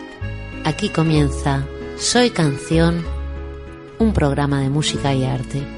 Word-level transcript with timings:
Aquí 0.64 0.88
comienza 0.88 1.64
Soy 1.96 2.30
Canción, 2.30 3.04
un 4.00 4.12
programa 4.12 4.60
de 4.60 4.70
música 4.70 5.14
y 5.14 5.24
arte. 5.24 5.75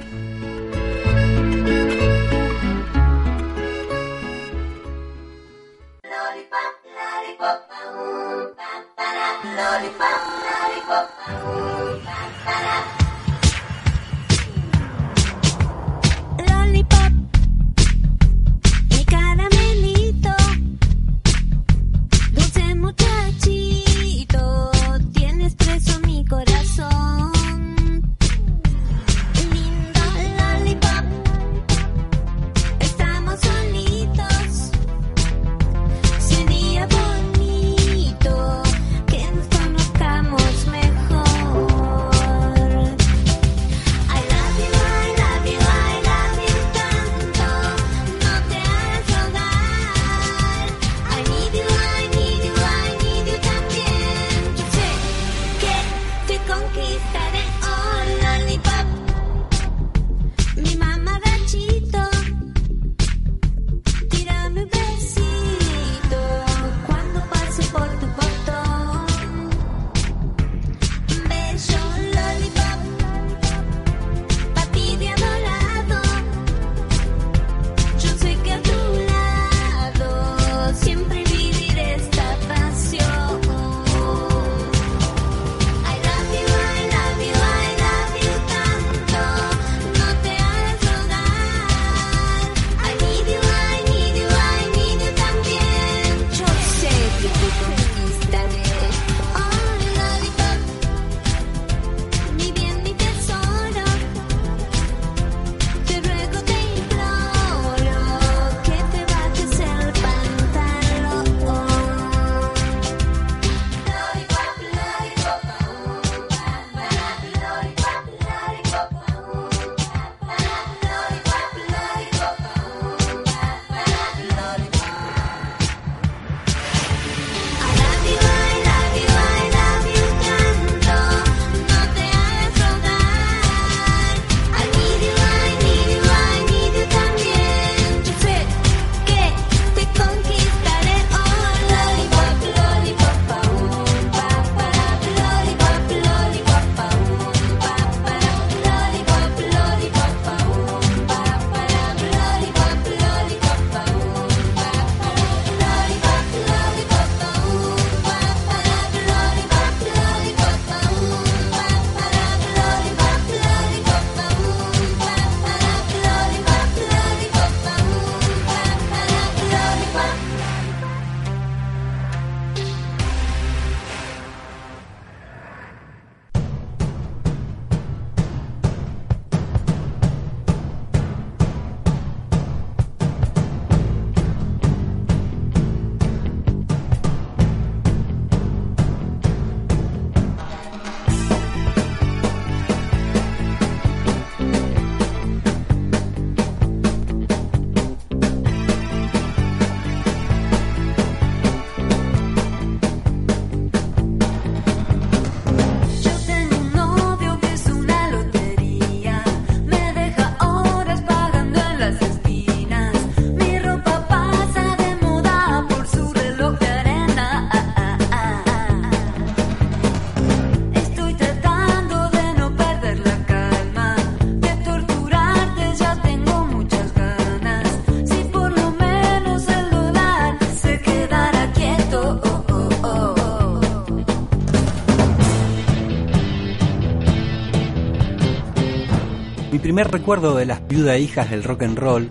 Primer 239.78 239.92
recuerdo 239.92 240.34
de 240.34 240.44
las 240.44 240.66
viudas 240.66 240.98
hijas 240.98 241.30
del 241.30 241.44
rock 241.44 241.62
and 241.62 241.78
roll 241.78 242.10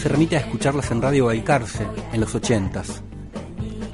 se 0.00 0.08
remite 0.08 0.36
a 0.36 0.38
escucharlas 0.38 0.92
en 0.92 1.02
Radio 1.02 1.26
Balcarce 1.26 1.84
en 2.12 2.20
los 2.20 2.32
ochentas. 2.36 3.02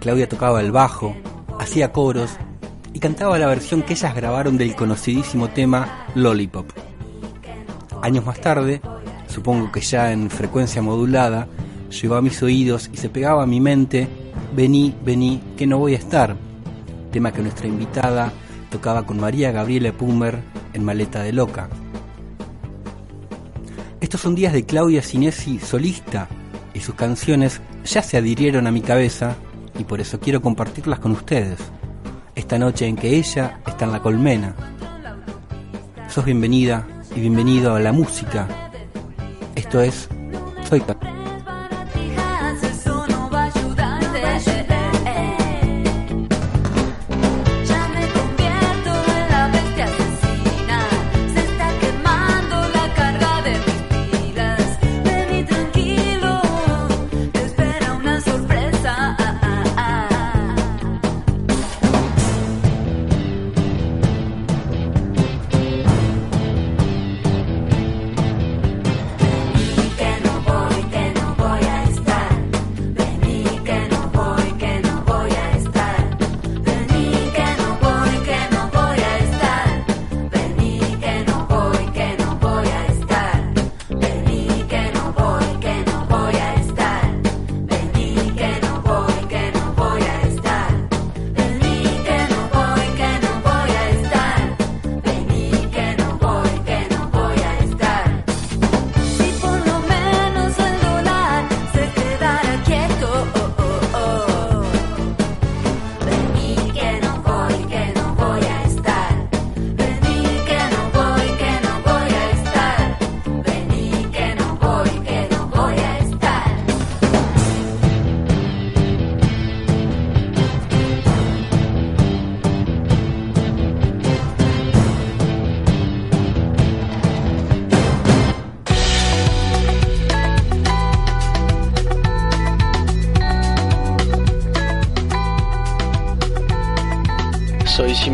Claudia 0.00 0.28
tocaba 0.28 0.60
el 0.60 0.70
bajo, 0.70 1.16
hacía 1.58 1.92
coros 1.92 2.36
y 2.92 2.98
cantaba 2.98 3.38
la 3.38 3.46
versión 3.46 3.80
que 3.80 3.94
ellas 3.94 4.14
grabaron 4.14 4.58
del 4.58 4.76
conocidísimo 4.76 5.48
tema 5.48 6.04
Lollipop. 6.14 6.66
Años 8.02 8.26
más 8.26 8.38
tarde, 8.38 8.82
supongo 9.28 9.72
que 9.72 9.80
ya 9.80 10.12
en 10.12 10.28
frecuencia 10.28 10.82
modulada, 10.82 11.48
llegó 12.02 12.16
a 12.16 12.22
mis 12.22 12.42
oídos 12.42 12.90
y 12.92 12.98
se 12.98 13.08
pegaba 13.08 13.44
a 13.44 13.46
mi 13.46 13.60
mente 13.60 14.08
Vení, 14.54 14.94
vení, 15.02 15.40
que 15.56 15.66
no 15.66 15.78
voy 15.78 15.94
a 15.94 15.98
estar, 15.98 16.36
tema 17.12 17.32
que 17.32 17.40
nuestra 17.40 17.66
invitada 17.66 18.30
tocaba 18.70 19.06
con 19.06 19.18
María 19.18 19.52
Gabriela 19.52 19.90
Pumer 19.92 20.38
en 20.74 20.84
Maleta 20.84 21.22
de 21.22 21.32
Loca. 21.32 21.70
Estos 24.00 24.20
son 24.20 24.34
días 24.34 24.52
de 24.52 24.64
Claudia 24.64 25.02
Sinesi 25.02 25.58
solista 25.58 26.28
y 26.74 26.80
sus 26.80 26.94
canciones 26.94 27.60
ya 27.84 28.02
se 28.02 28.18
adhirieron 28.18 28.66
a 28.66 28.70
mi 28.70 28.82
cabeza 28.82 29.36
y 29.78 29.84
por 29.84 30.00
eso 30.00 30.20
quiero 30.20 30.42
compartirlas 30.42 30.98
con 30.98 31.12
ustedes. 31.12 31.58
Esta 32.34 32.58
noche 32.58 32.86
en 32.86 32.96
que 32.96 33.16
ella 33.16 33.60
está 33.66 33.86
en 33.86 33.92
la 33.92 34.02
colmena. 34.02 34.54
Sos 36.08 36.26
bienvenida 36.26 36.86
y 37.14 37.20
bienvenido 37.20 37.74
a 37.74 37.80
la 37.80 37.92
música. 37.92 38.46
Esto 39.54 39.80
es 39.80 40.08
Soy 40.68 40.80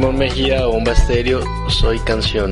Simón 0.02 0.19
Mejía, 0.19 0.66
Bomba 0.66 0.90
Estéreo, 0.90 1.44
Soy 1.69 1.96
Canción. 2.00 2.50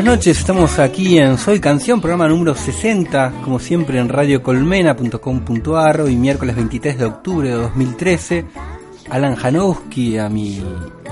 Noches, 0.00 0.38
estamos 0.38 0.78
aquí 0.78 1.18
en 1.18 1.36
Soy 1.36 1.60
Canción, 1.60 2.00
programa 2.00 2.26
número 2.26 2.54
60, 2.54 3.42
como 3.44 3.58
siempre 3.58 3.98
en 3.98 4.08
radiocolmena.com.ar, 4.08 6.00
hoy 6.00 6.16
miércoles 6.16 6.56
23 6.56 6.98
de 6.98 7.04
octubre 7.04 7.50
de 7.50 7.54
2013. 7.56 8.46
Alan 9.10 9.36
Janowski 9.36 10.16
a 10.16 10.30
mi 10.30 10.62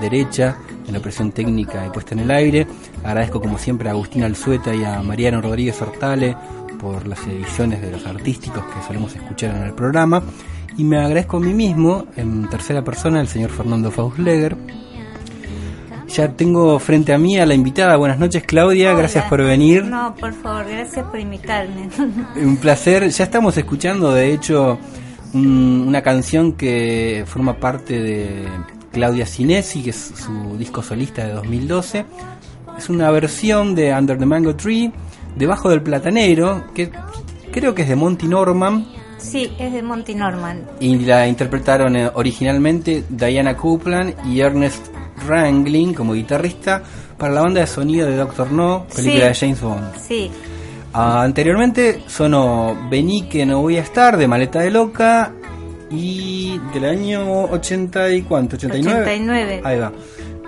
derecha, 0.01 0.57
en 0.87 0.95
la 0.95 1.01
presión 1.01 1.31
técnica 1.31 1.87
y 1.87 1.91
puesta 1.91 2.15
en 2.15 2.21
el 2.21 2.31
aire. 2.31 2.67
Agradezco 3.05 3.41
como 3.41 3.59
siempre 3.59 3.91
a 3.91 3.93
Agustín 3.93 4.25
Alzueta 4.25 4.75
y 4.75 4.83
a 4.83 5.03
Mariano 5.03 5.43
Rodríguez 5.43 5.81
Hortale 5.83 6.35
por 6.81 7.07
las 7.07 7.27
ediciones 7.27 7.83
de 7.83 7.91
los 7.91 8.07
artísticos 8.07 8.65
que 8.65 8.83
solemos 8.87 9.15
escuchar 9.15 9.57
en 9.57 9.65
el 9.65 9.75
programa. 9.75 10.23
Y 10.79 10.85
me 10.85 10.97
agradezco 10.97 11.37
a 11.37 11.41
mí 11.41 11.53
mismo, 11.53 12.07
en 12.17 12.49
tercera 12.49 12.83
persona, 12.83 13.21
el 13.21 13.29
señor 13.29 13.51
Fernando 13.51 13.91
Fausleger 13.91 14.57
ya 16.11 16.29
tengo 16.33 16.79
frente 16.79 17.13
a 17.13 17.19
mí 17.19 17.39
a 17.39 17.47
la 17.47 17.55
invitada. 17.55 17.97
Buenas 17.97 18.19
noches, 18.19 18.43
Claudia. 18.45 18.93
Gracias 18.95 19.25
por 19.27 19.43
venir. 19.43 19.85
No, 19.85 20.15
por 20.17 20.33
favor, 20.33 20.67
gracias 20.69 21.07
por 21.07 21.19
invitarme. 21.21 21.89
Un 22.37 22.57
placer. 22.57 23.09
Ya 23.09 23.25
estamos 23.25 23.57
escuchando, 23.57 24.13
de 24.13 24.33
hecho, 24.33 24.79
una 25.33 26.03
canción 26.03 26.55
que 26.55 27.25
forma 27.27 27.55
parte 27.59 28.03
de 28.03 28.49
Claudia 28.93 29.27
Cinesi, 29.27 29.83
que 29.83 29.91
es 29.91 30.13
su 30.17 30.57
disco 30.59 30.83
solista 30.83 31.25
de 31.25 31.33
2012. 31.35 32.05
Es 32.77 32.89
una 32.89 33.11
versión 33.11 33.75
de 33.75 33.95
Under 33.95 34.19
the 34.19 34.27
Mango 34.27 34.57
Tree, 34.57 34.93
Debajo 35.37 35.71
del 35.71 35.83
Platanero, 35.83 36.65
que 36.75 36.91
creo 37.53 37.75
que 37.75 37.83
es 37.83 37.89
de 37.89 37.97
Monty 37.97 38.27
Norman. 38.27 38.87
Sí, 39.19 39.53
es 39.59 39.73
de 39.73 39.83
Monty 39.83 40.15
Norman. 40.15 40.67
Y 40.81 40.99
la 41.01 41.29
interpretaron 41.29 41.95
eh, 41.95 42.11
originalmente 42.15 43.05
Diana 43.11 43.55
Copeland 43.55 44.15
y 44.27 44.41
Ernest 44.41 44.87
Wrangling 45.27 45.95
como 45.95 46.15
guitarrista 46.15 46.83
para 47.17 47.35
la 47.35 47.43
banda 47.43 47.61
de 47.61 47.67
sonido 47.67 48.07
de 48.09 48.17
Doctor 48.17 48.51
No, 48.51 48.87
película 48.95 49.27
de 49.27 49.35
James 49.35 49.61
Bond. 49.61 49.97
Sí. 49.97 50.31
Ah, 50.93 51.23
anteriormente 51.23 52.03
sonó 52.09 52.89
Vení 52.91 53.29
que 53.29 53.47
no 53.47 53.63
voy 53.63 53.77
a 53.77 53.83
estar 53.83 54.17
de 54.17 54.27
Maleta 54.27 54.61
de 54.61 54.71
Loca 54.71 55.33
y 55.91 56.59
del 56.73 56.85
año 56.85 57.45
80 57.45 58.11
y 58.15 58.23
cuánto, 58.23 58.57
89. 58.57 59.03
89. 59.03 59.61
Ahí 59.65 59.79
va. 59.79 59.93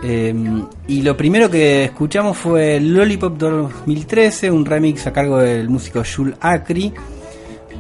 Em, 0.03 0.67
y 0.89 1.03
lo 1.03 1.17
primero 1.17 1.49
que 1.49 1.85
escuchamos 1.85 2.37
fue 2.37 2.81
Lollipop 2.81 3.39
2013, 3.39 4.51
un 4.51 4.65
remix 4.65 5.07
a 5.07 5.13
cargo 5.13 5.39
del 5.39 5.69
músico 5.69 6.03
Jules 6.05 6.37
Acri. 6.41 6.93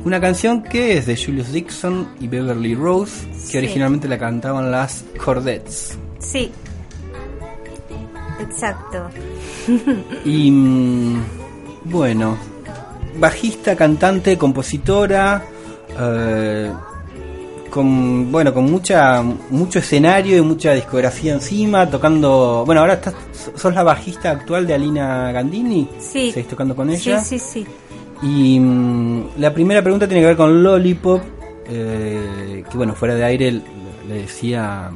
Una 0.05 0.21
canción 0.21 0.62
que 0.62 0.99
es 0.99 1.07
de 1.07 1.17
Julius 1.17 1.52
Dixon 1.52 2.09
y 2.21 2.26
Beverly 2.26 2.75
Rose, 2.75 3.26
que 3.50 3.59
originalmente 3.59 4.09
la 4.09 4.19
cantaban 4.19 4.71
las 4.71 5.05
Cordettes. 5.23 5.97
Sí, 6.19 6.50
Exacto. 8.43 9.09
y 10.25 10.51
mm, 10.51 11.25
bueno, 11.85 12.37
bajista, 13.19 13.77
cantante, 13.77 14.37
compositora, 14.37 15.45
eh, 15.99 16.73
con 17.71 18.31
bueno, 18.31 18.53
con 18.53 18.71
mucha 18.71 19.23
mucho 19.23 19.79
escenario 19.79 20.37
y 20.37 20.41
mucha 20.43 20.73
discografía 20.73 21.33
encima, 21.33 21.89
tocando, 21.89 22.65
bueno, 22.67 22.83
ahora 22.83 22.95
estás 22.95 23.15
sos 23.57 23.75
la 23.75 23.83
bajista 23.83 24.31
actual 24.31 24.67
de 24.67 24.75
Alina 24.75 25.33
Gandini. 25.33 25.89
Sí. 25.99 26.31
¿Seguís 26.33 26.49
tocando 26.49 26.77
con 26.77 26.91
ella? 26.91 27.19
Sí, 27.21 27.39
sí, 27.39 27.65
sí. 27.65 27.67
Y 28.23 28.61
mm, 28.61 29.39
la 29.39 29.53
primera 29.53 29.83
pregunta 29.83 30.07
tiene 30.07 30.21
que 30.21 30.27
ver 30.29 30.37
con 30.37 30.63
Lollipop, 30.63 31.23
eh, 31.69 32.63
que 32.71 32.77
bueno, 32.77 32.95
fuera 32.95 33.15
de 33.15 33.25
aire 33.25 33.61
le 34.09 34.15
decía 34.15 34.91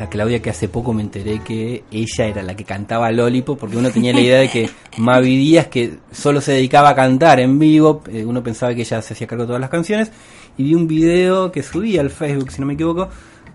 a 0.00 0.08
Claudia 0.08 0.40
que 0.40 0.50
hace 0.50 0.68
poco 0.68 0.92
me 0.92 1.02
enteré 1.02 1.40
que 1.40 1.84
ella 1.90 2.26
era 2.26 2.42
la 2.42 2.54
que 2.54 2.64
cantaba 2.64 3.10
Lolipo, 3.10 3.56
porque 3.56 3.76
uno 3.76 3.90
tenía 3.90 4.12
la 4.12 4.20
idea 4.20 4.38
de 4.38 4.48
que 4.48 4.70
Mavi 4.98 5.36
Díaz, 5.36 5.66
que 5.66 5.98
solo 6.12 6.40
se 6.40 6.52
dedicaba 6.52 6.90
a 6.90 6.94
cantar 6.94 7.40
en 7.40 7.58
vivo, 7.58 8.02
eh, 8.10 8.24
uno 8.24 8.42
pensaba 8.42 8.74
que 8.74 8.82
ella 8.82 9.02
se 9.02 9.14
hacía 9.14 9.26
cargo 9.26 9.44
de 9.44 9.48
todas 9.48 9.60
las 9.60 9.70
canciones, 9.70 10.10
y 10.56 10.64
vi 10.64 10.74
un 10.74 10.86
video 10.86 11.52
que 11.52 11.62
subí 11.62 11.98
al 11.98 12.10
Facebook, 12.10 12.50
si 12.50 12.60
no 12.60 12.66
me 12.66 12.74
equivoco, 12.74 13.08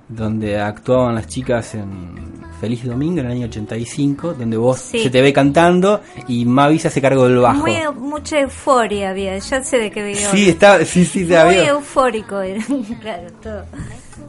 donde 0.07 0.59
actuaban 0.59 1.15
las 1.15 1.27
chicas 1.27 1.75
en 1.75 2.43
Feliz 2.59 2.85
Domingo 2.85 3.19
en 3.19 3.25
el 3.25 3.31
año 3.31 3.45
85, 3.47 4.33
donde 4.33 4.57
vos 4.57 4.77
se 4.77 5.09
te 5.09 5.21
ve 5.21 5.33
cantando 5.33 6.01
y 6.27 6.45
Mavi 6.45 6.79
se 6.79 6.89
hace 6.89 7.01
cargo 7.01 7.27
del 7.27 7.39
bajo. 7.39 7.61
Muy, 7.61 7.75
mucha 7.97 8.39
euforia 8.39 9.09
había, 9.09 9.37
ya 9.37 9.63
sé 9.63 9.77
de 9.77 9.91
qué 9.91 10.03
video. 10.03 10.31
Sí, 10.31 10.49
está, 10.49 10.83
sí, 10.85 11.05
sí, 11.05 11.25
Muy 11.25 11.55
eufórico, 11.55 12.41
claro, 13.01 13.27
todo. 13.41 13.65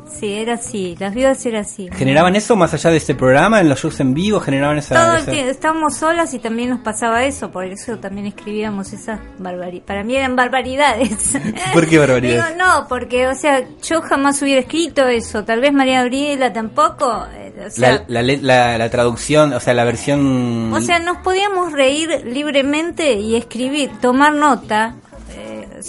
Sí, 0.08 0.32
era 0.34 0.54
así. 0.54 0.96
Las 0.98 1.14
viudas 1.14 1.44
era 1.46 1.60
así. 1.60 1.88
¿Generaban 1.92 2.36
eso 2.36 2.56
más 2.56 2.72
allá 2.74 2.90
de 2.90 2.96
este 2.96 3.14
programa? 3.14 3.60
¿En 3.60 3.68
los 3.68 3.80
shows 3.80 4.00
en 4.00 4.14
vivo 4.14 4.40
generaban 4.40 4.78
esa...? 4.78 4.94
Todo 4.94 5.12
el 5.16 5.22
esa- 5.22 5.30
tiempo, 5.30 5.50
estábamos 5.50 5.96
solas 5.96 6.32
y 6.34 6.38
también 6.38 6.70
nos 6.70 6.80
pasaba 6.80 7.24
eso, 7.24 7.50
por 7.50 7.64
eso 7.64 7.98
también 7.98 8.26
escribíamos 8.26 8.92
esas 8.92 9.20
barbaridades. 9.38 9.82
Para 9.86 10.04
mí 10.04 10.16
eran 10.16 10.36
barbaridades. 10.36 11.34
¿Por 11.72 11.86
qué 11.88 11.98
barbaridades? 11.98 12.52
Digo, 12.54 12.64
no, 12.64 12.86
porque, 12.88 13.26
o 13.28 13.34
sea, 13.34 13.62
yo 13.82 14.00
jamás 14.02 14.40
hubiera 14.42 14.60
escrito 14.60 15.06
eso, 15.08 15.44
tal 15.44 15.60
vez 15.60 15.72
María 15.72 16.00
Gabriela 16.02 16.52
tampoco. 16.52 17.26
eh, 17.34 17.52
O 17.66 17.70
sea, 17.70 18.04
La, 18.08 18.22
la, 18.22 18.36
la- 18.40 18.78
la 18.78 18.90
traducción, 18.90 19.52
o 19.52 19.60
sea, 19.60 19.74
la 19.74 19.84
versión... 19.84 20.72
O 20.72 20.80
sea, 20.80 20.98
nos 20.98 21.18
podíamos 21.18 21.72
reír 21.72 22.22
libremente 22.26 23.14
y 23.14 23.36
escribir, 23.36 23.90
tomar 24.00 24.32
nota. 24.34 24.94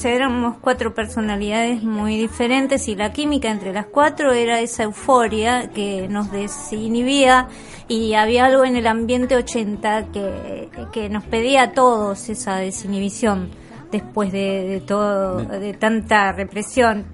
Éramos 0.03 0.57
cuatro 0.61 0.93
personalidades 0.93 1.83
muy 1.83 2.17
diferentes 2.17 2.87
y 2.87 2.95
la 2.95 3.11
química 3.13 3.49
entre 3.49 3.73
las 3.73 3.85
cuatro 3.85 4.33
era 4.33 4.59
esa 4.59 4.83
euforia 4.83 5.69
que 5.69 6.07
nos 6.07 6.31
desinhibía 6.31 7.47
y 7.87 8.13
había 8.13 8.45
algo 8.45 8.65
en 8.65 8.75
el 8.75 8.87
ambiente 8.87 9.35
80 9.35 10.11
que, 10.11 10.69
que 10.91 11.09
nos 11.09 11.23
pedía 11.23 11.63
a 11.63 11.71
todos 11.71 12.29
esa 12.29 12.57
desinhibición 12.57 13.49
después 13.91 14.31
de, 14.31 14.67
de 14.67 14.81
todo, 14.81 15.37
de 15.37 15.73
tanta 15.73 16.31
represión 16.31 17.05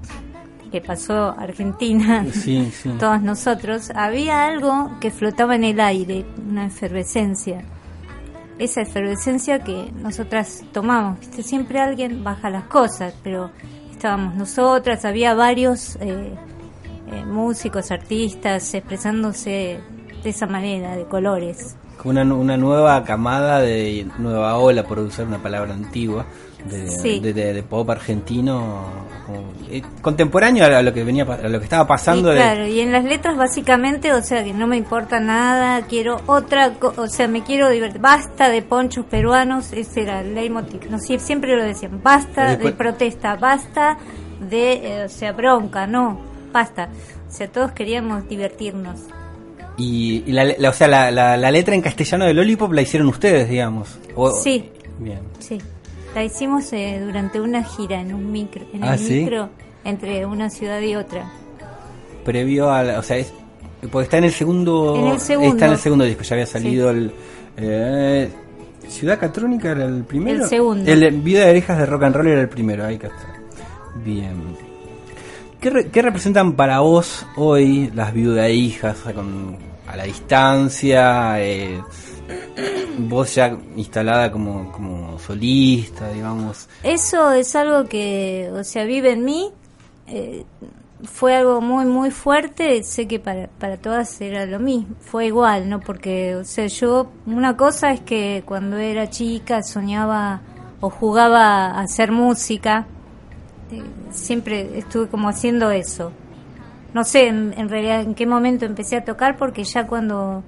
que 0.72 0.82
pasó 0.82 1.36
Argentina 1.38 2.25
Sí, 2.32 2.72
sí. 2.72 2.90
todos 3.00 3.22
nosotros, 3.22 3.92
había 3.94 4.46
algo 4.46 4.92
que 5.00 5.12
flotaba 5.12 5.56
en 5.56 5.66
el 5.66 5.80
aire, 5.80 6.25
una 6.50 6.68
efervescencia. 6.68 7.63
Esa 8.62 8.82
efervescencia 8.82 9.58
que 9.63 9.91
nosotras 9.91 10.63
tomamos, 10.72 11.20
¿viste? 11.20 11.41
siempre 11.41 11.80
alguien 11.80 12.24
baja 12.24 12.51
las 12.51 12.65
cosas, 12.65 13.12
pero 13.24 13.50
estábamos 13.89 14.36
nosotras, 14.36 15.03
había 15.03 15.34
varios 15.34 15.96
eh, 15.96 16.32
eh, 17.12 17.25
músicos, 17.25 17.89
artistas 17.89 18.75
expresándose 18.75 19.80
de 20.24 20.30
esa 20.30 20.46
manera, 20.46 20.96
de 20.96 21.06
colores. 21.06 21.75
Una, 22.03 22.22
una 22.22 22.56
nueva 22.56 23.03
camada 23.03 23.62
de 23.62 24.08
nueva 24.20 24.56
ola, 24.58 24.84
por 24.84 25.00
usar 25.00 25.25
una 25.25 25.41
palabra 25.41 25.74
antigua, 25.74 26.27
de, 26.65 26.88
Sí. 26.89 27.20
de, 27.20 27.34
de- 27.34 27.53
de 27.53 27.63
pop 27.63 27.89
argentino 27.89 28.86
como, 29.25 29.44
eh, 29.70 29.82
contemporáneo 30.01 30.65
a 30.65 30.82
lo 30.82 30.94
que 30.94 31.03
venía 31.03 31.24
a 31.24 31.48
lo 31.48 31.60
que 31.60 31.63
estaba 31.65 31.88
pasando 31.88 32.34
Y 32.34 32.36
claro, 32.38 32.68
y 32.68 32.80
en 32.80 32.91
las 32.91 33.03
letras 33.03 33.38
básicamente, 33.38 34.12
o 34.13 34.22
sea, 34.22 34.44
que 34.44 34.53
no 34.53 34.68
me 34.68 34.77
importa 34.77 35.20
nada, 35.20 35.82
quiero 35.88 36.22
otra, 36.27 36.74
o 36.98 37.08
sea, 37.08 37.27
me 37.27 37.44
quiero 37.44 37.70
divertir, 37.70 38.01
basta 38.01 38.50
de 38.50 38.62
ponchos 38.62 39.06
peruanos, 39.06 39.72
ese 39.74 40.01
era 40.03 40.22
el 40.22 40.34
leitmotiv, 40.36 40.89
no, 40.89 40.98
sie- 40.98 41.20
siempre 41.20 41.56
lo 41.56 41.63
decían, 41.63 42.01
basta 42.03 42.56
de 42.58 42.72
protesta, 42.74 43.36
basta 43.36 43.98
de, 44.50 44.74
eh, 44.74 45.03
o 45.06 45.10
sea, 45.10 45.32
bronca, 45.34 45.86
no, 45.88 46.20
basta. 46.51 46.89
O 47.30 47.32
sea, 47.34 47.48
todos 47.48 47.72
queríamos 47.72 48.27
divertirnos. 48.27 49.00
y, 49.77 50.24
y 50.27 50.32
la, 50.34 50.44
la- 50.58 50.70
o 50.70 50.74
sea 50.74 50.88
la, 50.89 51.10
la, 51.12 51.38
la 51.38 51.50
letra 51.50 51.74
en 51.74 51.82
castellano 51.82 52.25
de 52.25 52.34
Lollipop 52.34 52.74
la 52.74 52.82
hicieron 52.82 53.08
ustedes 53.08 53.50
digamos 53.50 53.98
O- 54.15 54.32
Sí. 54.32 54.70
bien 55.00 55.22
Sí, 55.39 55.58
la 56.15 56.24
hicimos 56.24 56.72
eh, 56.74 57.01
durante 57.03 57.39
una 57.39 57.63
gira 57.63 58.00
en 58.01 58.13
un 58.13 58.32
micro, 58.32 58.63
en 58.74 58.84
Ah, 58.84 58.98
micro 58.98 59.50
entre 59.84 60.25
una 60.25 60.50
ciudad 60.50 60.80
y 60.82 60.96
otra. 60.96 61.32
previo 62.25 62.70
a 62.72 62.84
la- 62.84 63.00
o 63.00 63.03
sea 63.03 63.18
es 63.18 63.34
porque 63.91 64.03
está 64.03 64.18
en 64.20 64.25
el 64.25 64.32
segundo 64.32 64.96
En 64.96 65.08
el 65.08 65.20
segundo. 65.20 65.53
está 65.56 65.65
en 65.65 65.72
el 65.72 65.77
segundo 65.80 66.06
disco 66.06 66.22
ya 66.24 66.36
había 66.36 66.46
salido 66.46 66.89
el 66.91 67.12
eh, 67.58 68.30
Ciudad 68.88 69.20
Catrónica 69.20 69.72
era 69.72 69.86
el 69.86 70.03
primero 70.03 70.44
El 70.44 70.50
segundo. 70.50 70.91
el 70.91 71.12
Vida 71.22 71.46
de 71.46 71.50
Orejas 71.51 71.77
de 71.80 71.86
Rock 71.88 72.03
and 72.03 72.15
Roll 72.15 72.27
era 72.27 72.41
el 72.41 72.50
primero 72.50 72.86
ahí 72.86 72.98
que 73.00 73.08
está 73.08 73.34
bien 74.03 74.36
¿Qué, 75.60 75.70
re- 75.72 75.88
qué 75.89 76.01
representan 76.01 76.53
para 76.53 76.80
vos 76.82 77.25
hoy 77.38 77.89
las 77.96 78.13
viudas 78.13 78.48
e 78.48 78.53
hijas 78.53 79.00
o 79.00 79.03
sea, 79.06 79.13
con, 79.13 79.58
a 79.88 79.96
la 79.96 80.03
distancia 80.03 81.41
eh, 81.41 81.80
vos 82.98 83.36
ya 83.36 83.58
instalada 83.76 84.32
como, 84.32 84.72
como 84.72 85.18
solista 85.20 86.10
digamos 86.10 86.68
Eso 86.84 87.32
es 87.32 87.56
algo 87.56 87.88
que, 87.88 88.50
o 88.54 88.64
sea, 88.64 88.84
vive 88.86 89.12
en 89.12 89.26
mí. 89.26 89.52
eh, 90.08 90.46
fue 91.04 91.36
algo 91.36 91.62
muy, 91.62 91.86
muy 91.86 92.12
fuerte. 92.12 92.84
Sé 92.84 93.08
que 93.08 93.20
para, 93.20 93.48
para 93.48 93.78
todas 93.78 94.22
era 94.22 94.46
lo 94.46 94.60
mismo. 94.60 94.96
Fue 95.00 95.26
igual, 95.28 95.70
¿no? 95.70 95.80
Porque, 95.80 96.36
o 96.36 96.44
sea, 96.44 96.68
yo, 96.68 97.12
una 97.26 97.58
cosa 97.58 97.92
es 97.92 98.02
que 98.02 98.44
cuando 98.46 98.78
era 98.78 99.10
chica 99.10 99.64
soñaba 99.64 100.42
o 100.80 100.90
jugaba 100.90 101.68
a 101.72 101.82
hacer 101.82 102.12
música. 102.12 102.86
eh, 103.72 103.82
siempre 104.12 104.78
estuve 104.78 105.08
como 105.08 105.30
haciendo 105.30 105.72
eso. 105.72 106.12
No 106.94 107.04
sé 107.04 107.28
en, 107.28 107.54
en 107.58 107.70
realidad 107.70 108.02
en 108.02 108.14
qué 108.16 108.28
momento 108.28 108.66
empecé 108.66 108.98
a 108.98 109.06
tocar 109.06 109.38
porque 109.38 109.64
ya 109.64 109.88
cuando 109.88 110.44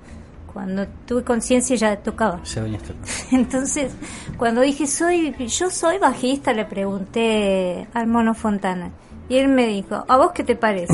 cuando 0.54 0.86
tuve 1.08 1.24
conciencia 1.24 1.76
ya 1.76 1.98
tocaba. 1.98 2.42
ya. 2.44 2.64
Entonces, 3.32 3.92
cuando 4.38 4.62
dije, 4.62 4.88
soy, 4.88 5.36
yo 5.48 5.70
soy 5.70 5.98
bajista, 5.98 6.54
le 6.54 6.66
pregunté 6.66 7.88
al 7.94 8.08
Mono 8.08 8.34
Fontana. 8.34 8.92
Y 9.30 9.38
él 9.38 9.48
me 9.48 9.66
dijo, 9.66 10.06
¿a 10.08 10.18
vos 10.18 10.32
qué 10.34 10.44
te 10.44 10.56
parece? 10.56 10.94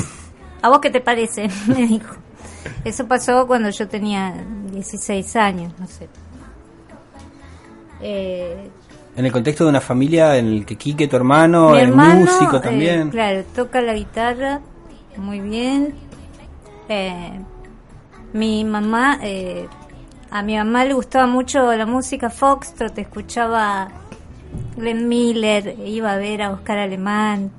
¿A 0.61 0.69
vos 0.69 0.79
qué 0.79 0.89
te 0.89 1.01
parece? 1.01 1.49
Me 1.67 1.87
dijo. 1.87 2.15
Eso 2.83 3.07
pasó 3.07 3.47
cuando 3.47 3.69
yo 3.69 3.87
tenía 3.87 4.33
16 4.71 5.35
años, 5.35 5.73
no 5.79 5.87
sé. 5.87 6.09
Eh, 8.01 8.69
en 9.15 9.25
el 9.25 9.31
contexto 9.31 9.65
de 9.65 9.71
una 9.71 9.81
familia 9.81 10.37
en 10.37 10.47
el 10.47 10.65
que 10.65 10.77
Quique 10.77 11.07
tu 11.07 11.17
hermano 11.17 11.75
es 11.75 11.93
músico 11.93 12.57
eh, 12.57 12.61
también 12.61 13.09
claro, 13.09 13.43
toca 13.53 13.81
la 13.81 13.93
guitarra 13.93 14.61
muy 15.17 15.41
bien. 15.41 15.93
Eh, 16.87 17.39
mi 18.33 18.63
mamá, 18.63 19.19
eh, 19.21 19.67
a 20.29 20.41
mi 20.43 20.55
mamá 20.55 20.85
le 20.85 20.93
gustaba 20.93 21.27
mucho 21.27 21.73
la 21.73 21.85
música 21.85 22.29
foxtrot, 22.29 22.97
escuchaba 22.97 23.89
Glenn 24.75 25.07
Miller, 25.07 25.75
iba 25.85 26.13
a 26.13 26.17
ver 26.17 26.41
a 26.41 26.51
Oscar 26.51 26.77
Alemán 26.77 27.51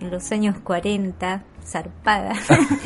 en 0.00 0.10
los 0.10 0.30
años 0.32 0.56
40, 0.62 1.42
zarpada. 1.64 2.34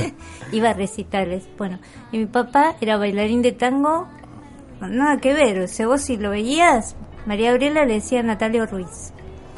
iba 0.52 0.70
a 0.70 0.74
recitales. 0.74 1.48
Bueno, 1.56 1.78
y 2.12 2.18
mi 2.18 2.26
papá 2.26 2.76
era 2.80 2.96
bailarín 2.96 3.42
de 3.42 3.52
tango, 3.52 4.06
nada 4.80 5.18
que 5.18 5.34
ver, 5.34 5.60
o 5.60 5.68
sea, 5.68 5.86
vos 5.86 6.02
si 6.02 6.16
lo 6.16 6.30
veías, 6.30 6.96
María 7.26 7.50
Gabriela 7.50 7.84
le 7.84 7.94
decía 7.94 8.20
a 8.20 8.22
Natalio 8.22 8.66
Ruiz 8.66 9.12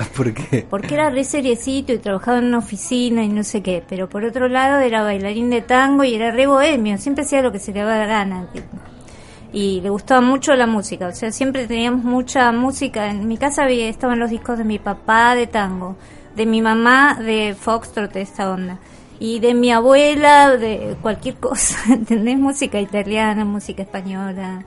¿Por 0.16 0.32
qué? 0.32 0.66
porque 0.68 0.94
era 0.94 1.10
re 1.10 1.24
seriecito 1.24 1.92
y 1.92 1.98
trabajaba 1.98 2.38
en 2.38 2.46
una 2.46 2.58
oficina 2.58 3.22
y 3.22 3.28
no 3.28 3.44
sé 3.44 3.62
qué, 3.62 3.82
pero 3.86 4.08
por 4.08 4.24
otro 4.24 4.48
lado 4.48 4.80
era 4.80 5.02
bailarín 5.02 5.50
de 5.50 5.62
tango 5.62 6.04
y 6.04 6.14
era 6.14 6.30
re 6.30 6.46
bohemio, 6.46 6.98
siempre 6.98 7.24
hacía 7.24 7.42
lo 7.42 7.52
que 7.52 7.58
se 7.58 7.72
le 7.72 7.80
daba 7.80 7.98
la 7.98 8.06
gana. 8.06 8.48
Y 9.52 9.80
le 9.80 9.90
gustaba 9.90 10.20
mucho 10.20 10.54
la 10.54 10.66
música, 10.66 11.08
o 11.08 11.12
sea, 11.12 11.32
siempre 11.32 11.66
teníamos 11.66 12.04
mucha 12.04 12.52
música. 12.52 13.10
En 13.10 13.26
mi 13.26 13.36
casa 13.36 13.64
había, 13.64 13.88
estaban 13.88 14.20
los 14.20 14.30
discos 14.30 14.58
de 14.58 14.64
mi 14.64 14.78
papá 14.78 15.34
de 15.34 15.48
tango, 15.48 15.96
de 16.36 16.46
mi 16.46 16.62
mamá 16.62 17.18
de 17.20 17.56
foxtrot, 17.58 18.12
de 18.12 18.20
esta 18.20 18.48
onda, 18.50 18.78
y 19.18 19.40
de 19.40 19.54
mi 19.54 19.72
abuela 19.72 20.56
de 20.56 20.96
cualquier 21.02 21.34
cosa, 21.40 21.92
¿entendés? 21.92 22.38
Música 22.38 22.80
italiana, 22.80 23.44
música 23.44 23.82
española. 23.82 24.64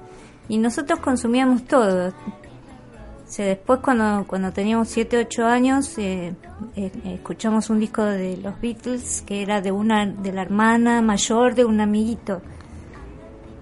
Y 0.49 0.57
nosotros 0.57 0.99
consumíamos 0.99 1.63
todo, 1.63 2.13
sea, 3.35 3.47
después 3.47 3.79
cuando, 3.79 4.25
cuando 4.27 4.53
teníamos 4.53 4.89
7, 4.89 5.17
8 5.17 5.45
años 5.45 5.97
eh, 5.97 6.35
eh, 6.75 6.91
escuchamos 7.15 7.67
un 7.71 7.79
disco 7.79 8.03
de 8.03 8.37
los 8.37 8.61
Beatles 8.61 9.23
que 9.25 9.41
era 9.41 9.59
de 9.59 9.71
una 9.71 10.05
de 10.05 10.31
la 10.31 10.43
hermana 10.43 11.01
mayor 11.01 11.55
de 11.55 11.65
un 11.65 11.81
amiguito. 11.81 12.43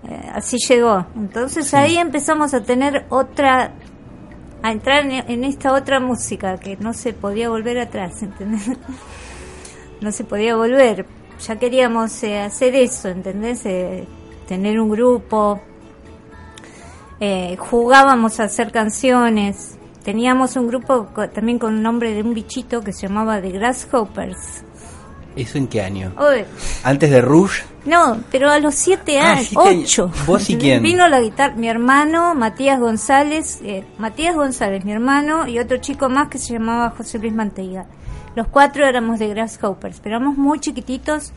Eh, 0.09 0.29
así 0.33 0.57
llegó. 0.57 1.05
Entonces 1.15 1.73
ahí 1.73 1.95
empezamos 1.95 2.53
a 2.53 2.61
tener 2.61 3.05
otra 3.07 3.73
a 4.61 4.71
entrar 4.73 5.05
en, 5.05 5.31
en 5.31 5.45
esta 5.45 5.71
otra 5.71 6.01
música 6.01 6.57
que 6.57 6.75
no 6.75 6.91
se 6.91 7.13
podía 7.13 7.47
volver 7.47 7.79
atrás, 7.79 8.21
¿entendés? 8.23 8.71
no 10.01 10.11
se 10.11 10.25
podía 10.25 10.57
volver. 10.57 11.05
Ya 11.47 11.55
queríamos 11.55 12.21
hacer 12.25 12.75
eso, 12.75 13.07
¿entendés? 13.07 13.63
Tener 14.47 14.81
un 14.81 14.89
grupo, 14.89 15.61
eh, 17.21 17.55
jugábamos 17.57 18.39
a 18.41 18.43
hacer 18.43 18.71
canciones. 18.73 19.77
Teníamos 20.03 20.55
un 20.57 20.67
grupo 20.67 21.07
co- 21.13 21.29
también 21.29 21.59
con 21.59 21.75
un 21.75 21.81
nombre 21.83 22.11
de 22.13 22.21
un 22.23 22.33
bichito 22.33 22.81
que 22.81 22.91
se 22.91 23.07
llamaba 23.07 23.39
The 23.39 23.51
Grasshoppers. 23.51 24.63
¿Eso 25.35 25.57
en 25.57 25.67
qué 25.67 25.81
año? 25.81 26.11
Oye, 26.17 26.45
¿Antes 26.83 27.09
de 27.09 27.21
Rouge? 27.21 27.63
no, 27.85 28.19
pero 28.31 28.49
a 28.51 28.59
los 28.59 28.75
siete 28.75 29.17
Ah, 29.19 29.33
años, 29.33 29.47
siete 29.47 29.79
ocho. 29.83 30.11
¿Vos 30.27 30.49
y 30.49 30.57
quién? 30.57 30.83
Vino 30.83 31.07
la 31.07 31.21
guitarra, 31.21 31.55
mi 31.55 31.69
hermano, 31.69 32.35
Matías 32.35 32.79
González, 32.81 33.61
eh, 33.63 33.85
Matías 33.97 34.35
González, 34.35 34.83
mi 34.83 34.91
hermano, 34.91 35.47
y 35.47 35.57
otro 35.59 35.77
chico 35.77 36.09
más 36.09 36.27
que 36.27 36.37
se 36.37 36.51
llamaba 36.53 36.89
José 36.97 37.19
Luis 37.19 37.33
Manteiga. 37.33 37.85
Los 38.35 38.47
cuatro 38.49 38.85
éramos 38.85 39.19
de 39.19 39.27
Grasshoppers, 39.29 39.99
pero 40.03 40.17
éramos 40.17 40.37
muy 40.37 40.59
chiquititos. 40.59 41.31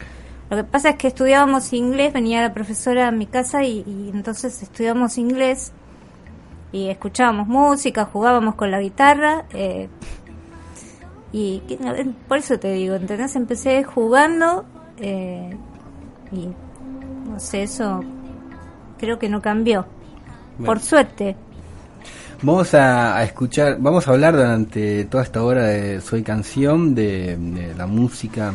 Lo 0.50 0.56
que 0.58 0.64
pasa 0.64 0.90
es 0.90 0.96
que 0.96 1.08
estudiábamos 1.08 1.72
inglés, 1.72 2.12
venía 2.12 2.42
la 2.42 2.52
profesora 2.52 3.08
a 3.08 3.10
mi 3.10 3.26
casa 3.26 3.64
y, 3.64 3.84
y 3.86 4.10
entonces 4.12 4.62
estudiábamos 4.62 5.18
inglés 5.18 5.72
y 6.70 6.88
escuchábamos 6.88 7.46
música, 7.48 8.04
jugábamos 8.04 8.54
con 8.54 8.70
la 8.70 8.80
guitarra. 8.80 9.44
eh, 9.52 9.88
y 11.32 11.60
por 12.28 12.38
eso 12.38 12.58
te 12.60 12.72
digo, 12.72 12.94
¿entendés? 12.94 13.34
Empecé 13.34 13.82
jugando 13.82 14.64
eh, 14.98 15.56
y 16.30 16.48
no 17.28 17.40
sé, 17.40 17.64
eso 17.64 18.04
creo 18.98 19.18
que 19.18 19.28
no 19.28 19.42
cambió. 19.42 19.84
Bueno. 20.58 20.66
Por 20.66 20.80
suerte. 20.80 21.34
Vamos 22.42 22.72
a, 22.74 23.16
a 23.16 23.24
escuchar, 23.24 23.78
vamos 23.80 24.06
a 24.06 24.12
hablar 24.12 24.36
durante 24.36 25.06
toda 25.06 25.24
esta 25.24 25.42
hora 25.42 25.64
de 25.64 26.00
Soy 26.00 26.22
Canción, 26.22 26.94
de, 26.94 27.36
de 27.36 27.74
la 27.74 27.86
música, 27.88 28.54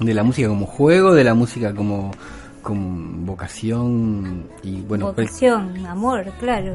de 0.00 0.14
la 0.14 0.22
música 0.22 0.48
como 0.48 0.66
juego, 0.66 1.14
de 1.14 1.24
la 1.24 1.34
música 1.34 1.74
como, 1.74 2.12
como 2.62 3.26
vocación 3.26 4.48
y 4.62 4.80
bueno, 4.82 5.06
Vocación, 5.06 5.86
amor, 5.86 6.32
claro. 6.38 6.74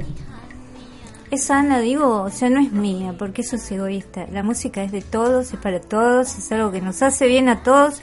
Es 1.31 1.45
sana, 1.45 1.79
digo, 1.79 2.21
o 2.21 2.29
sea, 2.29 2.49
no 2.49 2.59
es 2.59 2.71
mía, 2.71 3.15
porque 3.17 3.41
eso 3.41 3.55
es 3.55 3.71
egoísta. 3.71 4.27
La 4.31 4.43
música 4.43 4.83
es 4.83 4.91
de 4.91 5.01
todos, 5.01 5.51
es 5.51 5.59
para 5.59 5.79
todos, 5.79 6.37
es 6.37 6.51
algo 6.51 6.71
que 6.71 6.79
nos 6.79 7.01
hace 7.01 7.27
bien 7.27 7.49
a 7.49 7.63
todos. 7.63 8.01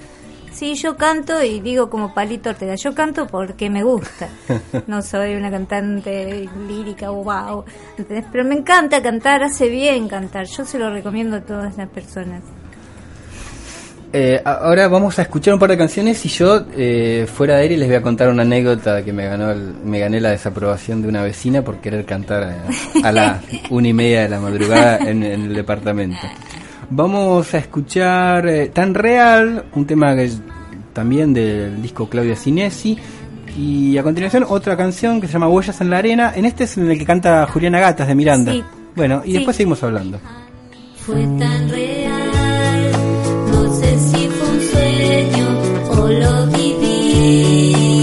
Sí, 0.52 0.74
yo 0.74 0.96
canto 0.96 1.40
y 1.42 1.60
digo 1.60 1.90
como 1.90 2.12
Palito 2.12 2.50
Ortega, 2.50 2.74
yo 2.74 2.92
canto 2.92 3.28
porque 3.28 3.70
me 3.70 3.84
gusta. 3.84 4.28
No 4.88 5.00
soy 5.00 5.36
una 5.36 5.50
cantante 5.50 6.48
lírica 6.66 7.12
o 7.12 7.22
wow. 7.22 7.64
Pero 8.32 8.44
me 8.44 8.56
encanta 8.56 9.00
cantar, 9.00 9.44
hace 9.44 9.68
bien 9.68 10.08
cantar. 10.08 10.46
Yo 10.46 10.64
se 10.64 10.78
lo 10.78 10.90
recomiendo 10.90 11.36
a 11.36 11.40
todas 11.40 11.76
las 11.76 11.88
personas. 11.88 12.42
Eh, 14.12 14.42
ahora 14.44 14.88
vamos 14.88 15.18
a 15.20 15.22
escuchar 15.22 15.54
un 15.54 15.60
par 15.60 15.70
de 15.70 15.78
canciones 15.78 16.24
y 16.26 16.28
yo 16.28 16.64
eh, 16.76 17.28
fuera 17.32 17.56
de 17.56 17.62
aire 17.62 17.76
les 17.76 17.86
voy 17.86 17.96
a 17.96 18.02
contar 18.02 18.28
una 18.28 18.42
anécdota 18.42 19.04
que 19.04 19.12
me 19.12 19.24
ganó 19.26 19.52
el- 19.52 19.72
me 19.84 20.00
gané 20.00 20.20
la 20.20 20.30
desaprobación 20.30 21.00
de 21.00 21.06
una 21.08 21.22
vecina 21.22 21.62
por 21.62 21.76
querer 21.76 22.04
cantar 22.04 22.42
a, 22.42 23.08
a 23.08 23.12
las 23.12 23.40
una 23.70 23.86
y 23.86 23.92
media 23.92 24.22
de 24.22 24.28
la 24.28 24.40
madrugada 24.40 24.96
en, 25.08 25.22
en 25.22 25.42
el 25.42 25.54
departamento. 25.54 26.18
Vamos 26.90 27.54
a 27.54 27.58
escuchar 27.58 28.48
eh, 28.48 28.70
Tan 28.74 28.94
Real, 28.94 29.66
un 29.74 29.86
tema 29.86 30.16
que 30.16 30.24
es 30.24 30.40
también 30.92 31.32
del 31.32 31.80
disco 31.80 32.08
Claudia 32.08 32.34
Cinesi. 32.34 32.98
Y 33.56 33.96
a 33.96 34.02
continuación 34.02 34.44
otra 34.48 34.76
canción 34.76 35.20
que 35.20 35.28
se 35.28 35.34
llama 35.34 35.48
Huellas 35.48 35.80
en 35.80 35.90
la 35.90 35.98
Arena. 35.98 36.32
En 36.34 36.46
este 36.46 36.64
es 36.64 36.76
en 36.78 36.90
el 36.90 36.98
que 36.98 37.04
canta 37.04 37.46
Juliana 37.46 37.78
Gatas 37.78 38.08
de 38.08 38.14
Miranda. 38.16 38.52
Sí. 38.52 38.64
Bueno, 38.96 39.22
y 39.24 39.28
Sí. 39.30 39.36
después 39.36 39.56
seguimos 39.56 39.80
hablando. 39.84 40.18
Fue 40.96 41.22
tan 41.38 41.68
real, 41.68 41.99
lo 46.18 46.46
viví. 46.46 47.99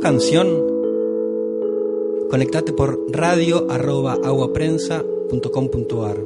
Canción? 0.00 0.48
Conectate 2.30 2.72
por 2.72 2.98
radio 3.12 3.66
arroba 3.70 4.18
aguaprensa.com.ar 4.24 6.16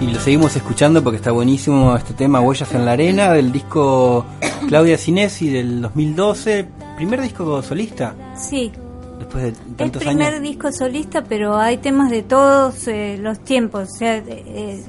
Y 0.00 0.06
lo 0.06 0.20
seguimos 0.20 0.54
escuchando 0.54 1.02
porque 1.02 1.16
está 1.16 1.32
buenísimo 1.32 1.96
este 1.96 2.14
tema 2.14 2.40
Huellas 2.40 2.72
en 2.74 2.84
la 2.84 2.92
Arena 2.92 3.32
del 3.32 3.50
disco 3.50 4.24
Claudia 4.68 4.96
Cinesi 4.96 5.50
del 5.50 5.82
2012, 5.82 6.68
primer 6.96 7.20
disco 7.22 7.60
solista 7.62 8.14
Sí, 8.36 8.70
después 9.18 9.44
de 9.44 9.48
es 9.50 9.76
tantos 9.76 10.02
primer 10.02 10.34
años. 10.34 10.42
disco 10.42 10.72
solista, 10.72 11.24
pero 11.24 11.56
hay 11.56 11.78
temas 11.78 12.10
de 12.10 12.22
todos 12.22 12.88
eh, 12.88 13.18
los 13.20 13.40
tiempos. 13.40 13.88
O 13.90 13.96
sea, 13.96 14.16
eh, 14.16 14.82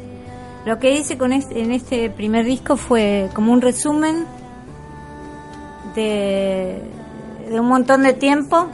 lo 0.65 0.80
que 0.80 0.92
hice 0.96 1.18
con 1.18 1.34
este, 1.34 1.62
en 1.62 1.72
este 1.72 2.10
primer 2.10 2.46
disco 2.46 2.78
fue 2.78 3.30
como 3.34 3.52
un 3.52 3.62
resumen 3.62 4.26
de, 5.96 6.82
de 7.50 7.60
un 7.60 7.68
montón 7.68 8.04
de 8.04 8.13
tiempo. 8.13 8.68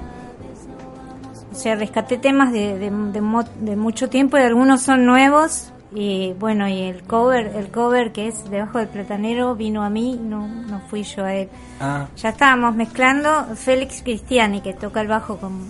O 1.51 1.55
sea, 1.55 1.75
rescaté 1.75 2.17
temas 2.17 2.51
de, 2.51 2.77
de, 2.77 2.91
de 2.91 3.45
de 3.61 3.75
mucho 3.75 4.09
tiempo 4.09 4.37
y 4.37 4.41
algunos 4.41 4.81
son 4.81 5.05
nuevos. 5.05 5.71
Y 5.93 6.33
bueno, 6.33 6.67
y 6.67 6.81
el 6.83 7.03
cover, 7.03 7.53
el 7.55 7.69
cover 7.71 8.11
que 8.11 8.27
es 8.27 8.49
Debajo 8.49 8.79
del 8.79 8.87
Platanero 8.87 9.55
vino 9.55 9.83
a 9.83 9.89
mí, 9.89 10.19
no, 10.21 10.47
no 10.47 10.81
fui 10.89 11.03
yo 11.03 11.23
a 11.23 11.33
él. 11.33 11.49
Ah, 11.79 12.07
Ya 12.17 12.29
estábamos 12.29 12.75
mezclando. 12.75 13.45
Félix 13.55 14.01
Cristiani, 14.01 14.61
que 14.61 14.73
toca 14.73 15.01
el 15.01 15.07
bajo 15.07 15.37
con, 15.37 15.69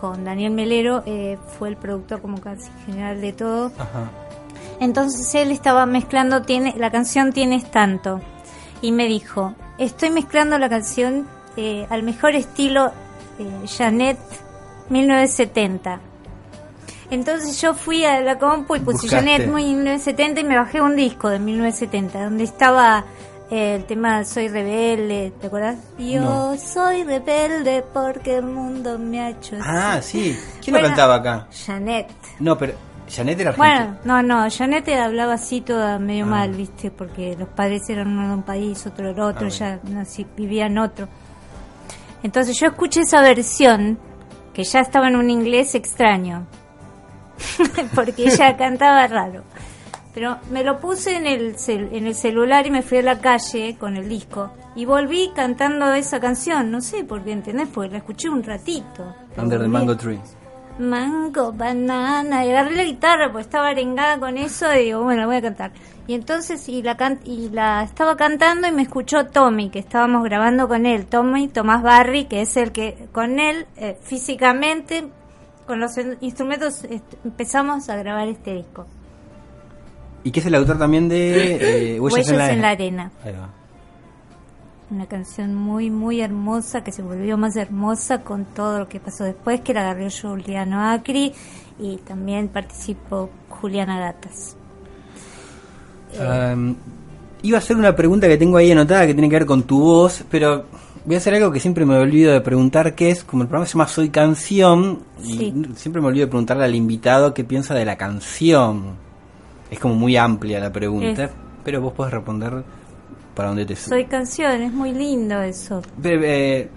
con 0.00 0.24
Daniel 0.24 0.52
Melero, 0.52 1.02
eh, 1.06 1.38
fue 1.58 1.68
el 1.68 1.76
productor 1.76 2.20
como 2.22 2.40
casi 2.40 2.70
general 2.86 3.20
de 3.20 3.32
todo. 3.32 3.66
ajá. 3.78 4.10
Entonces 4.80 5.34
él 5.34 5.50
estaba 5.52 5.84
mezclando, 5.84 6.42
tiene 6.42 6.74
la 6.78 6.90
canción 6.90 7.32
Tienes 7.32 7.70
Tanto. 7.70 8.20
Y 8.80 8.92
me 8.92 9.06
dijo, 9.06 9.54
estoy 9.78 10.08
mezclando 10.10 10.58
la 10.58 10.70
canción 10.70 11.28
eh, 11.58 11.86
al 11.90 12.02
mejor 12.02 12.34
estilo 12.34 12.90
eh, 13.38 13.66
Janet 13.76 14.18
1970. 14.88 16.00
Entonces 17.10 17.60
yo 17.60 17.74
fui 17.74 18.04
a 18.04 18.20
la 18.20 18.38
compu 18.38 18.76
y 18.76 18.80
puse 18.80 19.02
Buscaste. 19.06 19.16
Janet 19.16 19.48
1970 19.52 20.40
y 20.40 20.44
me 20.44 20.56
bajé 20.56 20.80
un 20.80 20.94
disco 20.96 21.28
de 21.28 21.38
1970 21.40 22.24
donde 22.24 22.44
estaba 22.44 23.04
eh, 23.50 23.74
el 23.74 23.84
tema 23.84 24.22
Soy 24.24 24.46
rebelde, 24.48 25.32
¿te 25.40 25.48
acuerdas? 25.48 25.76
Yo 25.98 26.20
No. 26.20 26.56
soy 26.56 27.02
rebelde 27.02 27.84
porque 27.92 28.36
el 28.36 28.44
mundo 28.46 28.96
me 28.98 29.20
ha 29.20 29.30
hecho 29.30 29.56
así. 29.56 29.64
Ah, 29.66 29.98
sí. 30.00 30.38
¿Quién 30.62 30.76
lo 30.76 30.82
cantaba 30.82 31.16
acá? 31.16 31.48
Janet. 31.66 32.06
No, 32.38 32.56
pero 32.56 32.74
Janet 33.12 33.40
era 33.40 33.50
argentina. 33.50 33.98
Bueno, 34.04 34.22
no, 34.22 34.44
no, 34.44 34.48
Janet 34.48 34.88
hablaba 34.90 35.32
así 35.34 35.62
toda 35.62 35.98
medio 35.98 36.26
Ah. 36.26 36.28
mal, 36.28 36.52
¿viste? 36.52 36.92
Porque 36.92 37.34
los 37.36 37.48
padres 37.48 37.90
eran 37.90 38.06
uno 38.06 38.28
de 38.28 38.34
un 38.34 38.42
país, 38.44 38.86
otro 38.86 39.08
del 39.08 39.18
otro, 39.18 39.48
Ah, 39.48 39.50
ya 39.50 39.80
nací, 39.82 40.24
vivía 40.36 40.66
en 40.66 40.78
otro. 40.78 41.08
Entonces 42.22 42.56
yo 42.60 42.68
escuché 42.68 43.00
esa 43.00 43.20
versión, 43.20 43.98
que 44.54 44.62
ya 44.62 44.78
estaba 44.80 45.08
en 45.08 45.16
un 45.16 45.28
inglés 45.28 45.74
extraño, 45.74 46.46
porque 47.94 48.24
ella 48.24 48.56
cantaba 48.56 49.06
raro. 49.06 49.42
Pero 50.12 50.38
me 50.50 50.64
lo 50.64 50.78
puse 50.80 51.16
en 51.16 51.26
el, 51.26 51.54
cel- 51.56 51.88
en 51.92 52.06
el 52.06 52.14
celular 52.16 52.66
y 52.66 52.70
me 52.72 52.82
fui 52.82 52.98
a 52.98 53.02
la 53.02 53.20
calle 53.20 53.76
con 53.78 53.96
el 53.96 54.08
disco. 54.08 54.50
Y 54.74 54.84
volví 54.84 55.30
cantando 55.34 55.92
esa 55.94 56.18
canción, 56.20 56.70
no 56.70 56.80
sé 56.80 57.04
por 57.04 57.22
qué, 57.22 57.32
¿entendés? 57.32 57.68
Porque 57.72 57.90
la 57.90 57.98
escuché 57.98 58.28
un 58.28 58.42
ratito. 58.42 59.14
Under 59.36 59.60
the. 59.60 59.68
Mango 59.68 59.96
Tree. 59.96 60.18
Mango, 60.78 61.52
banana, 61.52 62.44
y 62.46 62.50
agarré 62.50 62.74
la 62.74 62.84
guitarra 62.84 63.26
porque 63.30 63.42
estaba 63.42 63.68
arengada 63.68 64.18
con 64.18 64.38
eso 64.38 64.66
y 64.74 64.84
digo, 64.86 65.02
bueno, 65.02 65.20
la 65.20 65.26
voy 65.26 65.36
a 65.36 65.42
cantar. 65.42 65.72
Y 66.06 66.14
entonces, 66.14 66.68
y 66.68 66.82
la, 66.82 66.96
can- 66.96 67.20
y 67.24 67.50
la 67.50 67.82
estaba 67.82 68.16
cantando 68.16 68.66
y 68.66 68.72
me 68.72 68.82
escuchó 68.82 69.26
Tommy, 69.26 69.68
que 69.70 69.78
estábamos 69.78 70.24
grabando 70.24 70.66
con 70.68 70.86
él, 70.86 71.06
Tommy 71.06 71.48
Tomás 71.48 71.82
Barry, 71.82 72.24
que 72.24 72.40
es 72.40 72.56
el 72.56 72.72
que 72.72 72.96
con 73.12 73.38
él 73.38 73.66
eh, 73.76 73.96
físicamente, 74.02 75.04
con 75.70 75.78
los 75.78 75.96
in- 75.98 76.16
instrumentos, 76.20 76.84
empezamos 77.24 77.88
a 77.88 77.96
grabar 77.96 78.26
este 78.26 78.54
disco. 78.54 78.86
¿Y 80.24 80.32
que 80.32 80.40
es 80.40 80.46
el 80.46 80.56
autor 80.56 80.78
también 80.78 81.08
de 81.08 81.94
eh, 81.94 82.00
Huellas, 82.00 82.28
en 82.28 82.60
la 82.60 82.70
arena. 82.70 83.12
Ahí 83.24 83.32
va. 83.32 83.48
Una 84.90 85.06
canción 85.06 85.54
muy, 85.54 85.88
muy 85.90 86.20
hermosa 86.20 86.82
que 86.82 86.90
se 86.90 87.02
volvió 87.02 87.38
más 87.38 87.54
hermosa 87.54 88.22
con 88.22 88.46
todo 88.46 88.80
lo 88.80 88.88
que 88.88 88.98
pasó 88.98 89.22
después, 89.22 89.60
que 89.60 89.72
la 89.72 89.82
agarró 89.82 90.08
Juliano 90.10 90.90
Acri 90.90 91.32
y 91.78 91.98
también 91.98 92.48
participó 92.48 93.30
Juliana 93.48 94.00
Gatas. 94.00 94.56
Um, 96.18 96.74
iba 97.42 97.58
a 97.58 97.60
hacer 97.60 97.76
una 97.76 97.94
pregunta 97.94 98.26
que 98.26 98.36
tengo 98.36 98.56
ahí 98.56 98.72
anotada 98.72 99.06
que 99.06 99.14
tiene 99.14 99.28
que 99.28 99.36
ver 99.36 99.46
con 99.46 99.62
tu 99.62 99.80
voz, 99.80 100.24
pero 100.28 100.64
voy 101.10 101.16
a 101.16 101.18
hacer 101.18 101.34
algo 101.34 101.50
que 101.50 101.58
siempre 101.58 101.84
me 101.84 101.96
olvido 101.96 102.32
de 102.32 102.40
preguntar, 102.40 102.94
que 102.94 103.10
es, 103.10 103.24
como 103.24 103.42
el 103.42 103.48
programa 103.48 103.66
se 103.66 103.72
llama 103.72 103.88
Soy 103.88 104.10
Canción, 104.10 105.00
y 105.24 105.52
siempre 105.74 106.00
me 106.00 106.06
olvido 106.06 106.26
de 106.26 106.30
preguntarle 106.30 106.62
al 106.64 106.74
invitado 106.76 107.34
qué 107.34 107.42
piensa 107.42 107.74
de 107.74 107.84
la 107.84 107.96
canción. 107.96 108.94
Es 109.72 109.80
como 109.80 109.96
muy 109.96 110.16
amplia 110.16 110.60
la 110.60 110.70
pregunta, 110.72 111.24
Es- 111.24 111.30
pero 111.64 111.80
vos 111.80 111.94
podés 111.94 112.12
responder 112.14 112.62
para 113.34 113.48
donde 113.48 113.66
te 113.66 113.74
Soy 113.74 114.04
canción, 114.04 114.62
es 114.62 114.72
muy 114.72 114.92
lindo 114.92 115.42
eso. 115.42 115.82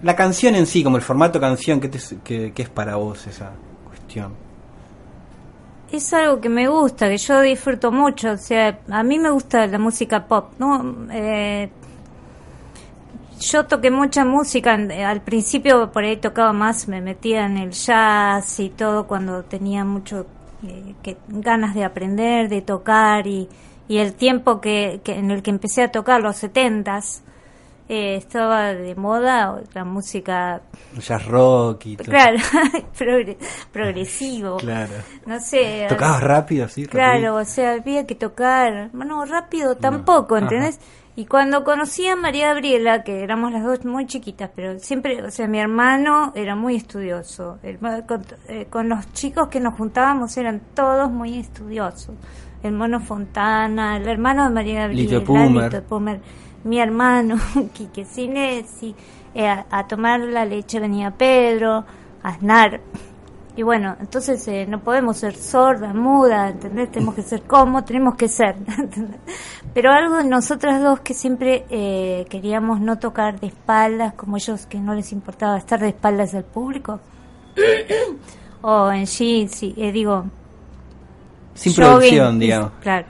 La 0.02 0.15
canción 0.15 0.56
en 0.56 0.65
sí, 0.65 0.84
como 0.84 0.98
el 0.98 1.04
formato 1.04 1.39
canción, 1.39 1.80
¿qué, 1.80 1.89
te, 1.89 2.00
qué- 2.24 2.52
qué 2.56 2.62
es 2.63 2.69
para 2.69 2.96
vos 2.96 3.28
esa 3.28 3.52
cuestión? 3.88 4.32
Es 5.91 6.12
algo 6.12 6.41
que 6.41 6.50
me 6.50 6.67
gusta, 6.67 7.08
que 7.08 7.17
yo 7.19 7.39
disfruto 7.41 7.91
mucho. 7.91 8.32
O 8.32 8.38
sea, 8.38 8.80
a 8.89 9.04
mí 9.04 9.19
me 9.19 9.30
gusta 9.30 9.67
la 9.67 9.78
música 9.78 10.26
pop, 10.28 10.54
¿no? 10.58 11.06
Eh, 11.12 11.69
yo 13.39 13.65
toqué 13.65 13.91
mucha 13.91 14.26
música. 14.26 14.76
eh, 14.76 15.04
Al 15.04 15.22
principio 15.22 15.91
por 15.91 16.04
ahí 16.04 16.17
tocaba 16.17 16.54
más, 16.54 16.88
me 16.88 17.02
metía 17.02 17.46
en 17.46 17.58
el 17.58 17.72
jazz 17.72 18.60
y 18.60 18.69
todo 18.69 19.06
cuando 19.08 19.43
tenía 19.43 19.84
mucho 19.86 20.26
eh, 20.65 20.96
que, 21.04 21.17
ganas 21.28 21.76
de 21.76 21.84
aprender, 21.84 22.50
de 22.50 22.62
tocar 22.62 23.28
y, 23.28 23.50
y 23.88 23.98
el 23.98 24.13
tiempo 24.13 24.62
que, 24.62 25.02
que 25.04 25.15
en 25.17 25.32
el 25.32 25.41
que 25.43 25.52
empecé 25.52 25.84
a 25.84 25.91
tocar, 25.91 26.22
los 26.22 26.38
setentas, 26.38 27.22
eh, 27.89 28.15
estaba 28.15 28.74
de 28.74 28.96
moda 28.96 29.62
la 29.74 29.84
música, 29.84 30.62
Jazz 30.98 31.26
rock 31.26 31.86
y 31.88 31.98
todo. 31.98 32.06
claro, 32.12 32.38
progre- 32.98 33.38
progresivo. 33.74 34.58
Claro. 34.63 34.93
No 35.26 35.38
sé. 35.41 35.86
¿Tocabas 35.89 36.24
rápido 36.24 36.65
así? 36.65 36.86
Claro, 36.88 37.36
o 37.36 37.46
sea, 37.46 37.74
había 37.74 38.08
que 38.08 38.15
tocar, 38.15 38.89
no, 38.93 39.26
rápido 39.26 39.76
tampoco, 39.76 40.36
Ajá. 40.36 40.46
¿entendés? 40.46 40.80
Y 41.15 41.26
cuando 41.26 41.63
conocí 41.63 42.08
a 42.08 42.15
María 42.15 42.47
Gabriela, 42.47 43.04
que 43.04 43.23
éramos 43.23 43.52
las 43.52 43.63
dos 43.63 43.86
muy 43.86 44.08
chiquitas, 44.08 44.49
pero 44.56 44.80
siempre, 44.80 45.21
o 45.21 45.30
sea, 45.30 45.47
mi 45.47 45.60
hermano 45.60 46.32
era 46.34 46.56
muy 46.56 46.76
estudioso. 46.76 47.60
El 47.62 47.78
con, 47.78 48.26
eh, 48.47 48.65
con 48.67 48.89
los 48.89 49.13
chicos 49.13 49.47
que 49.49 49.60
nos 49.60 49.76
juntábamos 49.76 50.36
eran 50.38 50.60
todos 50.73 51.12
muy 51.12 51.38
estudiosos. 51.38 52.15
El 52.63 52.73
mono 52.73 52.99
Fontana, 52.99 53.97
el 53.97 54.08
hermano 54.08 54.45
de 54.45 54.49
María 54.49 54.82
Gabriela, 54.82 55.19
Lito 55.19 55.23
Pumer. 55.23 55.71
Lito 55.71 55.84
Pumer, 55.84 56.19
mi 56.63 56.80
hermano, 56.80 57.36
Quique 57.73 58.06
Sinesi, 58.06 58.95
eh, 59.36 59.47
a, 59.47 59.67
a 59.69 59.86
tomar 59.86 60.19
la 60.19 60.45
leche 60.45 60.80
venía 60.80 61.12
Pedro, 61.12 61.86
Aznar. 62.23 62.82
Y 63.55 63.61
bueno, 63.61 63.95
entonces 63.99 64.47
eh, 64.47 64.65
no 64.67 64.79
podemos 64.79 65.17
ser 65.17 65.35
sorda, 65.35 65.93
muda, 65.93 66.49
¿entendés? 66.49 66.91
Tenemos 66.91 67.13
que 67.13 67.21
ser 67.21 67.43
como 67.43 67.83
tenemos 67.83 68.15
que 68.15 68.27
ser. 68.27 68.55
¿entendés? 68.77 69.19
Pero 69.73 69.91
algo 69.91 70.17
de 70.17 70.23
nosotras 70.25 70.81
dos 70.81 71.01
que 71.01 71.13
siempre 71.13 71.65
eh, 71.69 72.25
queríamos 72.29 72.79
no 72.81 72.97
tocar 72.97 73.39
de 73.39 73.47
espaldas, 73.47 74.13
como 74.15 74.37
ellos 74.37 74.65
que 74.65 74.79
no 74.79 74.95
les 74.95 75.11
importaba 75.11 75.57
estar 75.57 75.79
de 75.79 75.89
espaldas 75.89 76.33
al 76.33 76.45
público. 76.45 76.99
o 78.61 78.91
en 78.91 79.05
sí, 79.05 79.47
sí, 79.51 79.73
eh, 79.77 79.91
digo, 79.91 80.25
Sin 81.53 81.73
jogging, 81.73 81.91
producción, 81.91 82.37
y- 82.37 82.39
digamos. 82.39 82.71
Claro. 82.81 83.05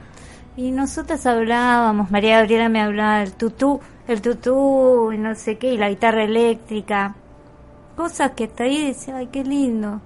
Y 0.58 0.72
nosotras 0.72 1.26
hablábamos, 1.26 2.12
María 2.12 2.40
Gabriela 2.40 2.70
me 2.70 2.82
hablaba 2.82 3.20
del 3.20 3.34
tutú, 3.34 3.80
el 4.08 4.22
tutú 4.22 5.12
y 5.14 5.18
no 5.18 5.34
sé 5.36 5.58
qué, 5.58 5.74
y 5.74 5.78
la 5.78 5.90
guitarra 5.90 6.26
eléctrica. 6.26 7.16
Cosas 7.96 8.32
que 8.32 8.44
hasta 8.44 8.66
ahí 8.66 8.88
decía, 8.88 9.16
ay, 9.18 9.28
qué 9.32 9.44
lindo. 9.44 10.02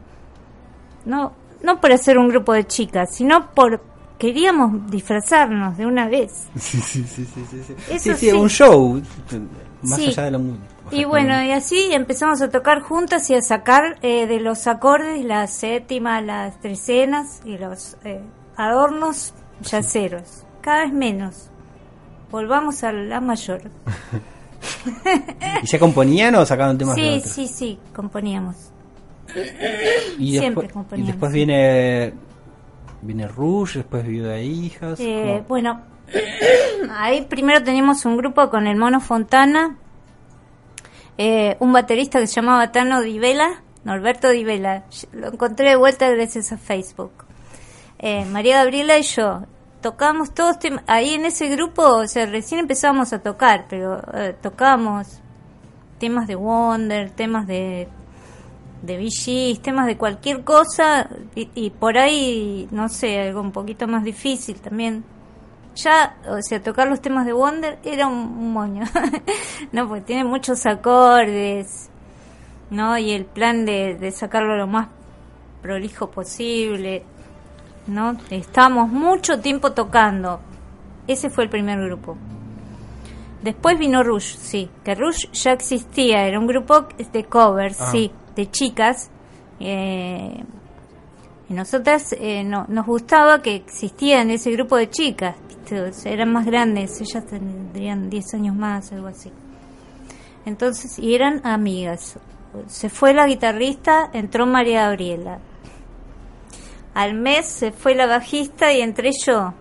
No, 1.08 1.34
no 1.64 1.80
por 1.82 1.92
hacer 1.92 2.18
un 2.18 2.28
grupo 2.28 2.54
de 2.54 2.66
chicas, 2.68 3.10
sino 3.16 3.52
por 3.52 3.82
queríamos 4.20 4.90
disfrazarnos 4.92 5.78
de 5.78 5.86
una 5.86 6.08
vez. 6.08 6.48
Sí, 6.60 6.80
sí, 6.82 7.04
sí, 7.04 7.26
sí, 7.26 7.46
sí, 7.50 7.64
sí. 7.68 7.76
Eso 7.90 8.16
Sí, 8.16 8.32
un 8.32 8.50
show, 8.50 9.02
más 9.82 10.00
Sí. 10.00 10.08
allá 10.10 10.24
de 10.24 10.32
la 10.32 10.38
música. 10.38 10.64
Y 10.92 11.04
bueno, 11.06 11.44
y 11.44 11.52
así 11.52 11.90
empezamos 11.92 12.42
a 12.42 12.50
tocar 12.50 12.82
juntas 12.82 13.30
y 13.30 13.36
a 13.36 13.42
sacar 13.42 13.98
eh, 14.02 14.26
de 14.28 14.40
los 14.40 14.68
acordes 14.68 15.24
las 15.26 15.52
séptimas, 15.54 16.24
las 16.24 16.60
trecenas 16.62 17.42
y 17.46 17.58
los 17.58 17.98
eh, 18.06 18.22
adornos 18.56 19.34
yaceros. 19.62 20.44
Cada 20.62 20.84
vez 20.84 20.94
menos. 20.94 21.50
Volvamos 22.32 22.84
a 22.84 22.92
la 22.92 23.20
mayor. 23.22 23.62
¿Y 25.64 25.68
ya 25.68 25.80
componían 25.80 26.36
o 26.36 26.46
sacaban 26.46 26.78
temas 26.78 26.96
de 26.96 27.02
Sí, 27.02 27.18
otros? 27.20 27.32
sí, 27.34 27.48
sí, 27.48 27.80
componíamos. 27.96 28.56
Y 30.18 30.40
después, 30.40 30.70
y 30.96 31.02
después 31.04 31.32
viene 31.32 32.14
viene 33.02 33.28
Rouge, 33.28 33.80
después 33.80 34.06
Viuda 34.06 34.40
Hijas. 34.40 35.00
Eh, 35.00 35.44
bueno, 35.48 35.82
ahí 36.92 37.26
primero 37.30 37.64
teníamos 37.64 38.06
un 38.06 38.18
grupo 38.18 38.50
con 38.50 38.68
el 38.68 38.76
Mono 38.78 39.00
Fontana, 39.00 39.78
eh, 41.18 41.58
un 41.60 41.74
baterista 41.74 42.20
que 42.20 42.28
se 42.28 42.36
llamaba 42.36 42.72
Tano 42.72 43.02
Di 43.02 43.20
Vela, 43.20 43.62
Norberto 43.84 44.30
Di 44.30 44.44
Vela. 44.44 44.86
Lo 45.14 45.28
encontré 45.28 45.70
de 45.70 45.76
vuelta 45.76 46.10
gracias 46.10 46.52
a 46.52 46.58
Facebook. 46.58 47.12
Eh, 48.00 48.26
María 48.26 48.58
Gabriela 48.58 48.98
y 48.98 49.04
yo 49.04 49.44
tocábamos 49.82 50.34
todos. 50.34 50.58
Ahí 50.88 51.14
en 51.14 51.26
ese 51.26 51.48
grupo, 51.48 51.84
o 51.84 52.08
sea, 52.08 52.26
recién 52.26 52.60
empezábamos 52.60 53.14
a 53.14 53.20
tocar, 53.20 53.66
pero 53.70 54.02
eh, 54.14 54.36
tocábamos 54.42 55.22
temas 56.00 56.28
de 56.28 56.36
Wonder, 56.36 57.10
temas 57.12 57.48
de 57.48 57.88
de 58.82 58.98
VGs, 58.98 59.62
temas 59.62 59.88
de 59.88 59.98
cualquier 59.98 60.44
cosa 60.44 61.10
y, 61.36 61.50
y 61.56 61.70
por 61.72 61.98
ahí, 61.98 62.68
no 62.72 62.90
sé, 62.90 63.20
algo 63.20 63.42
un 63.42 63.52
poquito 63.52 63.88
más 63.88 64.04
difícil 64.04 64.60
también. 64.60 65.04
Ya, 65.76 66.18
o 66.28 66.42
sea, 66.42 66.62
tocar 66.62 66.88
los 66.88 67.02
temas 67.02 67.26
de 67.26 67.34
Wonder 67.34 67.78
era 67.84 68.08
un, 68.08 68.16
un 68.16 68.52
moño. 68.54 68.84
no, 69.72 69.88
porque 69.88 70.02
tiene 70.02 70.24
muchos 70.24 70.66
acordes, 70.66 71.90
¿no? 72.72 72.98
Y 72.98 73.12
el 73.12 73.26
plan 73.26 73.66
de, 73.66 73.96
de 73.96 74.12
sacarlo 74.12 74.58
lo 74.58 74.66
más 74.68 74.88
prolijo 75.62 76.10
posible, 76.10 77.04
¿no? 77.86 78.18
Estábamos 78.32 78.90
mucho 78.90 79.40
tiempo 79.40 79.74
tocando. 79.74 80.40
Ese 81.08 81.30
fue 81.30 81.44
el 81.44 81.50
primer 81.50 81.80
grupo. 81.80 82.18
Después 83.44 83.78
vino 83.78 84.04
Rush, 84.04 84.36
sí, 84.36 84.70
que 84.84 84.96
Rush 84.96 85.32
ya 85.32 85.52
existía, 85.52 86.26
era 86.26 86.40
un 86.40 86.48
grupo 86.48 86.88
de 87.14 87.24
covers, 87.26 87.80
Ah. 87.80 87.92
sí, 87.92 88.12
de 88.38 88.50
chicas. 88.50 89.10
Eh, 89.60 90.44
y 91.50 91.54
nosotras 91.54 92.16
eh, 92.20 92.44
no, 92.44 92.66
nos 92.70 92.86
gustaba 92.86 93.42
que 93.42 93.56
existían 93.56 94.30
ese 94.32 94.52
grupo 94.52 94.78
de 94.78 94.90
chicas, 94.90 95.36
eran 96.06 96.32
más 96.32 96.46
grandes, 96.46 97.02
ellas 97.02 97.26
tendrían 97.26 98.10
10 98.10 98.34
años 98.36 98.56
más, 98.56 98.92
algo 98.92 99.08
así. 99.08 99.32
Entonces, 100.46 100.98
y 101.00 101.14
eran 101.14 101.46
amigas. 101.46 102.18
Se 102.68 102.90
fue 102.90 103.14
la 103.14 103.28
guitarrista, 103.28 104.10
entró 104.14 104.46
María 104.46 104.88
Gabriela. 104.88 105.40
Al 106.94 107.14
mes 107.14 107.46
se 107.46 107.72
fue 107.72 107.96
la 107.96 108.08
bajista 108.08 108.74
y 108.74 108.82
entré 108.82 109.12
yo. 109.26 109.54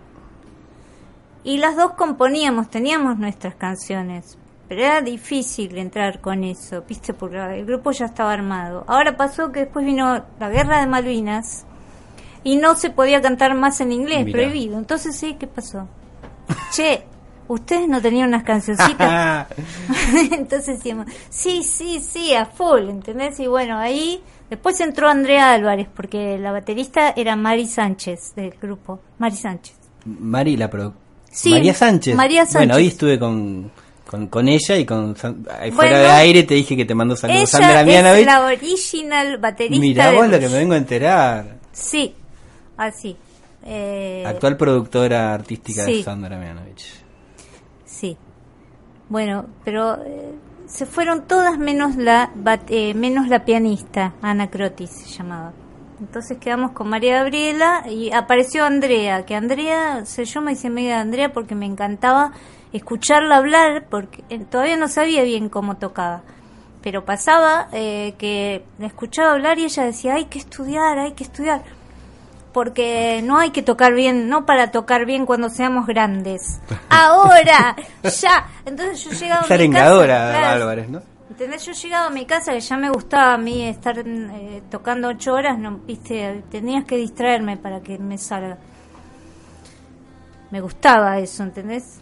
Y 1.43 1.59
las 1.59 1.77
dos 1.77 1.93
componíamos, 1.93 2.71
teníamos 2.71 3.19
nuestras 3.19 3.55
canciones. 3.57 4.39
Pero 4.69 4.81
era 4.83 5.01
difícil 5.01 5.77
entrar 5.79 6.21
con 6.21 6.43
eso, 6.43 6.83
¿viste? 6.89 7.15
Porque 7.15 7.37
el 7.37 7.65
grupo 7.67 7.93
ya 7.93 8.07
estaba 8.07 8.33
armado. 8.33 8.85
Ahora 8.89 9.17
pasó 9.17 9.53
que 9.53 9.61
después 9.61 9.85
vino 9.87 10.25
la 10.41 10.49
guerra 10.51 10.81
de 10.81 10.87
Malvinas 10.87 11.65
y 12.43 12.57
no 12.57 12.75
se 12.75 12.91
podía 12.91 13.21
cantar 13.21 13.55
más 13.55 13.81
en 13.81 13.93
inglés, 13.93 14.25
Mirá. 14.25 14.39
prohibido. 14.39 14.77
Entonces, 14.79 15.17
sí, 15.17 15.37
¿qué 15.39 15.47
pasó? 15.47 15.87
che, 16.73 17.05
ustedes 17.49 17.89
no 17.89 18.01
tenían 18.03 18.29
unas 18.29 18.43
cancioncitas. 18.43 19.47
Entonces 20.33 20.79
decíamos, 20.79 21.07
sí, 21.29 21.63
sí, 21.63 22.01
sí, 22.01 22.35
a 22.35 22.47
full, 22.47 22.89
¿entendés? 22.89 23.39
Y 23.41 23.47
bueno, 23.47 23.79
ahí 23.79 24.21
después 24.51 24.81
entró 24.81 25.09
Andrea 25.09 25.53
Álvarez, 25.53 25.89
porque 25.95 26.39
la 26.39 26.51
baterista 26.53 27.11
era 27.17 27.37
Mari 27.37 27.67
Sánchez 27.69 28.35
del 28.35 28.51
grupo. 28.61 29.01
Mari 29.19 29.37
Sánchez. 29.37 29.77
Mari, 30.05 30.57
la 30.57 30.71
produ- 30.71 30.93
Sí, 31.31 31.51
María 31.51 31.75
Sánchez. 31.75 32.17
María 32.17 32.47
Bueno, 32.53 32.77
hoy 32.77 32.87
estuve 32.87 33.19
con, 33.19 33.71
con, 34.09 34.29
con 34.29 34.49
ella 34.49 34.77
y 34.77 34.85
con 34.85 35.15
Bueno, 35.15 35.73
fuera 35.75 35.99
de 35.99 36.09
aire 36.11 36.43
te 36.45 36.55
dije 36.55 36.77
que 36.77 36.85
te 36.85 36.95
mando 36.95 37.17
saludos. 37.17 37.51
Sandra 37.51 37.81
es 37.81 37.87
Mianovich. 37.87 38.27
la 38.27 38.45
original 38.47 39.39
baterista 39.39 39.81
Mirá 39.81 40.11
de 40.11 40.17
vos 40.17 40.29
lo 40.29 40.39
que 40.39 40.49
me 40.49 40.59
vengo 40.59 40.75
a 40.75 40.79
enterar. 40.79 41.57
Sí, 41.73 42.15
así. 42.77 43.17
Eh, 43.65 44.23
Actual 44.27 44.57
productora 44.57 45.35
artística 45.35 45.85
de. 45.85 46.03
Sandra 46.03 46.39
Mianovich. 46.39 46.85
Sí. 47.85 48.17
Bueno, 49.09 49.47
pero 49.65 49.97
eh, 50.05 50.33
se 50.67 50.87
fueron 50.87 51.27
todas 51.27 51.59
menos 51.59 51.97
la 51.97 52.31
bat- 52.37 52.69
eh, 52.69 52.95
menos 52.95 53.29
la 53.29 53.45
pianista, 53.45 54.15
Ana 54.23 54.49
Crotis 54.51 54.91
se 54.91 55.09
llamaba. 55.09 55.53
Entonces 56.01 56.37
quedamos 56.39 56.73
con 56.73 56.89
María 56.89 57.19
Gabriela 57.19 57.85
y 57.89 58.13
apareció 58.13 58.65
Andrea, 58.65 59.25
que 59.25 59.35
Andrea, 59.35 60.01
o 60.03 60.07
sea, 60.07 60.25
yo 60.25 60.43
me 60.43 60.53
hice 60.53 60.67
amiga 60.67 60.97
de 60.97 61.01
Andrea 61.01 61.33
porque 61.33 61.55
me 61.55 61.65
encantaba 61.67 62.33
escucharla 62.73 63.37
hablar, 63.37 63.87
porque 63.89 64.25
eh, 64.29 64.39
todavía 64.51 64.77
no 64.77 64.89
sabía 64.89 65.23
bien 65.23 65.49
cómo 65.49 65.77
tocaba. 65.77 66.23
Pero 66.83 67.05
pasaba 67.05 67.69
eh, 67.73 68.15
que 68.19 68.65
la 68.79 68.87
escuchaba 68.87 69.33
hablar 69.33 69.59
y 69.59 69.65
ella 69.65 69.85
decía, 69.85 70.15
hay 70.15 70.27
que 70.27 70.39
estudiar, 70.39 70.99
hay 70.99 71.13
que 71.13 71.25
estudiar 71.25 71.63
porque 72.57 73.21
no 73.23 73.39
hay 73.39 73.51
que 73.51 73.61
tocar 73.61 73.93
bien, 73.93 74.31
no 74.31 74.47
para 74.47 74.71
tocar 74.71 75.05
bien 75.05 75.27
cuando 75.27 75.51
seamos 75.51 75.87
grandes. 75.87 76.59
Ahora, 76.89 77.77
ya. 78.03 78.47
Entonces 78.65 79.05
yo 79.05 79.11
llegaba 79.11 79.41
a 79.43 79.59
mi 79.59 79.71
casa, 79.71 80.05
claro, 80.05 80.63
Álvarez, 80.63 80.89
¿no? 80.89 81.03
¿Entendés? 81.29 81.67
Yo 81.67 81.73
llegaba 81.73 82.07
a 82.07 82.11
mi 82.11 82.25
casa 82.25 82.53
que 82.53 82.61
ya 82.61 82.79
me 82.79 82.89
gustaba 82.89 83.35
a 83.35 83.37
mí 83.37 83.69
estar 83.69 83.99
eh, 83.99 84.63
tocando 84.71 85.09
ocho 85.09 85.35
horas, 85.35 85.59
no, 85.59 85.81
viste, 85.87 86.45
tenías 86.51 86.87
que 86.87 86.97
distraerme 86.97 87.59
para 87.59 87.83
que 87.83 87.99
me 87.99 88.17
salga. 88.17 88.57
Me 90.51 90.63
gustaba 90.63 91.19
eso, 91.19 91.43
¿entendés? 91.43 92.01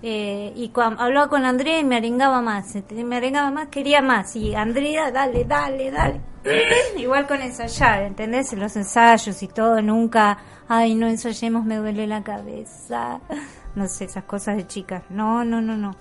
Eh, 0.00 0.52
y 0.54 0.68
cuando 0.68 1.02
hablaba 1.02 1.28
con 1.28 1.44
Andrea 1.44 1.80
y 1.80 1.84
me 1.84 1.96
arengaba 1.96 2.40
más, 2.40 2.74
me 2.92 3.16
arengaba 3.16 3.50
más, 3.50 3.68
quería 3.68 4.00
más. 4.00 4.36
Y 4.36 4.54
Andrea, 4.54 5.10
dale, 5.10 5.44
dale, 5.44 5.90
dale. 5.90 6.20
Igual 6.96 7.26
con 7.26 7.40
ensayar, 7.40 8.02
¿entendés? 8.02 8.52
En 8.52 8.60
los 8.60 8.76
ensayos 8.76 9.42
y 9.42 9.48
todo, 9.48 9.82
nunca, 9.82 10.38
ay, 10.68 10.94
no 10.94 11.08
ensayemos, 11.08 11.64
me 11.64 11.76
duele 11.76 12.06
la 12.06 12.22
cabeza. 12.22 13.20
No 13.74 13.86
sé, 13.86 14.06
esas 14.06 14.24
cosas 14.24 14.56
de 14.56 14.66
chicas. 14.66 15.04
No, 15.08 15.44
no, 15.44 15.60
no, 15.60 15.76
no. 15.76 15.94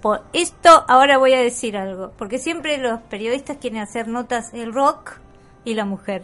Por 0.00 0.22
esto 0.32 0.84
ahora 0.88 1.18
voy 1.18 1.34
a 1.34 1.40
decir 1.40 1.76
algo, 1.76 2.12
porque 2.16 2.38
siempre 2.38 2.78
los 2.78 3.00
periodistas 3.00 3.58
quieren 3.58 3.80
hacer 3.80 4.08
notas 4.08 4.54
el 4.54 4.72
rock 4.72 5.18
y 5.70 5.74
la 5.74 5.84
mujer. 5.84 6.22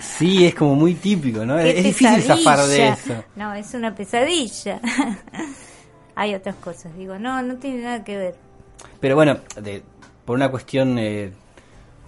Sí, 0.00 0.46
es 0.46 0.54
como 0.54 0.74
muy 0.74 0.94
típico, 0.94 1.44
¿no? 1.44 1.58
Es 1.58 1.82
difícil 1.82 2.22
zafar 2.22 2.66
de 2.66 2.88
eso. 2.88 3.24
No, 3.36 3.52
es 3.54 3.74
una 3.74 3.94
pesadilla. 3.94 4.80
Hay 6.14 6.34
otras 6.34 6.54
cosas, 6.56 6.96
digo, 6.96 7.18
no, 7.18 7.42
no 7.42 7.56
tiene 7.56 7.82
nada 7.82 8.04
que 8.04 8.16
ver. 8.16 8.34
Pero 9.00 9.16
bueno, 9.16 9.38
de, 9.60 9.82
por 10.24 10.36
una 10.36 10.50
cuestión, 10.50 10.96
eh, 10.98 11.32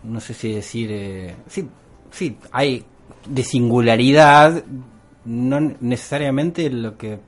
no 0.04 0.20
sé 0.20 0.34
si 0.34 0.52
decir, 0.52 0.90
eh, 0.92 1.34
sí, 1.48 1.68
sí, 2.12 2.38
hay 2.52 2.84
de 3.28 3.42
singularidad, 3.42 4.62
no 5.24 5.60
necesariamente 5.80 6.70
lo 6.70 6.96
que 6.96 7.18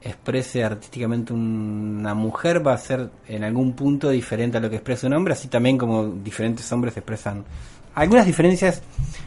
exprese 0.00 0.62
artísticamente 0.62 1.32
una 1.32 2.14
mujer 2.14 2.64
va 2.64 2.74
a 2.74 2.78
ser 2.78 3.10
en 3.26 3.42
algún 3.42 3.72
punto 3.72 4.10
diferente 4.10 4.58
a 4.58 4.60
lo 4.60 4.70
que 4.70 4.76
expresa 4.76 5.06
un 5.06 5.14
hombre, 5.14 5.32
así 5.32 5.48
también 5.48 5.78
como 5.78 6.06
diferentes 6.06 6.70
hombres 6.70 6.96
expresan 6.96 7.44
algunas 7.94 8.26
diferencias, 8.26 8.82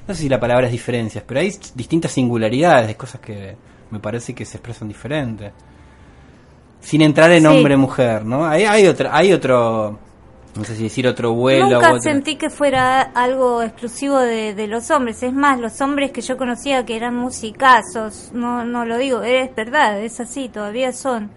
no 0.08 0.14
sé 0.14 0.22
si 0.24 0.30
la 0.30 0.40
palabra 0.40 0.66
es 0.68 0.72
diferencias, 0.72 1.24
pero 1.28 1.40
hay 1.40 1.54
distintas 1.76 2.12
singularidades, 2.12 2.96
cosas 2.96 3.22
que 3.22 3.56
me 3.92 4.00
parece 4.00 4.34
que 4.36 4.46
se 4.46 4.58
expresan 4.58 4.88
diferentes 4.88 5.52
sin 6.82 7.02
entrar 7.02 7.32
en 7.32 7.42
Sí. 7.42 7.48
hombre-mujer, 7.48 8.24
¿no? 8.26 8.46
Hay, 8.46 8.64
hay, 8.64 8.88
otra, 8.88 9.16
hay 9.16 9.34
otro, 9.34 9.98
no 10.56 10.64
sé 10.64 10.76
si 10.76 10.84
decir 10.84 11.08
otro 11.08 11.34
vuelo. 11.34 11.66
Nunca 11.70 11.90
otro- 11.90 12.02
sentí 12.02 12.36
que 12.36 12.50
fuera 12.50 13.02
algo 13.02 13.62
exclusivo 13.62 14.18
de, 14.20 14.54
de 14.54 14.68
los 14.68 14.90
hombres. 14.92 15.22
Es 15.24 15.34
más, 15.34 15.60
los 15.60 15.80
hombres 15.82 16.12
que 16.12 16.22
yo 16.22 16.38
conocía 16.38 16.86
que 16.86 16.96
eran 16.96 17.16
musicazos, 17.16 18.32
no, 18.34 18.64
no 18.64 18.86
lo 18.86 18.98
digo, 18.98 19.22
es 19.24 19.54
verdad, 19.56 20.00
es 20.02 20.20
así, 20.20 20.50
todavía 20.50 20.94
son. 20.94 21.32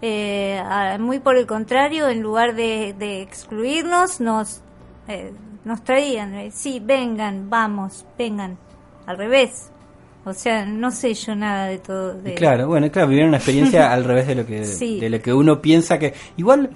Eh, 0.00 0.60
muy 1.00 1.18
por 1.18 1.36
el 1.36 1.46
contrario, 1.46 2.08
en 2.08 2.20
lugar 2.22 2.54
de, 2.54 2.94
de 2.96 3.20
excluirnos, 3.22 4.20
nos, 4.20 4.60
eh, 5.08 5.32
nos 5.68 5.84
traían, 5.84 6.34
eh, 6.34 6.50
sí, 6.52 6.80
vengan, 6.84 7.48
vamos, 7.48 8.04
vengan, 8.18 8.56
al 9.06 9.16
revés. 9.18 9.70
O 10.24 10.32
sea, 10.32 10.66
no 10.66 10.90
sé 10.90 11.14
yo 11.14 11.34
nada 11.36 11.66
de 11.66 11.78
todo. 11.78 12.14
De, 12.14 12.34
Claro, 12.34 12.66
bueno, 12.66 12.90
claro, 12.90 13.08
vivieron 13.08 13.28
una 13.28 13.36
experiencia 13.38 13.92
al 13.92 14.04
revés 14.04 14.26
de 14.26 14.34
lo 14.34 14.44
que 14.46 14.64
Sí. 14.64 14.98
de 14.98 15.08
lo 15.10 15.20
que 15.22 15.32
uno 15.32 15.60
piensa 15.62 15.98
que 15.98 16.12
igual 16.36 16.70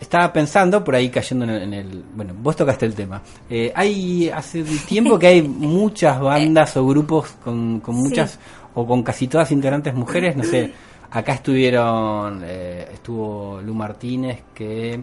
estaba 0.00 0.32
pensando 0.32 0.84
por 0.84 0.94
ahí 0.94 1.08
cayendo 1.08 1.44
en 1.44 1.50
el, 1.50 1.62
en 1.62 1.74
el- 1.74 2.04
bueno, 2.14 2.34
vos 2.42 2.54
tocaste 2.56 2.86
el 2.86 2.94
tema. 2.94 3.22
Eh, 3.48 3.72
hay 3.74 4.28
hace 4.30 4.62
tiempo 4.86 5.18
que 5.18 5.26
hay 5.28 5.42
muchas 5.46 6.20
bandas 6.20 6.76
o 6.76 6.86
grupos 6.86 7.30
con, 7.44 7.80
con 7.80 7.94
Sí. 7.96 8.00
muchas 8.02 8.38
o 8.74 8.86
con 8.86 9.02
casi 9.02 9.26
todas 9.28 9.50
integrantes 9.52 9.94
mujeres, 9.94 10.36
no 10.36 10.44
sé. 10.44 10.72
Acá 11.10 11.32
estuvieron 11.34 12.42
eh, 12.44 12.88
estuvo 12.92 13.60
Lu 13.62 13.72
Martínez 13.74 14.42
que 14.54 15.00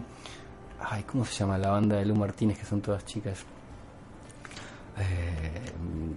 ay, 0.88 1.02
¿cómo 1.04 1.24
se 1.24 1.34
llama 1.34 1.58
la 1.58 1.70
banda 1.70 1.96
de 1.96 2.06
Lu 2.06 2.14
Martínez 2.14 2.58
que 2.58 2.64
son 2.64 2.80
todas 2.80 3.04
chicas? 3.04 3.44
Eh, 4.98 5.72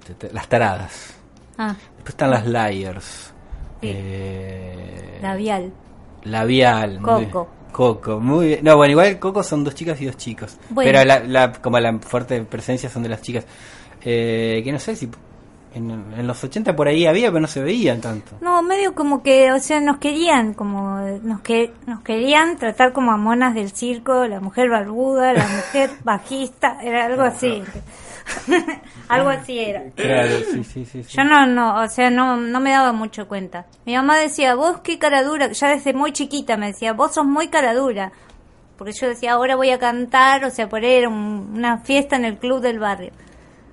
te- 0.05 0.13
te- 0.15 0.34
las 0.34 0.47
taradas. 0.47 1.13
Ah, 1.58 1.75
Después 1.95 2.10
están 2.10 2.32
las 2.32 2.45
Liars. 2.47 3.34
Sí. 3.82 3.89
Eh, 3.93 5.19
labial, 5.21 5.71
Labial. 6.23 6.99
muy- 6.99 7.25
Coco. 7.27 7.49
Coco, 7.71 8.19
muy 8.19 8.47
bien. 8.47 8.60
No, 8.63 8.77
bueno, 8.77 8.91
igual 8.91 9.19
Coco 9.19 9.43
son 9.43 9.63
dos 9.63 9.75
chicas 9.75 9.99
y 10.01 10.05
dos 10.05 10.17
chicos. 10.17 10.58
Bueno. 10.69 10.89
Pero 10.91 11.05
la, 11.05 11.19
la, 11.19 11.51
como 11.53 11.79
la 11.79 11.97
fuerte 11.99 12.41
presencia 12.43 12.89
son 12.89 13.03
de 13.03 13.10
las 13.10 13.21
chicas. 13.21 13.45
Eh, 14.01 14.62
que 14.63 14.71
no 14.71 14.79
sé 14.79 14.95
si 14.95 15.10
en, 15.73 15.91
en 16.17 16.27
los 16.27 16.43
80 16.43 16.75
por 16.75 16.88
ahí 16.88 17.05
había, 17.05 17.29
pero 17.29 17.41
no 17.41 17.47
se 17.47 17.62
veían 17.62 18.01
tanto. 18.01 18.32
No, 18.41 18.62
medio 18.62 18.95
como 18.95 19.21
que, 19.23 19.51
o 19.51 19.60
sea, 19.60 19.79
nos 19.79 19.97
querían, 19.97 20.53
como 20.53 20.99
nos 21.23 21.41
que 21.41 21.71
nos 21.88 22.01
querían 22.01 22.58
tratar 22.58 22.91
como 22.93 23.12
a 23.12 23.17
monas 23.17 23.53
del 23.53 23.71
circo, 23.71 24.25
la 24.27 24.39
mujer 24.39 24.69
barbuda, 24.69 25.34
la 25.34 25.47
mujer 25.47 25.91
bajista, 26.03 26.77
era 26.82 27.05
algo 27.05 27.21
así. 27.23 27.63
algo 29.10 29.29
así 29.29 29.60
era. 29.60 29.84
Claro, 29.95 30.29
sí, 30.51 30.63
sí, 30.63 30.86
sí. 30.86 31.03
sí. 31.03 31.17
Yo 31.17 31.23
no, 31.23 31.45
no, 31.47 31.82
o 31.82 31.88
sea, 31.88 32.10
no, 32.10 32.38
no 32.38 32.60
me 32.60 32.71
daba 32.71 32.91
mucho 32.91 33.27
cuenta. 33.27 33.65
Mi 33.86 33.95
mamá 33.95 34.17
decía, 34.17 34.55
vos 34.55 34.79
qué 34.82 34.99
cara 34.99 35.23
dura, 35.23 35.51
ya 35.51 35.69
desde 35.69 35.93
muy 35.93 36.12
chiquita 36.13 36.58
me 36.58 36.67
decía, 36.67 36.93
vos 36.93 37.13
sos 37.13 37.25
muy 37.25 37.47
cara 37.47 37.73
dura. 37.73 38.12
Porque 38.77 38.93
yo 38.93 39.08
decía, 39.10 39.34
ahora 39.34 39.55
voy 39.58 39.71
a 39.71 39.79
cantar, 39.79 40.45
o 40.45 40.49
sea, 40.51 40.69
por 40.69 40.84
ahí 40.84 40.93
era 40.93 41.10
un- 41.10 41.51
una 41.53 41.79
fiesta 41.79 42.15
en 42.15 42.23
el 42.25 42.38
club 42.38 42.62
del 42.62 42.79
barrio. 42.79 43.12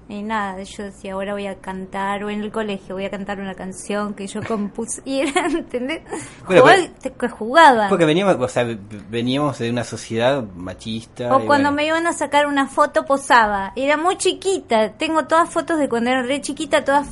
Y 0.09 0.23
nada, 0.23 0.63
yo 0.63 0.85
decía, 0.85 1.15
ahora 1.15 1.33
voy 1.33 1.49
a 1.49 1.57
cantar, 1.57 2.23
o 2.23 2.31
en 2.31 2.41
el 2.43 2.53
colegio 2.53 2.95
voy 2.95 3.07
a 3.07 3.11
cantar 3.11 3.41
una 3.41 3.55
canción 3.55 4.15
que 4.15 4.29
yo 4.29 4.41
compuse. 4.41 5.03
Y 5.05 5.21
era, 5.21 5.47
¿entendés? 5.51 6.03
Bueno, 6.47 6.63
Jugaba- 6.63 6.89
pero- 7.03 7.37
jugaba. 7.37 7.89
Porque 7.89 8.05
veníamos, 8.05 8.37
o 8.39 8.49
sea, 8.49 8.65
veníamos 9.11 9.59
de 9.59 9.69
una 9.71 9.83
sociedad 9.83 10.45
machista. 10.55 11.27
O 11.35 11.45
cuando 11.45 11.47
bueno. 11.47 11.73
me 11.73 11.87
iban 11.87 12.07
a 12.07 12.13
sacar 12.13 12.47
una 12.47 12.69
foto 12.69 13.05
posaba. 13.05 13.73
Era 13.75 13.97
muy 13.97 14.17
chiquita. 14.17 14.93
Tengo 14.93 15.27
todas 15.27 15.51
fotos 15.51 15.79
de 15.79 15.89
cuando 15.89 16.11
era 16.11 16.23
re 16.23 16.41
chiquita, 16.41 16.85
todas 16.85 17.09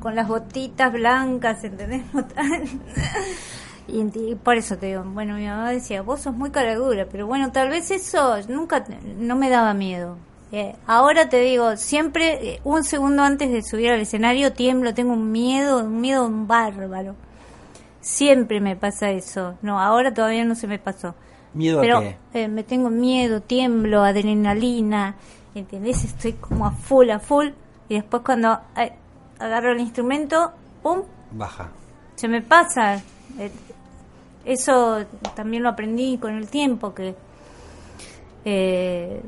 con 0.00 0.14
las 0.14 0.26
botitas 0.26 0.90
blancas, 0.90 1.62
¿entendés? 1.64 2.02
y, 3.88 4.34
por 4.36 4.56
eso 4.56 4.78
te 4.78 4.86
digo, 4.86 5.02
bueno, 5.04 5.34
mi 5.34 5.46
mamá 5.46 5.70
decía, 5.70 6.00
vos 6.02 6.20
sos 6.20 6.34
muy 6.34 6.50
cara 6.50 6.74
dura, 6.76 7.06
pero 7.10 7.26
bueno, 7.26 7.52
tal 7.52 7.68
vez 7.68 7.90
eso 7.90 8.36
nunca, 8.48 8.84
no 9.18 9.36
me 9.36 9.50
daba 9.50 9.74
miedo. 9.74 10.16
Eh, 10.50 10.74
ahora 10.86 11.28
te 11.28 11.40
digo, 11.40 11.76
siempre, 11.76 12.54
eh, 12.54 12.60
un 12.64 12.82
segundo 12.84 13.22
antes 13.22 13.50
de 13.52 13.62
subir 13.62 13.90
al 13.90 14.00
escenario, 14.00 14.52
tiemblo, 14.52 14.94
tengo 14.94 15.12
un 15.12 15.30
miedo, 15.30 15.80
un 15.84 16.00
miedo 16.00 16.28
bárbaro. 16.30 17.14
Siempre 18.00 18.60
me 18.60 18.74
pasa 18.76 19.10
eso. 19.10 19.56
No, 19.60 19.78
ahora 19.80 20.14
todavía 20.14 20.44
no 20.44 20.54
se 20.54 20.66
me 20.66 20.78
pasó. 20.78 21.14
¿Miedo 21.52 21.80
Pero 21.80 21.98
a 21.98 22.00
qué? 22.02 22.16
eh, 22.34 22.48
me 22.48 22.62
tengo 22.62 22.88
miedo, 22.88 23.42
tiemblo, 23.42 24.02
adrenalina, 24.02 25.16
¿entendés? 25.54 26.04
Estoy 26.04 26.34
como 26.34 26.66
a 26.66 26.70
full, 26.70 27.10
a 27.10 27.18
full. 27.18 27.48
Y 27.88 27.94
después 27.96 28.22
cuando 28.24 28.58
eh, 28.76 28.92
agarro 29.38 29.72
el 29.72 29.80
instrumento, 29.80 30.52
¡pum! 30.82 31.02
Baja. 31.32 31.68
Se 32.14 32.28
me 32.28 32.40
pasa. 32.42 33.02
Eh, 33.38 33.50
eso 34.44 35.04
también 35.34 35.62
lo 35.62 35.68
aprendí 35.68 36.16
con 36.18 36.34
el 36.34 36.48
tiempo, 36.48 36.94
que 36.94 37.14
eh, 38.44 39.20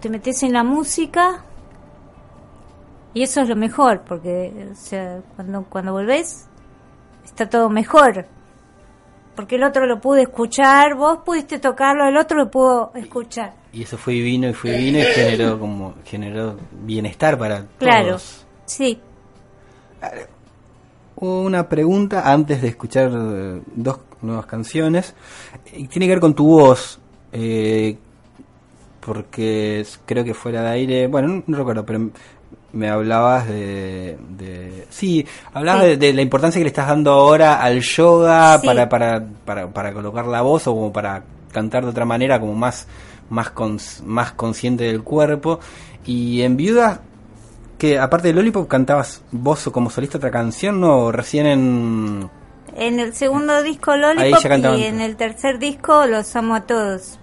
te 0.00 0.08
metes 0.08 0.42
en 0.42 0.52
la 0.52 0.64
música 0.64 1.44
y 3.14 3.22
eso 3.22 3.40
es 3.42 3.48
lo 3.48 3.56
mejor, 3.56 4.02
porque 4.06 4.68
o 4.72 4.74
sea, 4.74 5.20
cuando, 5.36 5.64
cuando 5.64 5.92
volvés 5.92 6.46
está 7.24 7.48
todo 7.48 7.68
mejor. 7.68 8.26
Porque 9.36 9.56
el 9.56 9.64
otro 9.64 9.86
lo 9.86 10.00
pude 10.00 10.22
escuchar, 10.22 10.94
vos 10.96 11.20
pudiste 11.24 11.58
tocarlo, 11.58 12.04
el 12.06 12.16
otro 12.16 12.36
lo 12.36 12.50
pudo 12.50 12.92
escuchar. 12.94 13.54
Y 13.72 13.84
eso 13.84 13.96
fue 13.96 14.14
y 14.14 14.22
vino 14.22 14.48
y 14.48 14.52
fue 14.52 14.72
y 14.76 14.84
vino 14.84 14.98
y 14.98 15.02
generó 15.04 15.58
como 15.58 15.94
generó 16.04 16.56
bienestar 16.84 17.38
para 17.38 17.64
Claro, 17.78 18.08
todos. 18.08 18.44
sí. 18.66 19.00
Una 21.16 21.68
pregunta 21.68 22.30
antes 22.32 22.62
de 22.62 22.68
escuchar 22.68 23.10
eh, 23.14 23.60
dos 23.74 23.98
nuevas 24.22 24.46
canciones. 24.46 25.14
Y 25.74 25.86
tiene 25.88 26.06
que 26.06 26.12
ver 26.12 26.20
con 26.20 26.34
tu 26.34 26.46
voz. 26.46 26.98
eh, 27.32 27.96
porque 29.00 29.84
creo 30.06 30.24
que 30.24 30.34
fuera 30.34 30.62
de 30.62 30.68
aire. 30.70 31.06
Bueno, 31.06 31.28
no, 31.28 31.42
no 31.46 31.56
recuerdo, 31.58 31.84
pero 31.86 32.10
me 32.72 32.88
hablabas 32.88 33.48
de. 33.48 34.16
de 34.36 34.86
sí, 34.90 35.26
hablabas 35.52 35.82
Sí. 35.84 35.88
De, 35.90 35.96
de 35.96 36.12
la 36.12 36.22
importancia 36.22 36.58
que 36.60 36.64
le 36.64 36.68
estás 36.68 36.86
dando 36.88 37.10
ahora 37.12 37.60
al 37.62 37.80
yoga 37.80 38.58
Sí. 38.58 38.66
para, 38.66 38.88
para, 38.88 39.24
para, 39.44 39.68
para 39.68 39.92
colocar 39.92 40.26
la 40.26 40.42
voz 40.42 40.66
o 40.66 40.74
como 40.74 40.92
para 40.92 41.22
cantar 41.52 41.84
de 41.84 41.90
otra 41.90 42.04
manera, 42.04 42.38
como 42.38 42.54
más, 42.54 42.86
más, 43.28 43.52
cons- 43.54 44.02
más 44.04 44.32
consciente 44.32 44.84
del 44.84 45.02
cuerpo. 45.02 45.58
Y 46.06 46.42
en 46.42 46.56
Viuda 46.56 47.00
que 47.78 47.98
aparte 47.98 48.28
de 48.28 48.34
Lollipop 48.34 48.68
cantabas 48.68 49.22
vos 49.32 49.66
o 49.66 49.72
como 49.72 49.88
solista 49.88 50.18
otra 50.18 50.30
canción, 50.30 50.80
¿no? 50.80 51.10
Recién 51.10 51.46
en... 51.46 52.30
En 52.76 53.00
el 53.00 53.14
segundo 53.14 53.62
disco 53.62 53.96
Lollipop 53.96 54.76
y 54.78 54.84
en 54.84 55.00
el 55.00 55.16
tercer 55.16 55.58
disco 55.58 56.04
Los 56.06 56.36
amo 56.36 56.54
a 56.56 56.60
todos. 56.66 57.18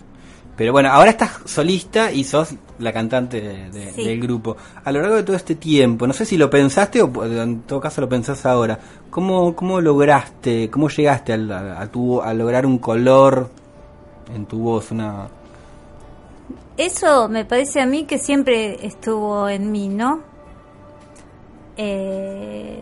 Pero 0.57 0.71
bueno, 0.73 0.89
ahora 0.91 1.11
estás 1.11 1.37
solista 1.45 2.11
y 2.11 2.23
sos 2.23 2.55
la 2.79 2.91
cantante 2.91 3.39
de- 3.39 3.69
de- 3.69 3.93
Sí. 3.93 4.03
del 4.03 4.19
grupo. 4.19 4.57
A 4.83 4.91
lo 4.91 5.01
largo 5.01 5.15
de 5.17 5.23
todo 5.23 5.35
este 5.35 5.53
tiempo, 5.55 6.07
no 6.07 6.13
sé 6.13 6.25
si 6.25 6.35
lo 6.35 6.49
pensaste 6.49 7.01
o 7.01 7.25
en 7.25 7.61
todo 7.61 7.79
caso 7.79 8.01
lo 8.01 8.09
pensás 8.09 8.43
ahora, 8.45 8.79
¿cómo, 9.11 9.55
cómo 9.55 9.79
lograste, 9.79 10.69
cómo 10.71 10.89
llegaste 10.89 11.33
a, 11.33 11.79
a 11.81 11.87
tu, 11.87 12.21
a 12.21 12.33
lograr 12.33 12.65
un 12.65 12.79
color 12.79 13.49
en 14.35 14.45
tu 14.47 14.57
voz? 14.59 14.89
una 14.91 15.27
Eso 16.75 17.29
me 17.29 17.45
parece 17.45 17.79
a 17.81 17.85
mí 17.85 18.05
que 18.05 18.17
siempre 18.17 18.83
estuvo 18.85 19.47
en 19.47 19.71
mí, 19.71 19.89
¿no? 19.89 20.21
Eh, 21.77 22.81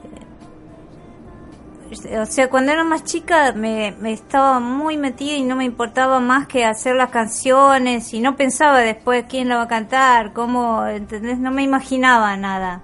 o 1.92 2.26
sea, 2.26 2.50
cuando 2.50 2.72
era 2.72 2.84
más 2.84 3.04
chica 3.04 3.52
me, 3.54 3.96
estaba 4.12 4.60
muy 4.60 4.98
metida 4.98 5.36
y 5.36 5.44
no 5.44 5.56
me 5.56 5.66
importaba 5.66 6.20
más 6.20 6.48
que 6.48 6.66
hacer 6.66 6.96
las 6.96 7.12
canciones 7.12 8.14
y 8.14 8.20
no 8.20 8.36
pensaba 8.36 8.80
después 8.80 9.26
quién 9.30 9.50
la 9.50 9.58
va 9.58 9.64
a 9.64 9.68
cantar, 9.68 10.34
cómo, 10.34 10.86
¿entendés? 10.88 11.38
No 11.38 11.52
me 11.52 11.64
imaginaba 11.64 12.36
nada. 12.38 12.82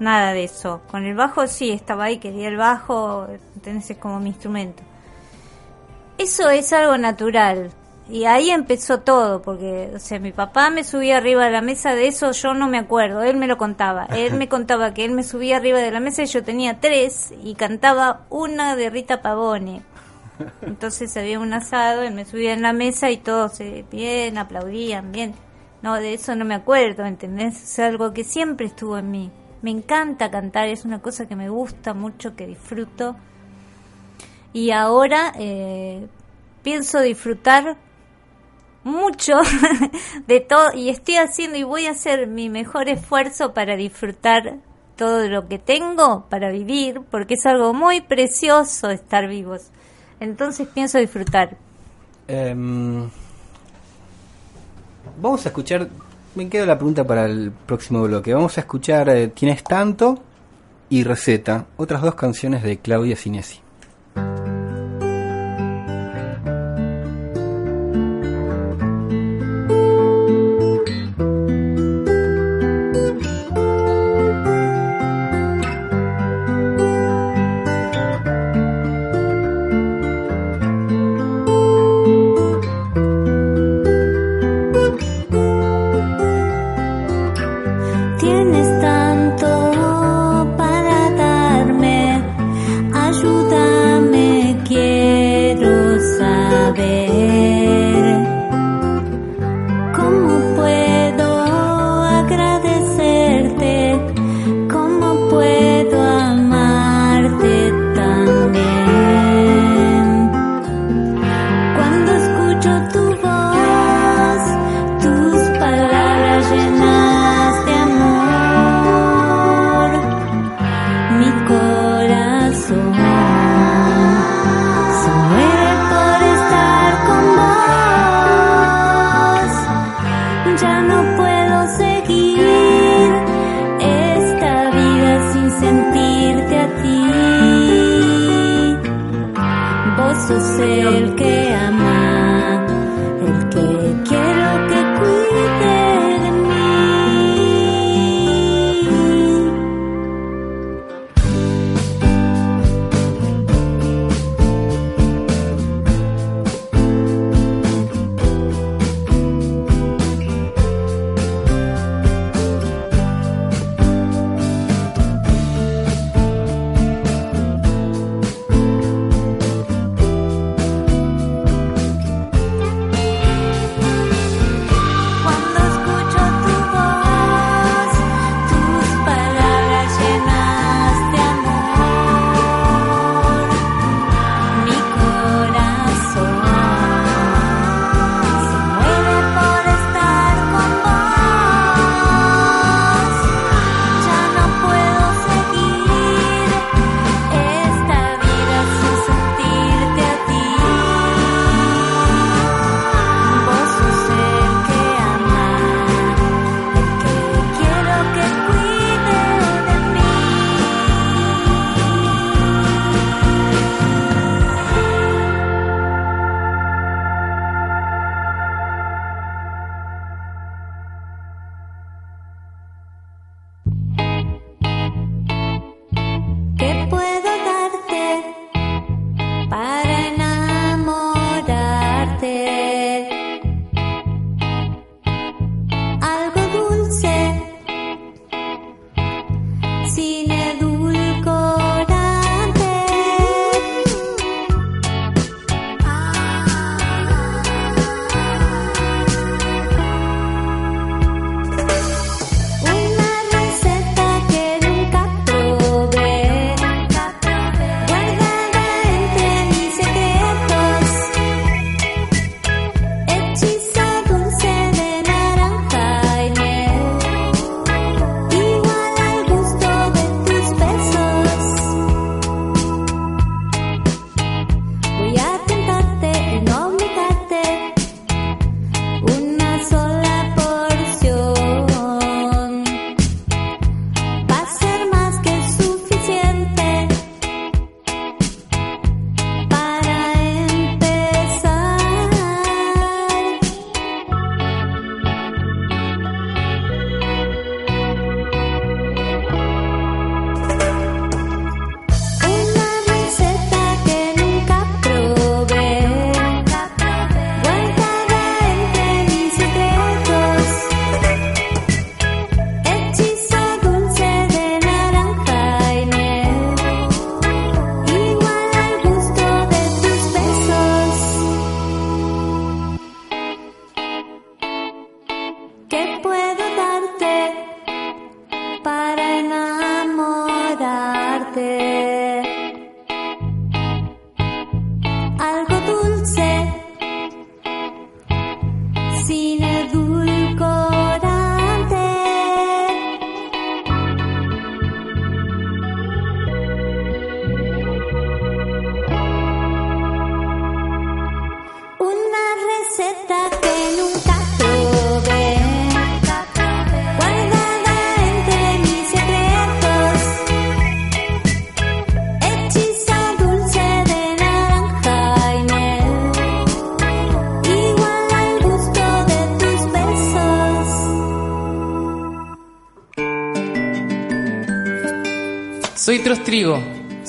Nada 0.00 0.32
de 0.32 0.44
eso. 0.44 0.82
Con 0.90 1.04
el 1.04 1.14
bajo 1.14 1.46
sí, 1.46 1.70
estaba 1.70 2.04
ahí, 2.04 2.18
quería 2.18 2.48
el 2.48 2.56
bajo, 2.56 3.26
¿entendés? 3.54 3.90
Es 3.90 3.96
como 3.98 4.20
mi 4.20 4.28
instrumento. 4.30 4.82
Eso 6.18 6.50
es 6.50 6.72
algo 6.72 6.98
natural. 6.98 7.70
Y 8.10 8.24
ahí 8.24 8.50
empezó 8.50 9.00
todo, 9.00 9.42
porque, 9.42 9.90
o 9.94 9.98
sea, 9.98 10.18
mi 10.18 10.32
papá 10.32 10.70
me 10.70 10.82
subía 10.82 11.18
arriba 11.18 11.44
de 11.44 11.50
la 11.50 11.60
mesa, 11.60 11.94
de 11.94 12.06
eso 12.06 12.32
yo 12.32 12.54
no 12.54 12.66
me 12.66 12.78
acuerdo, 12.78 13.22
él 13.22 13.36
me 13.36 13.46
lo 13.46 13.58
contaba. 13.58 14.06
Él 14.06 14.34
me 14.34 14.48
contaba 14.48 14.94
que 14.94 15.04
él 15.04 15.12
me 15.12 15.22
subía 15.22 15.58
arriba 15.58 15.78
de 15.78 15.90
la 15.90 16.00
mesa 16.00 16.22
y 16.22 16.26
yo 16.26 16.42
tenía 16.42 16.80
tres 16.80 17.34
y 17.42 17.54
cantaba 17.54 18.24
una 18.30 18.76
de 18.76 18.88
Rita 18.88 19.20
Pavone. 19.20 19.82
Entonces 20.62 21.14
había 21.18 21.38
un 21.38 21.52
asado, 21.52 22.02
él 22.02 22.14
me 22.14 22.24
subía 22.24 22.54
en 22.54 22.62
la 22.62 22.72
mesa 22.72 23.10
y 23.10 23.18
todos 23.18 23.60
eh, 23.60 23.84
bien, 23.90 24.38
aplaudían, 24.38 25.12
bien. 25.12 25.34
No, 25.82 25.94
de 25.96 26.14
eso 26.14 26.34
no 26.34 26.46
me 26.46 26.54
acuerdo, 26.54 27.04
¿entendés? 27.04 27.62
Es 27.62 27.78
algo 27.78 28.14
que 28.14 28.24
siempre 28.24 28.66
estuvo 28.66 28.96
en 28.96 29.10
mí. 29.10 29.30
Me 29.60 29.70
encanta 29.70 30.30
cantar, 30.30 30.68
es 30.68 30.84
una 30.84 31.02
cosa 31.02 31.26
que 31.26 31.36
me 31.36 31.50
gusta 31.50 31.92
mucho, 31.92 32.34
que 32.34 32.46
disfruto. 32.46 33.16
Y 34.52 34.70
ahora 34.70 35.32
eh, 35.36 36.06
pienso 36.62 37.00
disfrutar 37.00 37.76
mucho 38.84 39.34
de 40.26 40.40
todo 40.40 40.72
y 40.74 40.88
estoy 40.88 41.16
haciendo 41.16 41.58
y 41.58 41.62
voy 41.62 41.86
a 41.86 41.92
hacer 41.92 42.26
mi 42.26 42.48
mejor 42.48 42.88
esfuerzo 42.88 43.52
para 43.52 43.76
disfrutar 43.76 44.58
todo 44.96 45.28
lo 45.28 45.46
que 45.46 45.58
tengo 45.58 46.26
para 46.28 46.50
vivir, 46.50 47.00
porque 47.10 47.34
es 47.34 47.46
algo 47.46 47.72
muy 47.72 48.00
precioso 48.00 48.90
estar 48.90 49.28
vivos. 49.28 49.68
Entonces 50.18 50.66
pienso 50.66 50.98
disfrutar. 50.98 51.56
Em, 52.26 53.08
vamos 55.22 55.46
a 55.46 55.48
escuchar, 55.50 55.88
me 56.34 56.48
queda 56.48 56.66
la 56.66 56.76
pregunta 56.76 57.04
para 57.04 57.26
el 57.26 57.52
próximo 57.52 58.02
bloque, 58.02 58.34
vamos 58.34 58.58
a 58.58 58.62
escuchar 58.62 59.08
eh, 59.08 59.28
Tienes 59.28 59.62
tanto 59.62 60.18
y 60.90 61.04
Receta, 61.04 61.66
otras 61.76 62.02
dos 62.02 62.16
canciones 62.16 62.62
de 62.64 62.78
Claudia 62.78 63.14
Sinesi. 63.14 63.60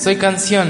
Soy 0.00 0.16
canción. 0.16 0.68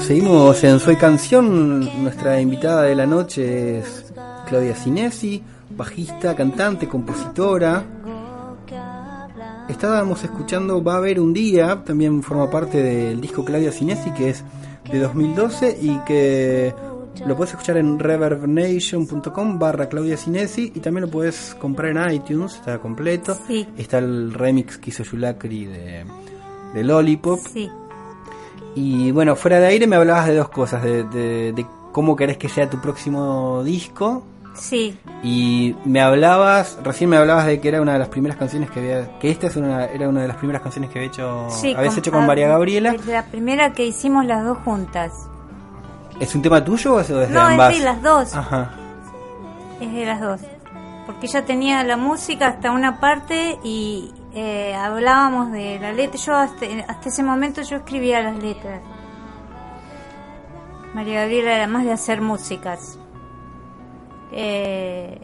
Seguimos 0.00 0.62
en 0.64 0.80
Soy 0.80 0.96
Canción. 0.96 2.02
Nuestra 2.02 2.40
invitada 2.40 2.82
de 2.82 2.94
la 2.94 3.06
noche 3.06 3.78
es 3.78 4.12
Claudia 4.46 4.74
Cinesi, 4.74 5.42
bajista, 5.70 6.34
cantante, 6.34 6.86
compositora. 6.86 7.99
Estábamos 9.70 10.22
escuchando 10.24 10.82
Va 10.82 10.94
a 10.94 10.96
haber 10.98 11.20
un 11.20 11.32
día, 11.32 11.82
también 11.84 12.22
forma 12.22 12.50
parte 12.50 12.82
del 12.82 13.20
disco 13.20 13.44
Claudia 13.44 13.72
Cinesi, 13.72 14.10
que 14.12 14.30
es 14.30 14.44
de 14.90 14.98
2012 14.98 15.78
y 15.80 15.96
que 16.06 16.74
lo 17.26 17.36
puedes 17.36 17.52
escuchar 17.52 17.76
en 17.76 17.98
reverbnation.com 17.98 19.58
barra 19.58 19.88
Claudia 19.88 20.16
Cinesi 20.16 20.72
y 20.74 20.80
también 20.80 21.06
lo 21.06 21.10
puedes 21.10 21.54
comprar 21.60 21.96
en 21.96 22.12
iTunes, 22.14 22.54
está 22.56 22.78
completo. 22.78 23.36
Sí. 23.46 23.66
Está 23.76 23.98
el 23.98 24.32
remix 24.32 24.78
que 24.78 24.90
hizo 24.90 25.02
Yulacri 25.04 25.64
de, 25.66 26.04
de 26.74 26.84
Lollipop. 26.84 27.40
Sí. 27.52 27.68
Y 28.74 29.10
bueno, 29.12 29.34
fuera 29.36 29.58
de 29.60 29.66
aire 29.66 29.86
me 29.86 29.96
hablabas 29.96 30.28
de 30.28 30.36
dos 30.36 30.48
cosas, 30.48 30.82
de, 30.82 31.04
de- 31.04 31.52
de 31.52 31.66
cómo 31.92 32.14
querés 32.16 32.36
que 32.38 32.48
sea 32.48 32.68
tu 32.70 32.80
próximo 32.80 33.62
disco. 33.64 34.22
Sí, 34.60 34.98
Y 35.22 35.74
me 35.86 36.00
hablabas, 36.02 36.78
recién 36.84 37.08
me 37.08 37.16
hablabas 37.16 37.46
de 37.46 37.60
que 37.60 37.68
era 37.68 37.80
una 37.80 37.94
de 37.94 37.98
las 37.98 38.08
primeras 38.08 38.36
canciones 38.36 38.70
que 38.70 38.78
había, 38.80 39.18
que 39.18 39.30
esta 39.30 39.46
es 39.46 39.56
una, 39.56 39.86
era 39.86 40.06
una 40.08 40.20
de 40.20 40.28
las 40.28 40.36
primeras 40.36 40.60
canciones 40.62 40.90
que 40.90 40.98
había 40.98 41.08
hecho, 41.10 41.48
sí. 41.50 41.74
habías 41.74 41.96
hecho 41.96 42.12
con 42.12 42.26
María 42.26 42.46
Gabriela. 42.48 42.90
es 42.92 43.06
La 43.06 43.24
primera 43.24 43.72
que 43.72 43.86
hicimos 43.86 44.26
las 44.26 44.44
dos 44.44 44.58
juntas. 44.58 45.12
¿Es 46.20 46.34
un 46.34 46.42
tema 46.42 46.62
tuyo 46.62 46.94
o 46.94 47.00
es 47.00 47.08
de 47.08 47.26
No, 47.28 47.40
ambas? 47.40 47.72
es 47.72 47.78
de 47.78 47.84
las 47.84 48.02
dos. 48.02 48.34
Ajá. 48.36 48.70
Es 49.80 49.90
de 49.92 50.04
las 50.04 50.20
dos. 50.20 50.40
Porque 51.06 51.26
ella 51.26 51.44
tenía 51.46 51.82
la 51.82 51.96
música 51.96 52.48
hasta 52.48 52.70
una 52.70 53.00
parte 53.00 53.58
y 53.64 54.12
eh, 54.34 54.74
hablábamos 54.74 55.50
de 55.52 55.78
la 55.80 55.92
letra. 55.92 56.18
Yo 56.20 56.34
hasta, 56.36 56.66
hasta 56.86 57.08
ese 57.08 57.22
momento 57.22 57.62
yo 57.62 57.76
escribía 57.78 58.20
las 58.20 58.36
letras. 58.36 58.82
María 60.94 61.20
Gabriela 61.22 61.54
era 61.56 61.66
más 61.66 61.84
de 61.84 61.92
hacer 61.92 62.20
músicas. 62.20 62.98
Eh, 64.32 65.18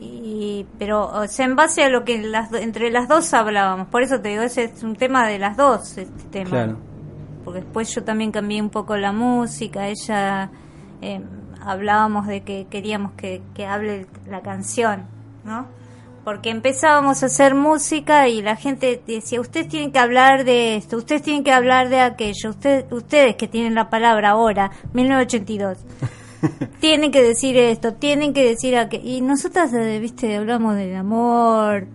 y, 0.00 0.66
pero, 0.78 1.06
o 1.06 1.26
sea, 1.28 1.46
en 1.46 1.56
base 1.56 1.82
a 1.84 1.88
lo 1.88 2.04
que 2.04 2.18
las, 2.20 2.52
entre 2.52 2.90
las 2.90 3.08
dos 3.08 3.32
hablábamos. 3.32 3.88
Por 3.88 4.02
eso 4.02 4.20
te 4.20 4.30
digo, 4.30 4.42
ese 4.42 4.64
es 4.64 4.82
un 4.82 4.96
tema 4.96 5.26
de 5.26 5.38
las 5.38 5.56
dos, 5.56 5.96
este 5.98 6.24
tema 6.30 6.50
Claro. 6.50 6.78
porque 7.44 7.60
después 7.60 7.94
yo 7.94 8.04
también 8.04 8.30
cambié 8.32 8.60
un 8.60 8.70
poco 8.70 8.96
la 8.96 9.12
música, 9.12 9.88
ella 9.88 10.50
eh, 11.00 11.20
hablábamos 11.60 12.26
de 12.26 12.42
que 12.42 12.66
queríamos 12.68 13.12
que, 13.12 13.42
que 13.54 13.66
hable 13.66 14.06
la 14.26 14.40
canción, 14.42 15.06
¿no? 15.44 15.66
Porque 16.24 16.48
empezábamos 16.50 17.22
a 17.22 17.26
hacer 17.26 17.54
música 17.54 18.28
y 18.28 18.40
la 18.42 18.56
gente 18.56 19.02
decía, 19.06 19.40
ustedes 19.40 19.68
tienen 19.68 19.92
que 19.92 19.98
hablar 19.98 20.44
de 20.44 20.76
esto, 20.76 20.96
ustedes 20.96 21.22
tienen 21.22 21.44
que 21.44 21.52
hablar 21.52 21.88
de 21.90 22.00
aquello, 22.00 22.50
usted, 22.50 22.90
ustedes 22.92 23.36
que 23.36 23.46
tienen 23.46 23.74
la 23.74 23.90
palabra 23.90 24.30
ahora, 24.30 24.70
1982. 24.92 25.78
tienen 26.80 27.10
que 27.10 27.22
decir 27.22 27.56
esto, 27.56 27.94
tienen 27.94 28.32
que 28.32 28.44
decir 28.44 28.76
aquello. 28.76 29.04
Y 29.04 29.20
nosotras, 29.20 29.72
eh, 29.74 29.98
viste, 30.00 30.36
hablamos 30.36 30.76
del 30.76 30.94
amor. 30.96 31.86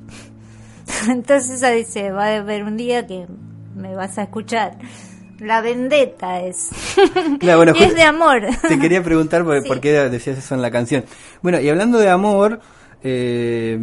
Entonces 1.10 1.62
ella 1.62 1.72
dice, 1.72 2.12
va 2.12 2.26
a 2.28 2.38
haber 2.38 2.64
un 2.64 2.78
día 2.78 3.06
que 3.08 3.26
me 3.76 3.96
vas 3.96 4.18
a 4.18 4.24
escuchar. 4.24 4.78
La 5.40 5.62
vendetta 5.62 6.42
es. 6.42 6.70
Claro, 7.40 7.60
bueno, 7.60 7.74
y 7.80 7.84
es 7.84 7.96
de 7.96 8.04
amor. 8.04 8.42
Te 8.68 8.78
quería 8.78 9.02
preguntar 9.02 9.44
por, 9.46 9.62
Sí. 9.62 9.68
por 9.68 9.80
qué 9.80 9.92
decías 10.10 10.38
eso 10.38 10.54
en 10.56 10.62
la 10.62 10.70
canción. 10.72 11.06
Bueno, 11.42 11.60
y 11.62 11.70
hablando 11.70 11.98
de 11.98 12.10
amor, 12.10 12.60
eh, 13.02 13.80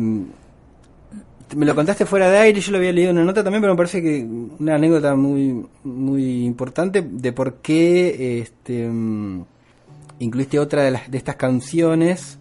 me 1.55 1.65
lo 1.65 1.75
contaste 1.75 2.05
fuera 2.05 2.29
de 2.31 2.39
aire, 2.39 2.61
yo 2.61 2.73
lo 2.73 2.79
había 2.79 2.93
leído 2.93 3.11
en 3.11 3.17
una 3.17 3.27
nota 3.27 3.43
también, 3.43 3.63
pero 3.63 3.73
me 3.73 3.77
parece 3.79 4.03
que 4.03 4.27
una 4.59 4.75
anécdota 4.75 5.15
muy 5.15 5.65
muy 5.85 6.45
importante 6.45 7.03
de 7.09 7.33
por 7.33 7.55
qué 7.63 8.41
este, 8.41 8.91
incluiste 10.19 10.59
otra 10.59 10.83
de, 10.83 10.91
las, 10.91 11.11
de 11.11 11.19
estas 11.19 11.37
canciones 11.37 12.39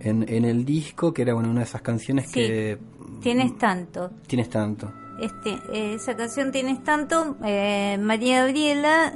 en, 0.00 0.24
en 0.28 0.44
el 0.44 0.64
disco, 0.64 1.12
que 1.14 1.22
era 1.22 1.34
bueno, 1.34 1.50
una 1.50 1.60
de 1.60 1.66
esas 1.66 1.82
canciones 1.82 2.26
Sí. 2.30 2.40
que 2.40 2.78
Tienes 3.22 3.56
tanto. 3.58 4.10
tienes 4.26 4.50
tanto. 4.50 4.92
Este, 5.20 5.94
esa 5.94 6.14
canción 6.16 6.50
tienes 6.52 6.82
tanto. 6.84 7.36
eh, 7.44 7.96
María 8.00 8.44
Gabriela, 8.44 9.14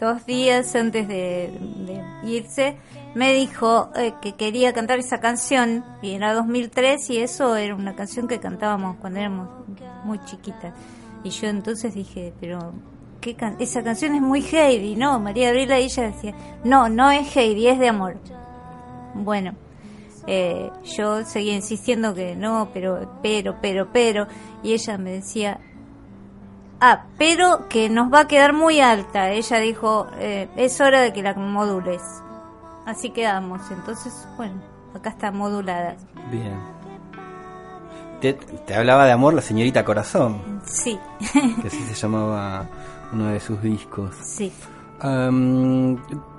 dos 0.00 0.24
días 0.26 0.74
antes 0.74 1.06
de, 1.06 1.52
de 1.86 2.02
irse, 2.28 2.76
me 3.14 3.32
dijo 3.34 3.90
eh, 3.94 4.14
que 4.20 4.34
quería 4.34 4.72
cantar 4.72 4.98
esa 4.98 5.20
canción. 5.20 5.84
Y 6.02 6.12
era 6.12 6.32
2003 6.34 7.10
y 7.10 7.18
eso 7.18 7.54
era 7.56 7.74
una 7.76 7.94
canción 7.94 8.26
que 8.26 8.40
cantábamos 8.40 8.96
cuando 8.96 9.20
éramos 9.20 9.48
muy 10.04 10.18
chiquitas. 10.24 10.74
Y 11.22 11.30
yo 11.30 11.48
entonces 11.48 11.94
dije, 11.94 12.32
pero 12.40 12.72
¿qué 13.24 13.34
can- 13.34 13.56
esa 13.58 13.82
canción 13.82 14.14
es 14.14 14.20
muy 14.20 14.42
heavy, 14.42 14.96
¿no? 14.96 15.18
María 15.18 15.46
Gabriela 15.46 15.80
y 15.80 15.84
ella 15.84 16.02
decía, 16.02 16.34
no, 16.62 16.90
no 16.90 17.10
es 17.10 17.26
heavy, 17.32 17.68
es 17.68 17.78
de 17.78 17.88
amor. 17.88 18.16
Bueno, 19.14 19.54
eh, 20.26 20.70
yo 20.96 21.24
seguía 21.24 21.54
insistiendo 21.54 22.14
que 22.14 22.36
no, 22.36 22.68
pero, 22.74 23.18
pero, 23.22 23.56
pero, 23.62 23.88
pero, 23.90 24.26
y 24.62 24.74
ella 24.74 24.98
me 24.98 25.12
decía, 25.12 25.58
ah, 26.82 27.04
pero 27.16 27.66
que 27.70 27.88
nos 27.88 28.12
va 28.12 28.20
a 28.20 28.28
quedar 28.28 28.52
muy 28.52 28.80
alta. 28.80 29.30
Ella 29.30 29.58
dijo, 29.58 30.06
eh, 30.18 30.48
es 30.56 30.78
hora 30.82 31.00
de 31.00 31.14
que 31.14 31.22
la 31.22 31.32
modules. 31.34 32.02
Así 32.84 33.08
quedamos. 33.08 33.62
Entonces, 33.70 34.28
bueno, 34.36 34.60
acá 34.94 35.08
está 35.08 35.30
modulada. 35.30 35.96
Bien. 36.30 36.52
Te, 38.20 38.34
te 38.34 38.74
hablaba 38.74 39.06
de 39.06 39.12
amor 39.12 39.32
la 39.34 39.40
señorita 39.42 39.82
Corazón, 39.84 40.60
Sí, 40.66 40.98
que 41.60 41.68
así 41.68 41.82
se 41.84 41.94
llamaba 41.94 42.66
uno 43.14 43.28
de 43.28 43.40
sus 43.40 43.62
discos. 43.62 44.10
sí. 44.20 44.52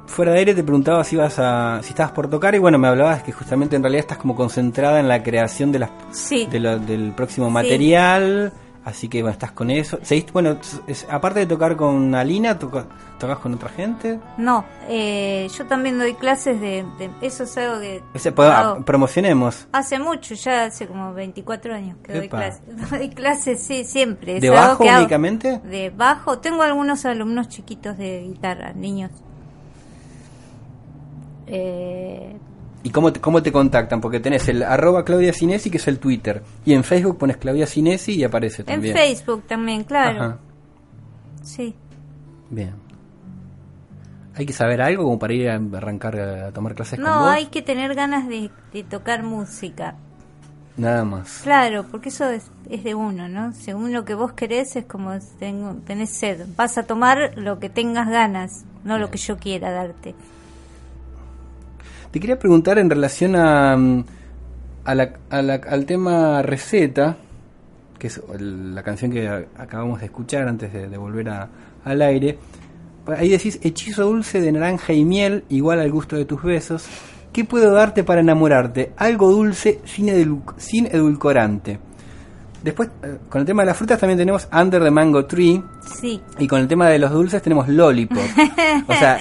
Fuera 0.08 0.34
de 0.34 0.38
aire 0.40 0.54
te 0.54 0.64
preguntaba 0.64 1.04
si 1.04 1.16
ibas 1.16 1.40
a, 1.40 1.80
si 1.82 1.90
estabas 1.90 2.12
por 2.12 2.30
tocar 2.30 2.54
y 2.54 2.60
bueno 2.60 2.78
me 2.78 2.88
hablabas 2.88 3.24
que 3.24 3.32
justamente 3.32 3.76
en 3.76 3.82
realidad 3.82 4.02
estás 4.02 4.18
como 4.20 4.36
concentrada 4.36 5.00
en 5.00 5.08
la 5.08 5.24
creación 5.24 5.72
de 5.72 5.80
las 5.80 5.90
Sí. 6.12 6.46
de 6.46 6.60
del 6.80 7.12
próximo 7.14 7.50
material 7.50 8.54
así 8.86 9.10
que 9.10 9.22
bueno 9.22 9.34
estás 9.34 9.52
con 9.52 9.70
eso. 9.72 10.00
Seguiste 10.04 10.32
bueno 10.32 10.58
es- 10.88 11.06
aparte 11.10 11.40
de 11.42 11.46
tocar 11.48 11.76
con 11.76 12.14
Alina 12.16 12.58
toca- 12.58 12.86
tocas 13.20 13.40
con 13.40 13.54
otra 13.56 13.70
gente. 13.70 14.20
No, 14.38 14.64
eh, 14.88 15.48
yo 15.58 15.66
también 15.66 15.98
doy 15.98 16.14
clases 16.14 16.62
de, 16.62 16.86
de- 16.98 17.10
eso 17.22 17.44
es 17.44 17.58
algo 17.58 17.80
que 17.82 18.02
Ese, 18.14 18.32
pues, 18.32 18.50
ah, 18.52 18.78
promocionemos. 18.86 19.68
Hace 19.72 20.00
mucho, 20.00 20.36
ya 20.36 20.66
hace 20.66 20.88
como 20.88 21.14
24 21.14 21.74
años 21.74 21.98
que 22.04 22.14
doy 22.14 22.30
clases. 22.30 22.62
Doy 22.92 23.10
clases, 23.10 23.62
sí, 23.64 23.84
siempre. 23.84 24.36
es 24.38 24.42
de 24.42 24.50
bajo 24.50 24.84
únicamente 24.84 25.60
De 25.60 25.90
bajo, 25.90 26.40
tengo 26.40 26.62
algunos 26.62 27.06
alumnos 27.06 27.50
chiquitos 27.50 27.98
de 27.98 28.22
guitarra, 28.22 28.72
niños. 28.74 29.12
Eh, 31.48 32.36
y 32.86 32.92
cómo 32.92 33.12
te, 33.12 33.20
cómo 33.20 33.42
te 33.42 33.52
contactan 33.52 34.00
porque 34.00 34.20
tenés 34.20 34.48
el 34.48 34.62
arroba 34.62 35.04
Claudia 35.04 35.34
Cinesi 35.34 35.72
que 35.72 35.78
es 35.78 35.88
el 35.88 35.98
Twitter 35.98 36.44
y 36.64 36.74
en 36.74 36.84
Facebook 36.84 37.18
pones 37.18 37.38
Claudia 37.38 37.66
Cinesi 37.66 38.14
y 38.14 38.24
aparece 38.24 38.62
en 38.62 38.68
también 38.68 38.96
Facebook 38.96 39.44
también, 39.48 39.84
claro. 39.84 40.24
Ajá. 40.24 40.38
Sí. 41.42 41.76
Bien. 42.52 42.76
¿Hay 44.36 44.46
que 44.46 44.54
saber 44.54 44.84
algo 44.84 45.04
como 45.04 45.18
para 45.18 45.34
ir 45.34 45.50
a 45.50 45.56
arrancar 45.56 46.20
a 46.20 46.52
tomar 46.52 46.76
clases 46.76 47.00
con 47.00 47.10
No, 47.10 47.26
hay 47.28 47.48
que 47.48 47.64
tener 47.64 47.96
ganas 47.96 48.28
de, 48.28 48.52
de 48.72 48.84
tocar 48.84 49.24
música. 49.24 49.96
Nada 50.78 51.04
más. 51.06 51.40
Claro, 51.42 51.86
porque 51.90 52.10
eso 52.10 52.30
es, 52.30 52.52
es 52.70 52.84
de 52.84 52.94
uno, 52.94 53.28
¿no? 53.28 53.52
Según 53.54 53.94
lo 53.94 54.06
que 54.06 54.14
vos 54.14 54.34
querés 54.34 54.76
es 54.76 54.86
como 54.86 55.18
tengo, 55.40 55.74
tenés 55.88 56.12
sed. 56.12 56.46
Vas 56.56 56.78
a 56.78 56.84
tomar 56.84 57.36
lo 57.36 57.58
que 57.58 57.70
tengas 57.70 58.08
ganas, 58.10 58.64
no 58.84 59.00
lo 59.00 59.10
que 59.10 59.18
yo 59.18 59.38
quiera 59.38 59.72
darte. 59.72 60.14
Te 62.16 62.22
quería 62.22 62.40
preguntar 62.40 62.80
en 62.80 62.90
relación 62.90 63.36
a, 63.36 63.76
mm, 63.76 64.06
a 64.86 64.96
la- 64.96 65.10
a 65.30 65.42
la- 65.42 65.56
al 65.70 65.86
tema 65.86 66.42
receta, 66.44 67.18
que 68.00 68.08
es 68.08 68.22
la 68.40 68.84
canción 68.84 69.12
que 69.12 69.28
acabamos 69.58 70.00
de 70.00 70.06
escuchar 70.06 70.48
antes 70.48 70.72
de, 70.72 70.88
de 70.88 70.98
volver 70.98 71.28
a- 71.28 71.50
al 71.84 72.02
aire. 72.02 72.38
Ahí 73.08 73.28
decís, 73.28 73.60
hechizo 73.64 74.06
dulce 74.06 74.40
de 74.40 74.50
naranja 74.54 74.94
y 74.94 75.04
miel, 75.04 75.44
igual 75.50 75.82
al 75.82 75.92
gusto 75.92 76.16
de 76.16 76.24
tus 76.24 76.42
besos. 76.42 76.86
¿Qué 77.34 77.44
puedo 77.44 77.74
darte 77.74 78.06
para 78.06 78.22
enamorarte? 78.22 78.94
Algo 78.96 79.30
dulce 79.30 79.82
sin, 79.84 80.42
sin 80.56 80.86
edulcorante. 80.86 81.80
Después, 82.64 82.92
eh, 83.04 83.18
con 83.28 83.42
el 83.42 83.46
tema 83.46 83.64
de 83.64 83.68
las 83.68 83.78
frutas 83.78 84.00
también 84.00 84.18
tenemos 84.18 84.48
Under 84.54 84.82
the 84.82 84.90
Mango 84.90 85.26
Tree. 85.26 85.62
Sí, 86.00 86.22
Y 86.40 86.48
con 86.48 86.62
el 86.62 86.68
tema 86.70 86.88
de 86.88 86.98
los 86.98 87.12
dulces 87.12 87.42
tenemos 87.42 87.68
Lollipop. 87.68 88.18
O 88.88 88.94
sea, 88.94 89.20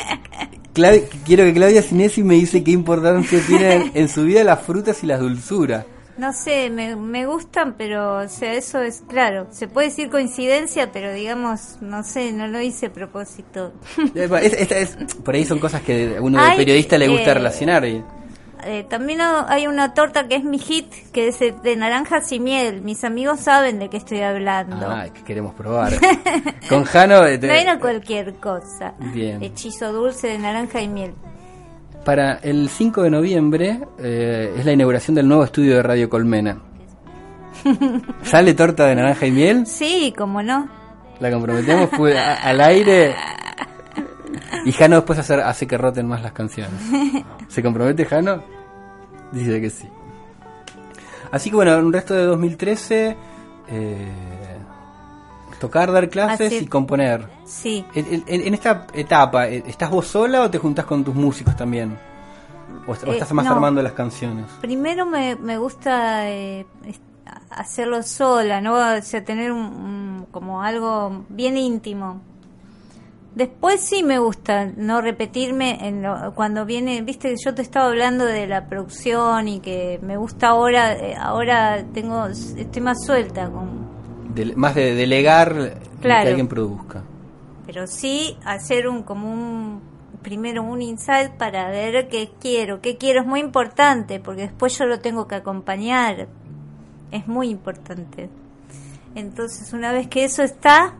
Cla- 0.74 1.00
quiero 1.24 1.44
que 1.44 1.54
Claudia 1.54 1.82
Sinesi 1.82 2.22
me 2.22 2.34
dice 2.34 2.62
qué 2.64 2.72
importancia 2.72 3.40
tienen 3.46 3.92
en 3.94 4.08
su 4.08 4.24
vida 4.24 4.42
las 4.44 4.60
frutas 4.60 5.02
y 5.02 5.06
las 5.06 5.20
dulzuras. 5.20 5.86
no 6.18 6.32
sé, 6.32 6.70
me, 6.70 6.94
me 6.96 7.26
gustan, 7.26 7.74
pero 7.76 8.18
o 8.18 8.28
sea, 8.28 8.54
eso 8.54 8.80
es 8.82 9.02
claro. 9.08 9.46
Se 9.50 9.66
puede 9.68 9.88
decir 9.88 10.10
coincidencia, 10.10 10.92
pero 10.92 11.12
digamos, 11.12 11.78
no 11.80 12.02
sé, 12.04 12.32
no 12.32 12.46
lo 12.46 12.60
hice 12.60 12.86
a 12.86 12.92
propósito. 12.92 13.72
Es- 14.14 14.70
es- 14.70 14.96
por 15.24 15.34
ahí 15.34 15.44
son 15.44 15.58
cosas 15.58 15.82
que 15.82 16.16
a 16.18 16.22
uno 16.22 16.38
de 16.40 16.44
Ay, 16.50 16.56
periodista 16.56 16.98
le 16.98 17.08
gusta 17.08 17.30
eh, 17.30 17.34
relacionar. 17.34 17.84
y- 17.84 18.02
Eh, 18.66 18.84
también 18.88 19.20
ha- 19.20 19.46
hay 19.48 19.66
una 19.66 19.94
torta 19.94 20.26
que 20.28 20.36
es 20.36 20.44
mi 20.44 20.58
hit, 20.58 20.86
que 21.12 21.28
es 21.28 21.38
de- 21.38 21.52
de 21.52 21.76
naranjas 21.76 22.30
y 22.32 22.40
miel. 22.40 22.82
Mis 22.82 23.04
amigos 23.04 23.40
saben 23.40 23.78
de 23.78 23.88
qué 23.90 23.96
estoy 23.98 24.20
hablando. 24.20 24.88
Ah, 24.90 25.06
que 25.12 25.22
queremos 25.22 25.54
probar. 25.54 25.92
Con 26.68 26.84
Jano, 26.84 27.24
eh, 27.26 27.38
te- 27.38 27.46
no 27.48 27.52
era 27.54 27.78
cualquier 27.78 28.34
cosa. 28.34 28.94
Bien. 28.98 29.42
Hechizo 29.42 29.92
dulce 29.92 30.28
de 30.28 30.38
naranja 30.38 30.80
y 30.80 30.88
miel. 30.88 31.14
para 32.04 32.34
el 32.42 32.68
5 32.68 33.02
de 33.02 33.08
noviembre 33.10 33.80
eh, 33.98 34.54
es 34.58 34.64
la 34.66 34.72
inauguración 34.72 35.14
del 35.14 35.26
nuevo 35.26 35.42
estudio 35.44 35.76
de 35.76 35.82
Radio 35.82 36.10
Colmena. 36.10 36.58
¿Sale 38.22 38.52
torta 38.54 38.86
de 38.86 38.94
naranja 38.94 39.26
y 39.26 39.30
miel? 39.30 39.66
Sí, 39.66 40.12
como 40.16 40.42
no. 40.42 40.68
La 41.20 41.30
comprometemos 41.30 41.88
pues, 41.96 42.14
a- 42.16 42.34
al 42.42 42.60
aire. 42.60 43.14
Y 44.66 44.72
Jano 44.72 44.96
después 44.96 45.18
hace, 45.18 45.34
hace 45.34 45.66
que 45.66 45.78
roten 45.78 46.06
más 46.06 46.20
las 46.22 46.32
canciones. 46.32 46.74
¿Se 47.48 47.62
compromete 47.62 48.04
Jano? 48.04 48.42
Dice 49.34 49.60
que 49.60 49.70
sí. 49.70 49.88
Así 51.30 51.50
que 51.50 51.56
bueno, 51.56 51.76
un 51.78 51.92
resto 51.92 52.14
de 52.14 52.24
2013, 52.24 53.16
eh, 53.68 54.08
tocar, 55.58 55.90
dar 55.92 56.08
clases 56.08 56.52
Así- 56.52 56.64
y 56.64 56.66
componer. 56.66 57.26
Sí. 57.44 57.84
En, 57.94 58.22
en- 58.26 58.40
en 58.46 58.54
esta 58.54 58.86
etapa, 58.94 59.48
eh, 59.48 59.62
¿estás 59.66 59.90
vos 59.90 60.06
sola 60.06 60.42
o 60.42 60.50
te 60.50 60.58
juntás 60.58 60.84
con 60.84 61.02
tus 61.04 61.14
músicos 61.14 61.56
también? 61.56 61.96
¿O, 62.86 62.92
Eh, 62.94 62.98
estás 63.12 63.32
más 63.32 63.46
no. 63.46 63.52
armando 63.52 63.82
las 63.82 63.92
canciones? 63.92 64.46
Primero 64.60 65.06
me, 65.06 65.36
me 65.36 65.58
gusta 65.58 66.30
eh, 66.30 66.66
hacerlo 67.50 68.02
sola, 68.02 68.60
¿no? 68.60 68.74
O 68.74 69.02
sea, 69.02 69.24
tener 69.24 69.50
un, 69.52 69.58
un- 69.60 70.26
como 70.30 70.62
algo 70.62 71.24
bien 71.28 71.56
íntimo. 71.56 72.20
Después 73.34 73.80
sí 73.80 74.04
me 74.04 74.18
gusta 74.20 74.66
no 74.76 75.00
repetirme 75.00 75.88
en 75.88 76.02
lo- 76.02 76.32
cuando 76.34 76.64
viene, 76.64 77.02
viste, 77.02 77.34
yo 77.44 77.52
te 77.54 77.62
estaba 77.62 77.86
hablando 77.88 78.24
de 78.24 78.46
la 78.46 78.66
producción 78.68 79.48
y 79.48 79.58
que 79.58 79.98
me 80.02 80.16
gusta 80.16 80.48
ahora, 80.48 80.92
eh, 80.92 81.16
ahora 81.18 81.84
tengo, 81.92 82.26
estoy 82.26 82.80
más 82.82 83.04
suelta 83.04 83.50
con, 83.50 83.88
más 84.54 84.74
de 84.76 84.94
delegar 84.94 85.52
Claro. 86.00 86.22
que 86.22 86.28
alguien 86.28 86.48
produzca. 86.48 87.02
pero 87.66 87.86
sí 87.88 88.36
hacer 88.44 88.86
un 88.88 89.02
como 89.02 89.32
un 89.32 89.80
primero 90.22 90.62
un 90.62 90.80
insight 90.82 91.30
para 91.32 91.68
ver 91.70 92.08
qué 92.08 92.30
quiero 92.40 92.80
qué 92.80 92.96
quiero 92.98 93.20
es 93.22 93.26
muy 93.26 93.40
importante 93.40 94.20
porque 94.20 94.42
después 94.42 94.78
yo 94.78 94.84
lo 94.86 95.00
tengo 95.00 95.26
que 95.28 95.34
acompañar 95.36 96.28
es 97.10 97.26
muy 97.26 97.48
importante 97.48 98.28
entonces 99.14 99.72
una 99.72 99.92
vez 99.92 100.08
que 100.08 100.24
eso 100.24 100.42
está 100.42 100.94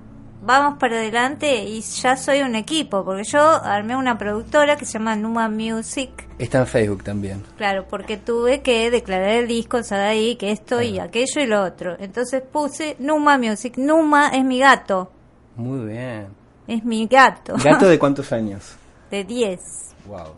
vamos 0.45 0.78
para 0.78 0.97
adelante 0.97 1.64
y 1.64 1.80
ya 1.80 2.16
soy 2.16 2.42
un 2.42 2.55
equipo 2.55 3.05
porque 3.05 3.24
yo 3.24 3.40
armé 3.40 3.97
una 3.97 4.18
productora 4.18 4.76
que 4.76 4.84
se 4.84 4.95
llama 4.95 5.16
Numa 5.16 5.49
Music 5.49 6.28
Está 6.38 6.61
en 6.61 6.66
Facebook 6.66 7.05
también. 7.05 7.42
Claro, 7.57 7.86
porque 7.88 8.16
tuve 8.16 8.61
que 8.61 8.90
declarar 8.90 9.30
el 9.30 9.47
disco, 9.47 9.80
ahí 9.90 10.34
que 10.36 10.51
esto 10.51 10.82
y 10.82 10.99
aquello 10.99 11.40
y 11.40 11.47
lo 11.47 11.62
otro. 11.62 11.97
Entonces 12.01 12.42
puse 12.42 12.97
Numa 12.99 13.38
Music. 13.38 13.74
Numa 13.76 14.30
es 14.30 14.45
mi 14.45 14.59
gato. 14.59 15.12
Muy 15.55 15.86
bien. 15.86 16.28
Es 16.66 16.84
mi 16.84 17.07
gato. 17.07 17.55
¿Gato 17.62 17.86
de 17.86 17.99
cuántos 18.01 18.32
años? 18.32 18.76
de 19.11 19.24
10. 19.24 19.61
Wow. 20.07 20.34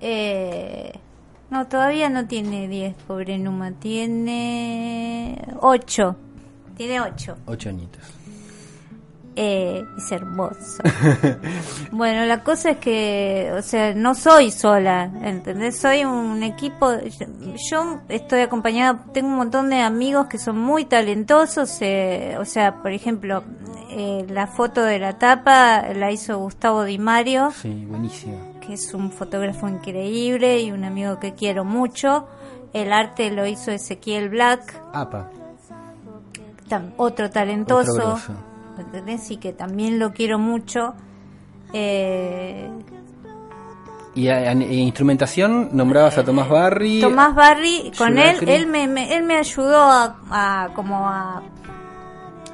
Eh, 0.00 0.92
no, 1.50 1.66
todavía 1.68 2.10
no 2.10 2.26
tiene 2.26 2.68
10, 2.68 2.94
pobre 3.06 3.38
Numa. 3.38 3.72
Tiene 3.72 5.42
8. 5.60 6.16
Tiene 6.76 7.00
8. 7.00 7.36
Ocho 7.46 7.68
añitos. 7.70 8.13
Eh, 9.36 9.84
es 9.98 10.12
hermoso. 10.12 10.80
bueno, 11.90 12.24
la 12.24 12.44
cosa 12.44 12.70
es 12.70 12.76
que, 12.78 13.52
o 13.58 13.62
sea, 13.62 13.92
no 13.92 14.14
soy 14.14 14.52
sola, 14.52 15.10
¿entendés? 15.22 15.78
Soy 15.80 16.04
un 16.04 16.42
equipo. 16.44 16.92
Yo, 17.68 18.00
estoy 18.08 18.42
acompañada, 18.42 19.04
tengo 19.12 19.28
un 19.28 19.36
montón 19.36 19.70
de 19.70 19.80
amigos 19.80 20.26
que 20.28 20.38
son 20.38 20.58
muy 20.60 20.84
talentosos. 20.84 21.76
eh, 21.80 22.36
o 22.38 22.44
sea, 22.44 22.76
por 22.80 22.92
ejemplo, 22.92 23.42
eh, 23.90 24.24
la 24.28 24.46
foto 24.46 24.82
de 24.84 25.00
la 25.00 25.18
tapa 25.18 25.82
la 25.94 26.12
hizo 26.12 26.38
Gustavo 26.38 26.84
Di 26.84 26.98
Mario, 26.98 27.50
Sí, 27.60 27.86
buenísimo. 27.88 28.38
que 28.60 28.74
es 28.74 28.94
un 28.94 29.10
fotógrafo 29.10 29.68
increíble 29.68 30.60
y 30.60 30.70
un 30.70 30.84
amigo 30.84 31.18
que 31.18 31.34
quiero 31.34 31.64
mucho. 31.64 32.28
El 32.72 32.92
arte 32.92 33.30
lo 33.32 33.46
hizo 33.46 33.70
Ezequiel 33.72 34.28
Black, 34.28 34.80
APA. 34.92 35.30
otro 36.96 37.30
talentoso. 37.30 38.14
Otro 38.14 38.53
grosso. 38.74 38.86
¿entendés? 38.86 39.30
Y 39.30 39.36
que 39.38 39.52
también 39.52 39.98
lo 39.98 40.12
quiero 40.12 40.38
mucho. 40.38 40.94
Eh, 41.72 42.70
Y 44.16 44.28
a- 44.28 44.34
a- 44.36 44.52
en 44.52 44.62
instrumentación 44.62 45.70
nombrabas 45.72 46.16
a 46.18 46.24
Tomás 46.24 46.48
Barry. 46.48 47.00
Tomás 47.00 47.34
Barry, 47.34 47.90
con 47.98 48.16
él, 48.16 48.36
él 48.48 48.66
me, 48.68 48.86
me- 48.86 49.12
él 49.16 49.24
me 49.24 49.36
ayudó 49.36 49.82
a, 49.82 50.16
a 50.30 50.68
como 50.74 51.08
a, 51.08 51.42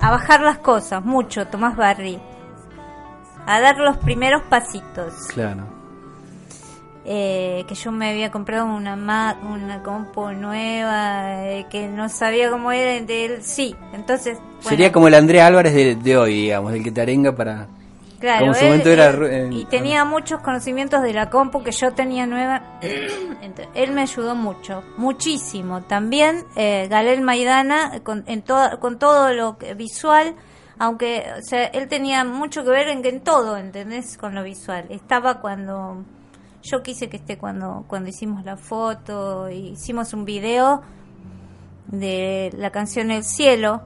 a 0.01 0.11
bajar 0.11 0.41
las 0.41 0.57
cosas, 0.59 1.05
mucho, 1.05 1.47
Tomás 1.49 1.77
Barry. 1.77 2.19
A 3.47 3.61
dar 3.61 3.77
los 3.79 3.99
primeros 3.99 4.43
pasitos. 4.45 5.13
Claro. 5.35 5.65
Eh, 7.05 7.65
que 7.67 7.75
yo 7.75 7.93
me 7.93 8.11
había 8.11 8.31
comprado 8.31 8.67
una 8.67 8.95
Mac, 8.95 9.39
una 9.43 9.83
compu 9.83 10.31
nueva, 10.33 11.47
eh, 11.47 11.67
que 11.71 11.89
no 11.89 12.09
sabía 12.11 12.51
cómo 12.51 12.73
era 12.73 13.05
de 13.05 13.25
él. 13.25 13.43
Sí, 13.43 13.75
entonces... 13.95 14.39
bueno, 14.39 14.69
Sería 14.69 14.93
como 14.93 15.09
el 15.09 15.15
Andrea 15.15 15.47
Álvarez 15.47 15.73
de, 15.75 15.97
de 15.97 16.17
hoy, 16.19 16.35
digamos, 16.43 16.73
el 16.75 16.85
que 16.85 16.91
te 16.93 17.01
arenga 17.01 17.35
para... 17.35 17.67
Claro, 18.21 18.41
Como 18.41 18.53
en 18.53 18.55
su 18.59 18.65
él- 18.65 18.71
momento 18.71 18.91
era 18.91 19.07
él- 19.07 19.17
ru- 19.17 19.33
en- 19.33 19.53
y 19.55 19.65
tenía 19.65 20.05
muchos 20.05 20.43
conocimientos 20.43 21.01
de 21.03 21.15
la 21.15 21.31
compu 21.31 21.63
que 21.63 21.73
yo 21.73 21.93
tenía 21.95 22.27
nueva. 22.27 22.63
Entonces, 23.41 23.69
él 23.75 23.93
me 23.93 24.03
ayudó 24.03 24.35
mucho, 24.35 24.83
muchísimo. 24.99 25.81
También 25.85 26.45
eh, 26.55 26.87
Galel 26.91 27.23
Maidana 27.23 28.01
con, 28.03 28.25
en 28.27 28.43
toda- 28.43 28.79
con 28.79 28.99
todo 28.99 29.33
lo 29.33 29.57
visual, 29.75 30.35
aunque 30.79 31.25
o 31.39 31.43
sea, 31.43 31.65
él 31.69 31.89
tenía 31.89 32.25
mucho 32.25 32.63
que 32.63 32.69
ver 32.69 32.89
en, 32.89 33.03
en 33.07 33.21
todo, 33.23 33.57
¿entendés? 33.57 34.19
Con 34.19 34.35
lo 34.35 34.43
visual. 34.43 34.85
Estaba 34.91 35.41
cuando 35.41 36.05
yo 36.63 36.83
quise 36.83 37.09
que 37.09 37.17
esté 37.17 37.39
cuando 37.39 37.85
cuando 37.89 38.09
hicimos 38.11 38.45
la 38.45 38.57
foto, 38.57 39.49
hicimos 39.51 40.13
un 40.13 40.25
video 40.25 40.83
de 41.89 42.51
la 42.57 42.71
canción 42.71 43.11
El 43.11 43.25
cielo. 43.25 43.83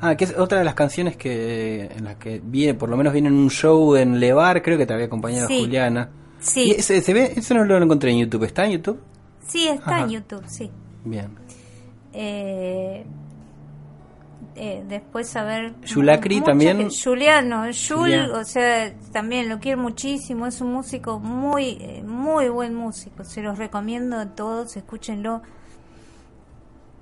Ah, 0.00 0.14
que 0.16 0.24
es 0.24 0.36
otra 0.38 0.58
de 0.58 0.64
las 0.64 0.74
canciones 0.74 1.16
que 1.16 1.86
en 1.86 2.04
las 2.04 2.16
que 2.16 2.40
viene, 2.44 2.74
por 2.74 2.88
lo 2.88 2.96
menos 2.96 3.12
viene 3.12 3.28
en 3.28 3.34
un 3.34 3.50
show 3.50 3.96
en 3.96 4.20
Levar, 4.20 4.62
creo 4.62 4.76
que 4.76 4.84
te 4.86 4.92
había 4.92 5.06
acompañado 5.06 5.48
Sí. 5.48 5.60
Juliana. 5.60 6.10
Sí. 6.40 6.64
Y 6.68 6.70
ese- 6.72 7.00
se 7.00 7.12
ve, 7.14 7.32
eso 7.36 7.54
no 7.54 7.64
lo 7.64 7.76
encontré 7.82 8.10
en 8.10 8.18
YouTube, 8.18 8.44
¿está 8.44 8.66
en 8.66 8.72
YouTube? 8.72 9.00
Sí, 9.46 9.68
está 9.68 9.96
Ajá. 9.96 10.04
en 10.04 10.10
YouTube, 10.10 10.44
sí. 10.46 10.70
Bien. 11.04 11.28
Eh, 12.12 13.04
eh, 14.54 14.84
después 14.86 15.34
a 15.36 15.44
ver 15.44 15.74
Yulacri 15.82 16.40
también. 16.40 16.88
Juliano 16.90 17.70
Yul 17.70 17.98
Julián. 17.98 18.30
o 18.32 18.44
sea 18.44 18.94
también 19.12 19.48
lo 19.48 19.58
quiero 19.58 19.80
muchísimo 19.80 20.46
es 20.46 20.60
un 20.60 20.72
músico 20.72 21.18
muy 21.18 21.78
eh, 21.80 22.02
muy 22.04 22.48
buen 22.48 22.74
músico 22.74 23.24
se 23.24 23.42
los 23.42 23.58
recomiendo 23.58 24.18
a 24.18 24.26
todos 24.26 24.76
escúchenlo 24.76 25.42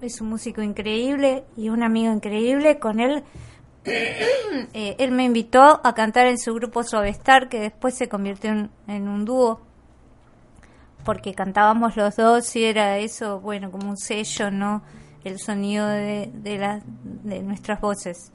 es 0.00 0.20
un 0.20 0.28
músico 0.28 0.62
increíble 0.62 1.44
y 1.56 1.68
un 1.68 1.82
amigo 1.82 2.12
increíble 2.12 2.78
con 2.78 3.00
él 3.00 3.24
eh, 3.84 4.96
él 4.98 5.10
me 5.10 5.24
invitó 5.24 5.80
a 5.82 5.94
cantar 5.94 6.26
en 6.26 6.38
su 6.38 6.54
grupo 6.54 6.84
Suavestar 6.84 7.48
que 7.48 7.60
después 7.60 7.96
se 7.96 8.08
convirtió 8.08 8.50
en, 8.50 8.70
en 8.86 9.08
un 9.08 9.24
dúo 9.24 9.60
porque 11.04 11.34
cantábamos 11.34 11.96
los 11.96 12.16
dos 12.16 12.54
y 12.56 12.64
era 12.64 12.98
eso, 12.98 13.40
bueno, 13.40 13.70
como 13.70 13.88
un 13.88 13.96
sello, 13.96 14.50
¿no? 14.50 14.82
El 15.24 15.38
sonido 15.38 15.86
de, 15.86 16.30
de, 16.32 16.58
las 16.58 16.82
de 17.24 17.42
nuestras 17.42 17.80
voces. 17.80 18.32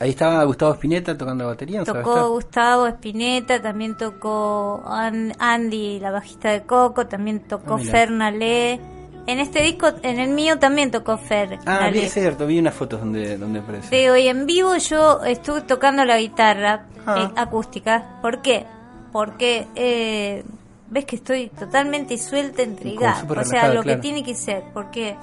Ahí 0.00 0.10
estaba 0.10 0.44
Gustavo 0.44 0.74
Spinetta 0.74 1.18
tocando 1.18 1.42
la 1.44 1.50
batería. 1.50 1.80
¿no 1.80 1.84
sabes 1.86 2.04
Tocó? 2.04 2.28
Gustavo 2.30 2.86
Espineta, 2.86 3.60
también 3.60 3.96
tocó 3.96 4.82
An- 4.86 5.32
Andy, 5.40 5.98
la 5.98 6.12
bajista 6.12 6.50
de 6.50 6.62
Coco, 6.62 7.06
también 7.08 7.40
tocó 7.40 7.74
Ah, 7.74 7.78
mira. 7.78 7.90
Fer 7.90 8.10
Nalé. 8.12 8.80
En 9.26 9.40
este 9.40 9.60
disco, 9.62 9.88
en 10.02 10.20
el 10.20 10.30
mío 10.30 10.58
también 10.58 10.90
tocó 10.90 11.18
Fer 11.18 11.58
Ah, 11.66 11.90
es 11.92 12.14
cierto, 12.14 12.46
vi 12.46 12.60
unas 12.60 12.72
fotos 12.74 13.00
donde, 13.00 13.36
donde 13.36 13.58
aparece. 13.58 13.94
Digo, 13.94 14.16
y 14.16 14.28
en 14.28 14.46
vivo 14.46 14.76
yo 14.76 15.22
estuve 15.24 15.62
tocando 15.62 16.04
la 16.04 16.18
guitarra 16.18 16.86
Ah. 17.04 17.24
eh, 17.24 17.32
acústica. 17.40 18.20
¿Por 18.22 18.40
qué? 18.40 18.64
Porque 19.12 19.66
eh, 19.74 20.44
ves 20.90 21.04
que 21.06 21.16
estoy 21.16 21.48
totalmente 21.48 22.16
suelta, 22.18 22.62
intrigada. 22.62 23.24
O 23.28 23.44
sea, 23.44 23.68
lo 23.74 23.82
claro. 23.82 23.96
que 23.96 23.96
tiene 23.96 24.22
que 24.22 24.34
ser. 24.34 24.62
Porque 24.72 25.16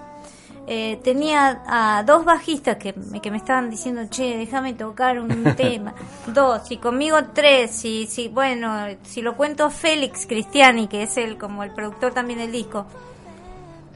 eh, 0.68 1.00
tenía 1.04 1.62
a 1.68 2.04
dos 2.04 2.26
bajistas 2.26 2.78
que, 2.78 2.94
me- 2.94 3.22
que 3.22 3.30
me 3.32 3.38
estaban 3.38 3.70
diciendo, 3.70 4.02
che, 4.10 4.38
déjame 4.38 4.74
tocar 4.74 5.20
un 5.20 5.44
tema. 5.58 5.94
Dos, 6.28 6.72
y 6.72 6.78
conmigo 6.78 7.18
tres. 7.34 7.86
Y 7.86 8.08
si, 8.08 8.28
bueno, 8.30 8.70
si 9.04 9.22
lo 9.22 9.36
cuento 9.38 9.70
Félix 9.70 10.26
Cristiani, 10.26 10.88
que 10.88 11.04
es 11.04 11.18
el 11.18 11.38
como 11.38 11.64
el 11.64 11.72
productor 11.72 12.14
también 12.14 12.40
del 12.40 12.52
disco, 12.52 12.86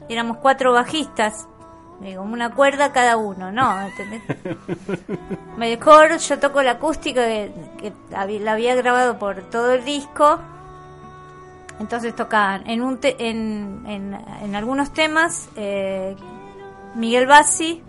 éramos 0.08 0.36
cuatro 0.38 0.72
bajistas. 0.72 1.46
Digo, 2.00 2.22
una 2.22 2.54
cuerda 2.54 2.92
cada 2.92 3.18
uno, 3.18 3.52
¿no? 3.52 3.78
¿Entendés? 3.82 4.22
Mejor 5.58 6.16
yo 6.16 6.38
toco 6.38 6.62
la 6.62 6.72
acústica 6.72 7.20
que, 7.22 7.92
la 8.40 8.52
había 8.52 8.74
grabado 8.74 9.18
por 9.18 9.42
todo 9.50 9.72
el 9.72 9.84
disco. 9.84 10.38
Entonces 11.78 12.14
tocaban 12.14 12.68
en, 12.68 12.82
un 12.82 12.98
te- 12.98 13.16
en, 13.28 13.84
en, 13.86 14.14
en 14.42 14.54
algunos 14.54 14.92
temas 14.92 15.48
eh, 15.56 16.14
Miguel 16.94 17.26
Bassi, 17.26 17.82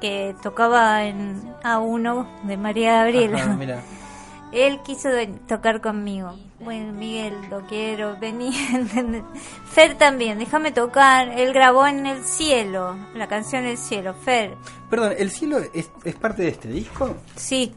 que 0.00 0.34
tocaba 0.42 1.04
en 1.04 1.42
A1 1.62 2.42
de 2.44 2.56
María 2.56 2.98
Gabriela. 3.02 3.38
Ajá, 3.38 3.56
mira. 3.56 3.82
Él 4.52 4.80
quiso 4.82 5.08
tocar 5.48 5.80
conmigo. 5.80 6.34
Bueno, 6.60 6.92
Miguel, 6.92 7.34
lo 7.50 7.66
quiero, 7.66 8.16
vení. 8.18 8.52
Fer 9.66 9.98
también, 9.98 10.38
déjame 10.38 10.70
tocar. 10.72 11.28
Él 11.28 11.52
grabó 11.52 11.86
en 11.86 12.06
El 12.06 12.24
Cielo, 12.24 12.96
la 13.14 13.26
canción 13.26 13.64
El 13.64 13.76
Cielo. 13.76 14.14
Fer, 14.14 14.54
Perdón, 14.88 15.14
¿el 15.18 15.30
cielo 15.30 15.58
es, 15.74 15.90
es 16.04 16.14
parte 16.14 16.42
de 16.42 16.48
este 16.48 16.68
disco? 16.68 17.16
sí, 17.34 17.74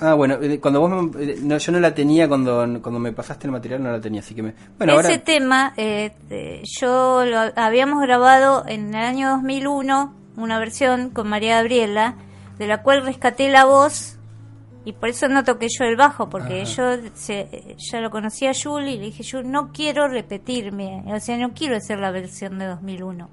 Ah, 0.00 0.14
bueno, 0.14 0.34
eh, 0.42 0.58
cuando 0.60 0.80
vos 0.80 0.90
me- 0.90 1.22
eh, 1.22 1.36
no, 1.40 1.56
yo 1.56 1.70
no 1.72 1.78
la 1.80 1.94
tenía 1.94 2.26
cuando, 2.28 2.56
cuando 2.82 2.98
me 2.98 3.12
pasaste 3.12 3.46
el 3.46 3.52
material, 3.52 3.82
no 3.82 3.92
la 3.92 4.00
tenía, 4.00 4.20
así 4.20 4.34
que 4.34 4.42
me... 4.42 4.54
Bueno, 4.76 4.98
Ese 4.98 5.12
ahora... 5.12 5.24
tema 5.24 5.72
eh, 5.76 6.10
eh, 6.30 6.62
yo 6.80 7.24
lo 7.24 7.38
habíamos 7.56 8.00
grabado 8.02 8.64
en 8.66 8.88
el 8.88 8.96
año 9.04 9.30
2001, 9.30 10.14
una 10.36 10.58
versión 10.58 11.10
con 11.10 11.28
María 11.28 11.56
Gabriela, 11.58 12.16
de 12.58 12.66
la 12.66 12.82
cual 12.82 13.04
rescaté 13.04 13.48
la 13.50 13.64
voz 13.66 14.18
y 14.84 14.92
por 14.94 15.08
eso 15.08 15.28
no 15.28 15.44
toqué 15.44 15.68
yo 15.70 15.84
el 15.84 15.96
bajo, 15.96 16.28
porque 16.28 16.62
Ajá. 16.62 16.70
yo 16.98 17.10
se- 17.14 17.76
ya 17.78 18.00
lo 18.00 18.10
conocía 18.10 18.50
a 18.50 18.54
Julie 18.54 18.94
y 18.94 18.98
le 18.98 19.04
dije, 19.06 19.22
yo 19.22 19.42
no 19.44 19.70
quiero 19.72 20.08
repetirme, 20.08 21.04
o 21.06 21.20
sea, 21.20 21.36
no 21.38 21.52
quiero 21.54 21.76
hacer 21.76 22.00
la 22.00 22.10
versión 22.10 22.58
de 22.58 22.66
2001. 22.66 23.28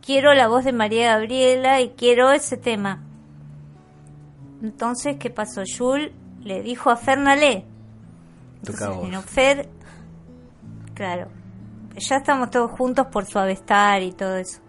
Quiero 0.00 0.32
la 0.32 0.46
voz 0.48 0.64
de 0.64 0.72
María 0.72 1.12
Gabriela 1.14 1.80
y 1.80 1.90
quiero 1.90 2.30
ese 2.32 2.56
tema. 2.56 3.02
Entonces, 4.62 5.16
¿qué 5.18 5.30
pasó? 5.30 5.62
Jules 5.66 6.12
le 6.42 6.62
dijo 6.62 6.90
a 6.90 6.96
Fernalé, 6.96 7.64
entonces 8.56 9.02
vino 9.02 9.22
Fer, 9.22 9.68
claro, 10.94 11.28
ya 11.96 12.16
estamos 12.16 12.50
todos 12.50 12.70
juntos 12.72 13.06
por 13.06 13.26
Suavestar 13.26 14.02
y 14.02 14.12
todo 14.12 14.36
eso, 14.36 14.60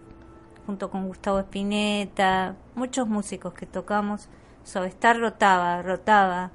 junto 0.66 0.90
con 0.90 1.08
Gustavo 1.08 1.40
Espineta, 1.40 2.54
muchos 2.74 3.08
músicos 3.08 3.52
que 3.54 3.66
tocamos, 3.66 4.28
Suavestar 4.62 5.18
rotaba, 5.18 5.82
rotaba 5.82 6.50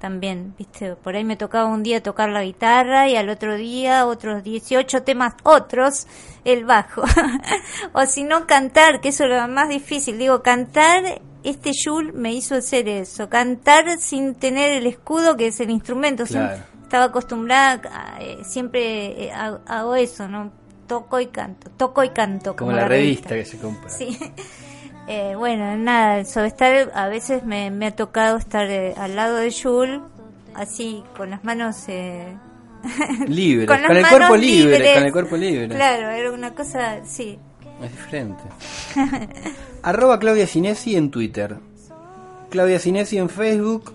también, 0.00 0.54
viste, 0.58 0.96
por 0.96 1.14
ahí 1.14 1.24
me 1.24 1.36
tocaba 1.36 1.66
un 1.66 1.82
día 1.82 2.02
tocar 2.02 2.30
la 2.30 2.42
guitarra 2.42 3.06
y 3.08 3.16
al 3.16 3.28
otro 3.28 3.56
día 3.56 4.06
otros 4.06 4.42
18 4.42 5.02
temas 5.02 5.34
otros, 5.44 6.06
el 6.44 6.64
bajo, 6.64 7.02
o 7.92 8.06
si 8.06 8.24
no 8.24 8.46
cantar, 8.46 9.00
que 9.00 9.10
eso 9.10 9.24
es 9.24 9.30
lo 9.30 9.46
más 9.46 9.68
difícil, 9.68 10.18
digo, 10.18 10.42
cantar 10.42 11.20
este 11.44 11.72
Yul 11.72 12.12
me 12.12 12.32
hizo 12.32 12.54
hacer 12.54 12.88
eso, 12.88 13.28
cantar 13.28 13.98
sin 13.98 14.34
tener 14.34 14.72
el 14.72 14.86
escudo 14.86 15.36
que 15.36 15.48
es 15.48 15.60
el 15.60 15.70
instrumento. 15.70 16.24
Claro. 16.24 16.56
Siempre 16.56 16.82
estaba 16.82 17.04
acostumbrada, 17.04 17.80
a, 17.92 18.22
eh, 18.22 18.38
siempre 18.44 19.24
eh, 19.24 19.32
hago, 19.32 19.60
hago 19.66 19.94
eso, 19.94 20.28
¿no? 20.28 20.52
Toco 20.86 21.20
y 21.20 21.26
canto, 21.26 21.70
toco 21.76 22.02
y 22.02 22.10
canto. 22.10 22.56
Como 22.56 22.72
la 22.72 22.88
revista 22.88 23.34
que 23.34 23.44
se 23.44 23.58
compra. 23.58 23.88
Sí. 23.88 24.18
Eh, 25.12 25.34
bueno, 25.34 25.76
nada, 25.76 26.24
sobre 26.24 26.46
estar, 26.46 26.92
a 26.94 27.08
veces 27.08 27.44
me, 27.44 27.72
me 27.72 27.88
ha 27.88 27.96
tocado 27.96 28.36
estar 28.36 28.70
eh, 28.70 28.94
al 28.96 29.16
lado 29.16 29.38
de 29.38 29.50
Yul, 29.50 30.04
así, 30.54 31.02
con 31.16 31.30
las 31.30 31.42
manos... 31.42 31.76
Eh, 31.88 32.36
Libre, 33.26 33.66
con 33.66 33.78
el 33.78 34.06
cuerpo 34.06 34.36
libre, 34.36 34.78
libres. 34.78 34.94
con 34.94 35.04
el 35.04 35.12
cuerpo 35.12 35.36
libre. 35.36 35.68
Claro, 35.68 36.10
era 36.10 36.30
una 36.30 36.54
cosa, 36.54 37.04
sí. 37.04 37.36
Es 37.82 37.90
diferente. 37.90 38.44
Arroba 39.82 40.18
Claudia 40.18 40.46
Cinesi 40.46 40.96
en 40.96 41.10
Twitter. 41.10 41.56
Claudia 42.50 42.78
Cinesi 42.78 43.18
en 43.18 43.28
Facebook. 43.28 43.92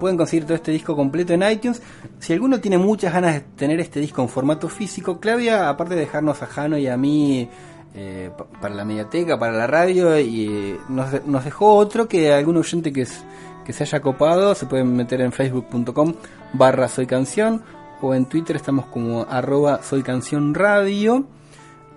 Pueden 0.00 0.16
conseguir 0.16 0.44
todo 0.44 0.54
este 0.54 0.72
disco 0.72 0.96
completo 0.96 1.32
en 1.32 1.42
iTunes. 1.48 1.80
Si 2.18 2.32
alguno 2.32 2.60
tiene 2.60 2.76
muchas 2.78 3.12
ganas 3.12 3.34
de 3.34 3.40
tener 3.40 3.80
este 3.80 4.00
disco 4.00 4.20
en 4.22 4.28
formato 4.28 4.68
físico, 4.68 5.20
Claudia, 5.20 5.68
aparte 5.68 5.94
de 5.94 6.00
dejarnos 6.00 6.42
a 6.42 6.46
Jano 6.46 6.76
y 6.76 6.86
a 6.88 6.96
mí 6.96 7.48
eh, 7.94 8.30
pa- 8.36 8.44
para 8.60 8.74
la 8.74 8.84
mediateca, 8.84 9.38
para 9.38 9.52
la 9.52 9.66
radio, 9.66 10.18
y 10.18 10.46
eh, 10.48 10.76
nos, 10.88 11.12
de- 11.12 11.22
nos 11.24 11.44
dejó 11.44 11.74
otro 11.76 12.08
que 12.08 12.32
algún 12.32 12.56
oyente 12.56 12.92
que 12.92 13.06
se 13.06 13.82
haya 13.82 14.00
copado 14.00 14.54
se 14.54 14.66
pueden 14.66 14.94
meter 14.94 15.20
en 15.20 15.32
facebook.com 15.32 16.14
barra 16.52 16.88
soy 16.88 17.06
canción 17.06 17.62
o 18.00 18.14
en 18.14 18.26
Twitter 18.26 18.54
estamos 18.56 18.86
como 18.86 19.22
arroba 19.28 19.80
soy 19.82 20.02
canción 20.02 20.54
radio 20.54 21.24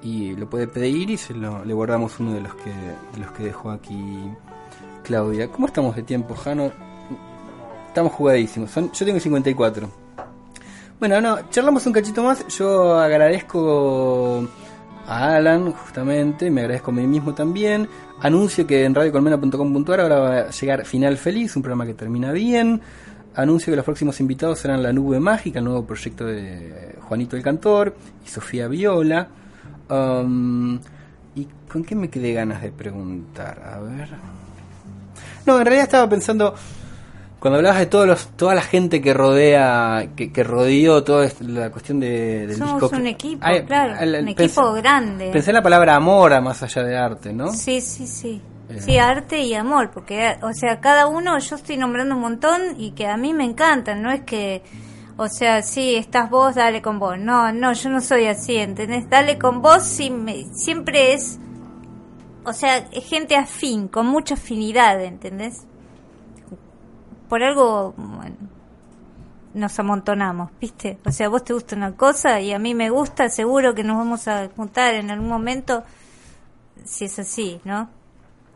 y 0.01 0.35
lo 0.35 0.49
puede 0.49 0.67
pedir 0.67 1.09
y 1.09 1.17
se 1.17 1.33
lo, 1.33 1.63
le 1.65 1.73
guardamos 1.73 2.19
uno 2.19 2.33
de 2.33 2.41
los 2.41 2.53
que 2.55 2.71
los 3.19 3.31
que 3.31 3.43
dejó 3.43 3.71
aquí 3.71 4.31
Claudia. 5.03 5.49
¿Cómo 5.49 5.67
estamos 5.67 5.95
de 5.95 6.03
tiempo, 6.03 6.35
Jano? 6.35 6.71
Estamos 7.87 8.13
jugadísimos. 8.13 8.73
Yo 8.75 9.05
tengo 9.05 9.19
54. 9.19 9.89
Bueno, 10.99 11.21
no, 11.21 11.49
charlamos 11.49 11.85
un 11.85 11.93
cachito 11.93 12.23
más. 12.23 12.45
Yo 12.47 12.99
agradezco 12.99 14.47
a 15.07 15.35
Alan, 15.35 15.71
justamente, 15.71 16.51
me 16.51 16.61
agradezco 16.61 16.91
a 16.91 16.93
mí 16.93 17.07
mismo 17.07 17.33
también. 17.33 17.87
Anuncio 18.21 18.67
que 18.67 18.83
en 18.83 18.93
radiocolmena.com.ar 18.93 20.01
ahora 20.01 20.19
va 20.19 20.37
a 20.39 20.49
llegar 20.51 20.85
Final 20.85 21.17
Feliz, 21.17 21.55
un 21.55 21.63
programa 21.63 21.85
que 21.85 21.93
termina 21.93 22.31
bien. 22.31 22.81
Anuncio 23.33 23.71
que 23.71 23.77
los 23.77 23.85
próximos 23.85 24.19
invitados 24.19 24.59
serán 24.59 24.83
La 24.83 24.91
Nube 24.91 25.19
Mágica, 25.19 25.59
el 25.59 25.65
nuevo 25.65 25.85
proyecto 25.85 26.25
de 26.25 26.95
Juanito 27.01 27.37
el 27.37 27.43
Cantor 27.43 27.95
y 28.25 28.29
Sofía 28.29 28.67
Viola. 28.67 29.29
Um, 29.89 30.79
¿Y 31.35 31.47
con 31.71 31.83
qué 31.83 31.95
me 31.95 32.09
quedé 32.09 32.33
ganas 32.33 32.61
de 32.61 32.71
preguntar? 32.71 33.61
A 33.65 33.79
ver. 33.79 34.09
No, 35.45 35.57
en 35.59 35.65
realidad 35.65 35.83
estaba 35.85 36.09
pensando. 36.09 36.53
Cuando 37.39 37.57
hablabas 37.57 37.79
de 37.79 37.85
todos 37.85 38.05
los, 38.05 38.27
toda 38.35 38.53
la 38.53 38.61
gente 38.61 39.01
que 39.01 39.13
rodea, 39.13 40.09
que, 40.13 40.29
que 40.33 40.43
rodeó 40.43 41.05
toda 41.05 41.29
la 41.39 41.71
cuestión 41.71 42.01
de, 42.01 42.45
del 42.47 42.57
Somos 42.57 42.81
disco. 42.81 42.97
un 42.97 43.07
equipo, 43.07 43.41
Ay, 43.45 43.63
claro, 43.63 43.93
al- 43.97 44.13
al- 44.15 44.21
un 44.27 44.35
pensé- 44.35 44.43
equipo 44.45 44.73
grande. 44.73 45.29
Pensé 45.31 45.51
en 45.51 45.55
la 45.55 45.61
palabra 45.63 45.95
amor 45.95 46.33
a 46.33 46.41
más 46.41 46.61
allá 46.63 46.83
de 46.83 46.97
arte, 46.97 47.31
¿no? 47.31 47.53
Sí, 47.53 47.79
sí, 47.79 48.05
sí. 48.07 48.41
Eh. 48.69 48.81
Sí, 48.81 48.97
arte 48.97 49.41
y 49.41 49.53
amor, 49.53 49.89
porque, 49.91 50.35
o 50.41 50.51
sea, 50.53 50.81
cada 50.81 51.07
uno, 51.07 51.39
yo 51.39 51.55
estoy 51.55 51.77
nombrando 51.77 52.13
un 52.15 52.21
montón 52.21 52.61
y 52.77 52.91
que 52.91 53.07
a 53.07 53.15
mí 53.15 53.33
me 53.33 53.45
encantan, 53.45 54.01
no 54.01 54.11
es 54.11 54.21
que, 54.23 54.61
o 55.19 55.27
sea, 55.27 55.61
sí, 55.61 55.95
estás 55.95 56.29
vos, 56.29 56.55
dale 56.55 56.81
con 56.81 56.97
vos. 56.97 57.19
No, 57.19 57.51
no, 57.51 57.73
yo 57.73 57.89
no 57.89 57.99
soy 58.01 58.25
así, 58.27 58.55
¿entendés? 58.57 59.09
Dale 59.09 59.37
con 59.37 59.61
vos 59.61 59.83
sí, 59.83 60.09
me- 60.09 60.45
siempre 60.53 61.13
es, 61.13 61.37
o 62.45 62.53
sea, 62.53 62.77
es 62.91 63.05
gente 63.05 63.35
afín, 63.35 63.87
con 63.89 64.07
mucha 64.07 64.35
afinidad, 64.35 65.03
¿entendés? 65.03 65.65
Por 67.27 67.43
algo, 67.43 67.93
bueno, 67.97 68.35
nos 69.53 69.77
amontonamos, 69.77 70.51
¿viste? 70.59 70.97
O 71.05 71.11
sea, 71.11 71.29
vos 71.29 71.43
te 71.43 71.53
gusta 71.53 71.75
una 71.75 71.91
cosa 71.95 72.39
y 72.39 72.53
a 72.53 72.59
mí 72.59 72.73
me 72.73 72.89
gusta, 72.89 73.29
seguro 73.29 73.75
que 73.75 73.83
nos 73.83 73.97
vamos 73.97 74.27
a 74.27 74.47
juntar 74.55 74.95
en 74.95 75.11
algún 75.11 75.27
momento 75.29 75.83
si 76.85 77.05
es 77.05 77.19
así, 77.19 77.59
¿no? 77.65 77.89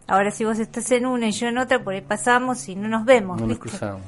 Ahora 0.07 0.31
si 0.31 0.43
vos 0.45 0.59
estás 0.59 0.89
en 0.91 1.05
una 1.05 1.27
y 1.27 1.31
yo 1.31 1.47
en 1.47 1.57
otra, 1.57 1.83
por 1.83 1.93
ahí 1.93 2.01
pasamos 2.01 2.67
y 2.69 2.75
no 2.75 2.87
nos 2.87 3.05
vemos, 3.05 3.35
No 3.39 3.47
nos 3.47 3.59
¿viste? 3.59 3.69
cruzamos. 3.69 4.01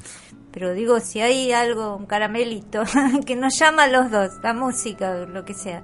Pero 0.56 0.74
digo, 0.74 1.01
si 1.01 1.20
hay 1.20 1.51
algo, 1.51 1.97
un 1.97 2.06
caramelito, 2.06 2.84
que 3.26 3.36
nos 3.36 3.60
llama 3.60 3.84
a 3.84 3.88
los 3.88 4.10
dos, 4.10 4.32
la 4.41 4.53
música, 4.53 5.14
lo 5.26 5.43
que 5.43 5.53
sea. 5.53 5.84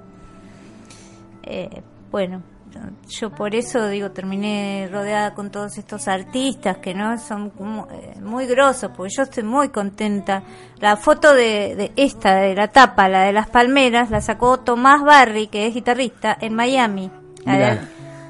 Eh, 1.42 1.82
bueno, 2.10 2.42
yo 3.06 3.30
por 3.30 3.54
eso 3.54 3.88
digo 3.88 4.12
terminé 4.12 4.88
rodeada 4.90 5.34
con 5.34 5.50
todos 5.50 5.76
estos 5.76 6.08
artistas 6.08 6.78
que 6.78 6.94
no 6.94 7.18
son 7.18 7.52
eh, 7.90 8.18
muy 8.22 8.46
grosos 8.46 8.90
porque 8.96 9.12
yo 9.14 9.24
estoy 9.24 9.42
muy 9.42 9.68
contenta. 9.68 10.42
La 10.78 10.96
foto 10.96 11.34
de, 11.34 11.74
de 11.76 11.92
esta 11.96 12.36
de 12.36 12.54
la 12.54 12.68
tapa 12.68 13.10
la 13.10 13.24
de 13.24 13.32
las 13.32 13.50
palmeras 13.50 14.10
la 14.10 14.22
sacó 14.22 14.60
Tomás 14.60 15.02
Barry 15.02 15.48
que 15.48 15.66
es 15.66 15.74
guitarrista 15.74 16.34
en 16.40 16.54
Miami. 16.54 17.10
La 17.44 17.58
de, 17.58 17.80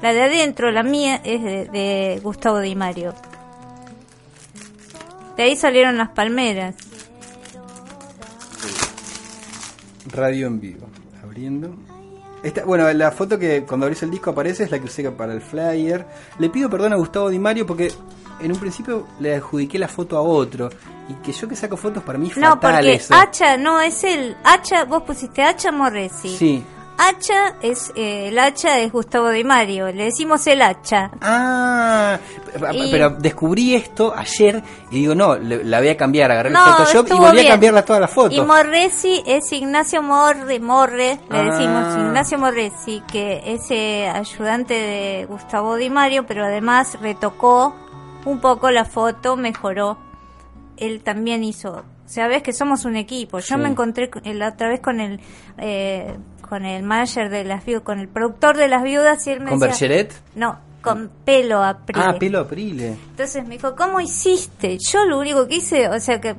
la 0.01 0.13
de 0.13 0.23
adentro 0.23 0.71
la 0.71 0.83
mía 0.83 1.21
es 1.23 1.41
de, 1.41 1.65
de 1.65 2.19
Gustavo 2.21 2.59
Di 2.59 2.75
Mario 2.75 3.13
de 5.37 5.43
ahí 5.43 5.55
salieron 5.55 5.97
las 5.97 6.09
palmeras 6.09 6.75
Radio 10.13 10.47
en 10.47 10.59
vivo. 10.59 10.87
Abriendo. 11.23 11.75
Esta, 12.43 12.65
bueno, 12.65 12.91
la 12.93 13.11
foto 13.11 13.39
que 13.39 13.63
cuando 13.63 13.85
abrís 13.85 14.03
el 14.03 14.11
disco 14.11 14.31
aparece 14.31 14.63
es 14.63 14.71
la 14.71 14.79
que 14.79 14.85
usé 14.85 15.09
para 15.11 15.33
el 15.33 15.41
flyer. 15.41 16.05
Le 16.39 16.49
pido 16.49 16.69
perdón 16.69 16.93
a 16.93 16.97
Gustavo 16.97 17.29
Di 17.29 17.39
Mario 17.39 17.65
porque 17.65 17.91
en 18.39 18.51
un 18.51 18.59
principio 18.59 19.07
le 19.19 19.35
adjudiqué 19.35 19.79
la 19.79 19.87
foto 19.87 20.17
a 20.17 20.21
otro. 20.21 20.69
Y 21.09 21.13
que 21.15 21.31
yo 21.31 21.47
que 21.47 21.55
saco 21.55 21.77
fotos 21.77 22.03
para 22.03 22.17
mí 22.17 22.29
es 22.29 22.37
no 22.37 22.51
fatal 22.51 22.75
porque 22.75 22.93
eso. 22.93 23.13
Hacha 23.13 23.57
no 23.57 23.81
es 23.81 24.03
el 24.03 24.37
Hacha 24.43 24.85
vos 24.85 25.03
pusiste 25.03 25.43
Hacha 25.43 25.71
Morresi 25.71 26.29
Sí. 26.29 26.63
Hacha 26.97 27.55
es 27.61 27.91
eh, 27.95 28.27
el 28.29 28.37
hacha 28.39 28.79
es 28.79 28.91
Gustavo 28.91 29.29
Di 29.29 29.43
Mario, 29.43 29.91
le 29.91 30.05
decimos 30.05 30.45
el 30.47 30.61
hacha. 30.61 31.09
Ah, 31.21 32.19
Y- 32.71 32.91
pero 32.91 33.09
descubrí 33.11 33.73
esto 33.73 34.13
ayer 34.15 34.61
y 34.91 34.99
digo, 34.99 35.15
no, 35.15 35.35
le- 35.35 35.63
la 35.63 35.79
voy 35.79 35.89
a 35.89 35.97
cambiar, 35.97 36.29
agarré 36.31 36.49
el 36.49 36.53
No, 36.53 36.63
Photoshop 36.65 37.07
y 37.07 37.13
volví 37.19 37.31
bien. 37.37 37.47
a 37.47 37.49
cambiarla 37.49 37.83
toda 37.85 37.99
la 37.99 38.07
foto. 38.07 38.33
Y 38.35 38.41
Morresi 38.41 39.23
es 39.25 39.51
Ignacio 39.51 40.03
Morre, 40.03 40.59
Morre, 40.59 41.19
le 41.29 41.37
Ah. 41.39 41.43
decimos 41.43 41.97
Ignacio 41.97 42.37
Morresi, 42.37 43.01
que 43.11 43.41
es 43.53 43.61
eh, 43.71 44.07
ayudante 44.07 44.73
de 44.75 45.25
Gustavo 45.27 45.75
Di 45.77 45.89
Mario, 45.89 46.25
pero 46.27 46.45
además 46.45 46.97
retocó 47.01 47.75
un 48.25 48.39
poco 48.39 48.69
la 48.71 48.85
foto, 48.85 49.35
mejoró. 49.35 49.97
Él 50.77 51.01
también 51.03 51.43
hizo, 51.43 51.71
o 51.71 52.07
sea, 52.09 52.27
ves 52.27 52.43
que 52.43 52.53
somos 52.53 52.85
un 52.85 52.95
equipo. 52.95 53.39
Yo 53.39 53.55
Sí. 53.55 53.61
me 53.61 53.67
encontré 53.69 54.09
con- 54.09 54.21
la 54.25 54.49
otra 54.49 54.69
vez 54.69 54.79
con 54.79 54.99
el 54.99 55.19
eh, 55.57 56.15
con 56.53 56.65
el 56.65 56.83
manager 56.83 57.31
de 57.31 57.43
las 57.45 57.65
viudas, 57.65 57.81
con 57.81 57.97
el 57.97 58.07
productor 58.07 58.55
de 58.57 58.67
las 58.67 58.83
viudas 58.83 59.25
y 59.25 59.31
él 59.31 59.39
me 59.39 59.49
¿Con 59.49 59.59
decía, 59.59 59.87
Bergeret? 59.87 60.13
no, 60.35 60.59
con 60.83 61.09
pelo 61.25 61.63
Aprile. 61.63 62.05
Ah, 62.05 62.13
pelo 62.19 62.41
aprile. 62.41 62.89
Entonces 62.89 63.43
me 63.47 63.55
dijo, 63.55 63.75
¿cómo 63.75 63.99
hiciste? 63.99 64.77
Yo 64.77 65.03
lo 65.05 65.17
único 65.17 65.47
que 65.47 65.55
hice, 65.55 65.89
o 65.89 65.99
sea 65.99 66.21
que 66.21 66.35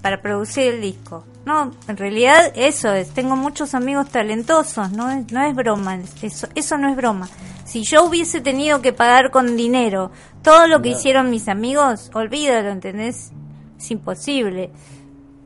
para 0.00 0.22
producir 0.22 0.74
el 0.74 0.80
disco. 0.80 1.24
No, 1.44 1.72
en 1.88 1.96
realidad 1.96 2.52
eso 2.54 2.92
es, 2.92 3.10
tengo 3.10 3.34
muchos 3.34 3.74
amigos 3.74 4.10
talentosos, 4.10 4.92
no 4.92 5.10
es, 5.10 5.32
no 5.32 5.42
es 5.42 5.56
broma, 5.56 5.98
eso, 6.22 6.46
eso 6.54 6.78
no 6.78 6.88
es 6.88 6.94
broma. 6.94 7.28
Si 7.64 7.82
yo 7.82 8.04
hubiese 8.04 8.40
tenido 8.40 8.80
que 8.80 8.92
pagar 8.92 9.32
con 9.32 9.56
dinero 9.56 10.12
todo 10.44 10.68
lo 10.68 10.80
que 10.82 10.90
hicieron 10.90 11.30
mis 11.30 11.48
amigos, 11.48 12.12
olvídalo, 12.14 12.68
¿entendés? 12.68 13.32
Es 13.76 13.90
imposible. 13.90 14.70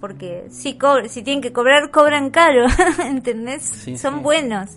Porque 0.03 0.47
si, 0.51 0.77
si 1.09 1.23
tienen 1.23 1.41
que 1.41 1.53
cobrar, 1.53 1.91
cobran 1.93 2.31
caro, 2.31 2.67
¿entendés? 3.07 3.63
Sí, 3.63 3.97
Son 3.97 4.17
sí. 4.17 4.21
buenos. 4.21 4.69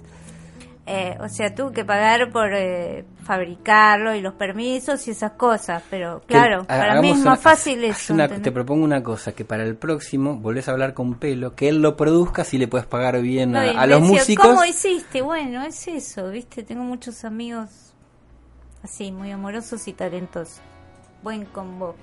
Eh, 0.86 1.18
o 1.20 1.28
sea, 1.30 1.54
tuve 1.56 1.74
que 1.74 1.84
pagar 1.84 2.32
por 2.32 2.54
eh, 2.54 3.06
fabricarlo 3.24 4.14
y 4.14 4.22
los 4.22 4.36
permisos 4.36 5.08
y 5.08 5.12
esas 5.12 5.32
cosas, 5.32 5.82
pero 5.90 6.22
Que 6.22 6.28
claro, 6.28 6.62
ha- 6.62 6.66
para 6.68 7.02
mí 7.02 7.10
es 7.10 7.16
más 7.18 7.26
una- 7.26 7.36
fácil 7.38 7.84
eso. 7.84 8.16
te 8.44 8.52
propongo 8.52 8.84
una 8.86 9.02
cosa, 9.02 9.32
que 9.32 9.44
para 9.46 9.64
el 9.64 9.76
próximo 9.78 10.36
volvés 10.36 10.68
a 10.70 10.74
hablar 10.74 10.94
con 10.94 11.16
Pelo, 11.16 11.56
que 11.56 11.70
él 11.70 11.82
lo 11.82 11.98
produzca 11.98 12.44
si 12.44 12.60
le 12.60 12.68
puedes 12.68 12.86
pagar 12.86 13.20
bien 13.20 13.54
No, 13.54 13.60
a, 13.62 13.88
los 13.88 14.02
decía, 14.02 14.20
músicos. 14.20 14.46
¿Cómo 14.46 14.64
hiciste? 14.64 15.24
Bueno, 15.24 15.64
es 15.64 15.88
eso, 15.88 16.30
¿viste? 16.30 16.62
Tengo 16.62 16.84
muchos 16.84 17.26
amigos 17.26 17.72
así, 18.84 19.12
muy 19.12 19.32
amorosos 19.32 19.88
y 19.88 19.94
talentosos. 19.94 20.62
Buen 21.24 21.46
combo. 21.46 21.96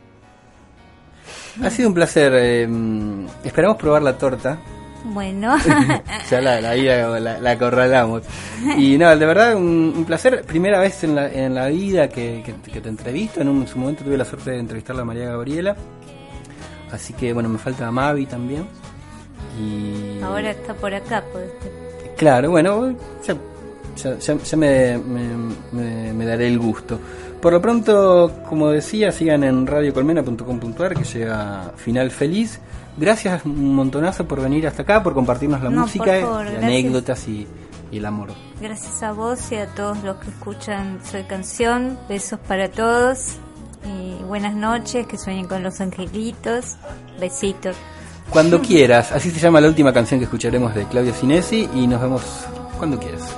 Ha 1.62 1.70
sido 1.70 1.88
un 1.88 1.94
placer. 1.94 2.32
eh, 2.34 2.66
mm, 2.66 3.26
esperamos 3.44 3.76
probar 3.76 4.02
la 4.02 4.16
torta. 4.16 4.58
Bueno, 5.04 5.56
ya 6.30 6.40
la, 6.40 6.60
la, 6.60 6.76
la, 6.76 7.38
la 7.40 7.50
acorralamos. 7.50 8.22
Y 8.78 8.96
no, 8.98 9.14
de 9.16 9.26
verdad, 9.26 9.56
un, 9.56 9.92
un 9.96 10.04
placer. 10.04 10.44
Primera 10.44 10.78
vez 10.80 11.02
en 11.04 11.14
la, 11.16 11.28
en 11.28 11.54
la 11.54 11.66
vida 11.68 12.08
que, 12.08 12.42
que- 12.44 12.70
que 12.70 12.80
te 12.80 12.88
entrevisto. 12.88 13.40
En, 13.40 13.48
un, 13.48 13.62
en 13.62 13.68
su 13.68 13.78
momento 13.78 14.04
tuve 14.04 14.16
la 14.16 14.24
suerte 14.24 14.52
de 14.52 14.60
entrevistarla 14.60 15.02
a 15.02 15.04
María 15.04 15.26
Gabriela. 15.30 15.76
Así 16.92 17.12
que 17.14 17.32
bueno, 17.32 17.48
me 17.48 17.58
falta 17.58 17.90
Mavi 17.90 18.26
también. 18.26 18.66
Y 19.60 20.20
ahora 20.22 20.50
está 20.52 20.72
por 20.74 20.94
acá. 20.94 21.22
Pues. 21.32 21.46
Claro, 22.16 22.50
bueno, 22.50 22.94
ya, 23.26 23.34
ya- 23.96 24.18
ya- 24.18 24.36
ya 24.38 24.56
me, 24.56 24.98
me- 24.98 25.54
me- 25.72 26.12
me 26.12 26.24
daré 26.26 26.46
el 26.48 26.58
gusto. 26.58 27.00
Por 27.42 27.52
lo 27.52 27.60
pronto, 27.60 28.30
como 28.48 28.70
decía, 28.70 29.10
sigan 29.10 29.42
en 29.42 29.66
radiocolmena.com.ar 29.66 30.94
que 30.94 31.02
llega 31.02 31.72
Final 31.74 32.12
Feliz. 32.12 32.60
Gracias 32.96 33.44
un 33.44 33.74
montonazo 33.74 34.28
por 34.28 34.40
venir 34.40 34.64
hasta 34.68 34.82
acá, 34.82 35.02
por 35.02 35.12
compartirnos 35.12 35.60
la 35.60 35.68
No, 35.68 35.80
música, 35.80 36.20
favor, 36.20 36.46
y 36.46 36.54
anécdotas 36.54 37.26
y, 37.26 37.48
y 37.90 37.98
el 37.98 38.06
amor. 38.06 38.28
Gracias 38.60 39.02
a 39.02 39.10
vos 39.10 39.40
y 39.50 39.56
a 39.56 39.66
todos 39.66 40.04
los 40.04 40.18
que 40.18 40.30
escuchan 40.30 41.00
Soy 41.04 41.24
Canción. 41.24 41.98
Besos 42.08 42.38
para 42.46 42.70
todos. 42.70 43.38
Y 43.84 44.22
buenas 44.22 44.54
noches, 44.54 45.08
que 45.08 45.18
sueñen 45.18 45.48
con 45.48 45.64
los 45.64 45.80
angelitos. 45.80 46.76
Besitos. 47.18 47.74
Cuando 48.30 48.60
quieras, 48.62 49.10
así 49.10 49.32
se 49.32 49.40
llama 49.40 49.60
la 49.60 49.66
última 49.66 49.92
canción 49.92 50.20
que 50.20 50.24
escucharemos 50.26 50.76
de 50.76 50.84
Claudia 50.84 51.12
Sinesi 51.12 51.68
y 51.74 51.88
nos 51.88 52.00
vemos 52.00 52.22
cuando 52.78 53.00
quieras. 53.00 53.36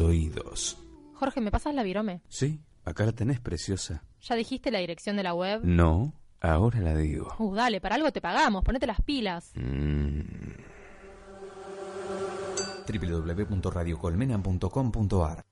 oídos. 0.00 0.78
Jorge, 1.14 1.40
¿me 1.40 1.50
pasas 1.50 1.74
la 1.74 1.82
virome? 1.82 2.22
Sí, 2.28 2.60
acá 2.84 3.04
la 3.04 3.12
tenés, 3.12 3.40
preciosa. 3.40 4.04
¿Ya 4.20 4.34
dijiste 4.36 4.70
la 4.70 4.78
dirección 4.78 5.16
de 5.16 5.22
la 5.22 5.34
web? 5.34 5.60
No, 5.64 6.12
ahora 6.40 6.80
la 6.80 6.96
digo. 6.96 7.34
Uh, 7.38 7.54
dale, 7.54 7.80
para 7.80 7.96
algo 7.96 8.12
te 8.12 8.20
pagamos, 8.20 8.64
ponete 8.64 8.86
las 8.86 9.00
pilas. 9.02 9.52
Mm. 9.54 10.20
www.radiocolmena.com.ar 12.88 15.44